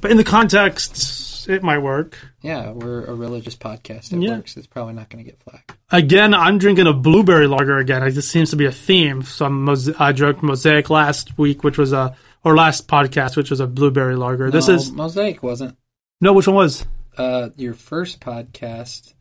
But 0.00 0.12
in 0.12 0.16
the 0.16 0.24
context, 0.24 1.29
it 1.50 1.62
might 1.62 1.78
work. 1.78 2.16
yeah, 2.42 2.70
we're 2.70 3.04
a 3.04 3.14
religious 3.14 3.56
podcast. 3.56 4.12
It 4.12 4.22
Yeah. 4.22 4.36
works. 4.36 4.56
It's 4.56 4.66
probably 4.66 4.94
not 4.94 5.08
going 5.10 5.24
to 5.24 5.30
get 5.30 5.40
flagged. 5.42 5.72
Again, 5.90 6.32
I'm 6.34 6.58
drinking 6.58 6.86
a 6.86 6.92
blueberry 6.92 7.46
lager 7.46 7.78
again. 7.78 8.02
It 8.02 8.12
just 8.12 8.30
seems 8.30 8.50
to 8.50 8.56
be 8.56 8.66
a 8.66 8.72
theme. 8.72 9.22
So 9.22 9.48
mos- 9.48 9.90
I 9.98 10.12
drank 10.12 10.42
Mosaic 10.42 10.88
last 10.90 11.36
week, 11.38 11.64
which 11.64 11.78
was 11.78 11.92
a 11.92 12.14
or 12.44 12.56
last 12.56 12.88
podcast, 12.88 13.36
which 13.36 13.50
was 13.50 13.60
a 13.60 13.66
blueberry 13.66 14.16
lager. 14.16 14.50
This 14.50 14.68
is 14.68 14.90
Mosaic 14.92 15.42
wasn't 15.42 15.76
no, 16.20 16.32
which 16.32 16.46
one 16.46 16.56
was? 16.56 16.86
uh, 17.18 17.50
your 17.56 17.74
first 17.74 18.20
podcast. 18.20 19.14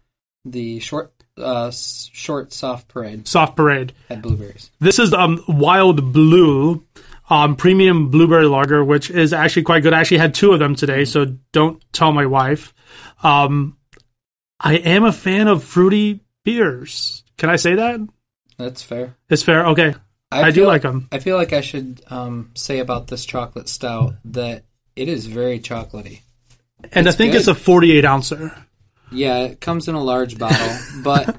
The 0.46 0.80
short, 0.80 1.12
uh, 1.38 1.70
short 1.72 2.54
soft 2.54 2.88
parade 2.88 3.28
Soft 3.28 3.58
Parade. 3.58 3.92
had 4.08 4.22
blueberries. 4.22 4.72
This 4.80 5.00
is 5.00 5.14
um 5.14 5.44
Wild 5.50 6.14
Blue, 6.14 6.86
um 7.30 7.56
premium 7.56 8.10
blueberry 8.10 8.48
lager, 8.48 8.84
which 8.84 9.10
is 9.10 9.34
actually 9.34 9.64
quite 9.64 9.84
good. 9.84 9.94
I 9.94 10.00
actually 10.00 10.18
had 10.18 10.34
two 10.34 10.52
of 10.52 10.60
them 10.60 10.76
today, 10.76 11.06
so 11.06 11.26
don't 11.52 11.84
tell 11.94 12.12
my 12.12 12.26
wife. 12.26 12.74
Um, 13.24 13.78
I 14.60 14.76
am 14.76 15.06
a 15.06 15.12
fan 15.12 15.48
of 15.48 15.64
fruity 15.64 16.22
beers. 16.44 17.24
Can 17.38 17.50
I 17.50 17.56
say 17.56 17.76
that? 17.76 18.00
That's 18.58 18.84
fair. 18.84 19.16
It's 19.30 19.44
fair. 19.44 19.68
Okay, 19.68 19.96
I, 20.32 20.52
do 20.52 20.62
feel- 20.62 20.68
like 20.68 20.82
them. 20.82 21.08
I 21.12 21.20
feel 21.20 21.38
like 21.38 21.54
I 21.54 21.62
should 21.62 22.02
um, 22.10 22.52
say 22.56 22.80
about 22.80 23.08
this 23.08 23.26
chocolate 23.26 23.70
stout 23.70 24.16
that 24.26 24.64
it 24.96 25.08
is 25.08 25.26
very 25.26 25.60
chocolatey. 25.60 26.22
And 26.92 27.08
I 27.08 27.12
think 27.12 27.34
good. 27.34 27.40
it's 27.40 27.48
a 27.48 27.56
48 27.56 28.06
ouncer. 28.06 28.56
Yeah, 29.12 29.40
it 29.40 29.60
comes 29.62 29.88
in 29.88 29.96
a 29.96 30.04
large 30.04 30.38
bottle, 30.38 30.78
but 31.04 31.38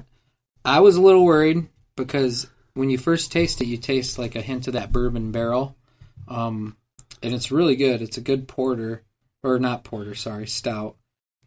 I 0.65 0.79
was 0.81 0.95
a 0.97 1.01
little 1.01 1.23
worried 1.25 1.67
because 1.95 2.47
when 2.73 2.89
you 2.89 2.97
first 2.97 3.31
taste 3.31 3.61
it, 3.61 3.67
you 3.67 3.77
taste 3.77 4.17
like 4.19 4.35
a 4.35 4.41
hint 4.41 4.67
of 4.67 4.73
that 4.73 4.91
bourbon 4.91 5.31
barrel, 5.31 5.75
um, 6.27 6.75
and 7.21 7.33
it's 7.33 7.51
really 7.51 7.75
good. 7.75 8.01
It's 8.01 8.17
a 8.17 8.21
good 8.21 8.47
porter, 8.47 9.03
or 9.43 9.59
not 9.59 9.83
porter, 9.83 10.15
sorry, 10.15 10.47
stout, 10.47 10.97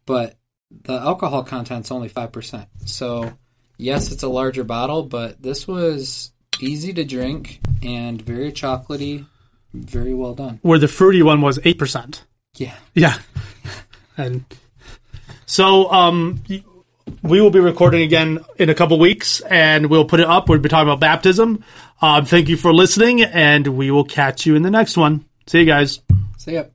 but 0.07 0.37
the 0.70 0.95
alcohol 0.95 1.45
content's 1.45 1.91
only 1.91 2.09
five 2.09 2.33
percent. 2.33 2.68
So 2.87 3.33
yes, 3.77 4.12
it's 4.12 4.22
a 4.22 4.29
larger 4.29 4.64
bottle, 4.64 5.03
but 5.03 5.43
this 5.43 5.66
was 5.66 6.33
easy 6.61 6.93
to 6.95 7.05
drink 7.05 7.61
and 7.83 8.20
very 8.20 8.53
chocolatey, 8.53 9.27
very 9.72 10.14
well 10.14 10.35
done. 10.35 10.59
Where 10.62 10.79
the 10.79 10.89
fruity 10.89 11.22
one 11.22 11.41
was 11.41 11.59
8%. 11.59 12.22
Yeah. 12.57 12.75
Yeah. 12.95 13.18
And 14.16 14.45
so 15.45 15.91
um 15.91 16.41
we 17.22 17.40
will 17.40 17.50
be 17.50 17.61
recording 17.61 18.02
again 18.02 18.44
in 18.57 18.70
a 18.70 18.74
couple 18.74 18.98
weeks 18.98 19.40
and 19.40 19.86
we'll 19.86 20.05
put 20.05 20.20
it 20.20 20.26
up. 20.26 20.48
We'll 20.48 20.59
be 20.59 20.68
talking 20.68 20.88
about 20.88 21.00
baptism. 21.00 21.64
Um, 22.00 22.24
thank 22.24 22.48
you 22.48 22.57
for 22.57 22.72
listening 22.72 23.22
and 23.22 23.66
we 23.66 23.90
will 23.90 24.05
catch 24.05 24.46
you 24.46 24.57
in 24.57 24.62
the 24.62 24.70
next 24.70 24.96
one. 24.96 25.24
See 25.46 25.61
you 25.61 25.66
guys. 25.66 26.00
See 26.38 26.52
yep. 26.52 26.74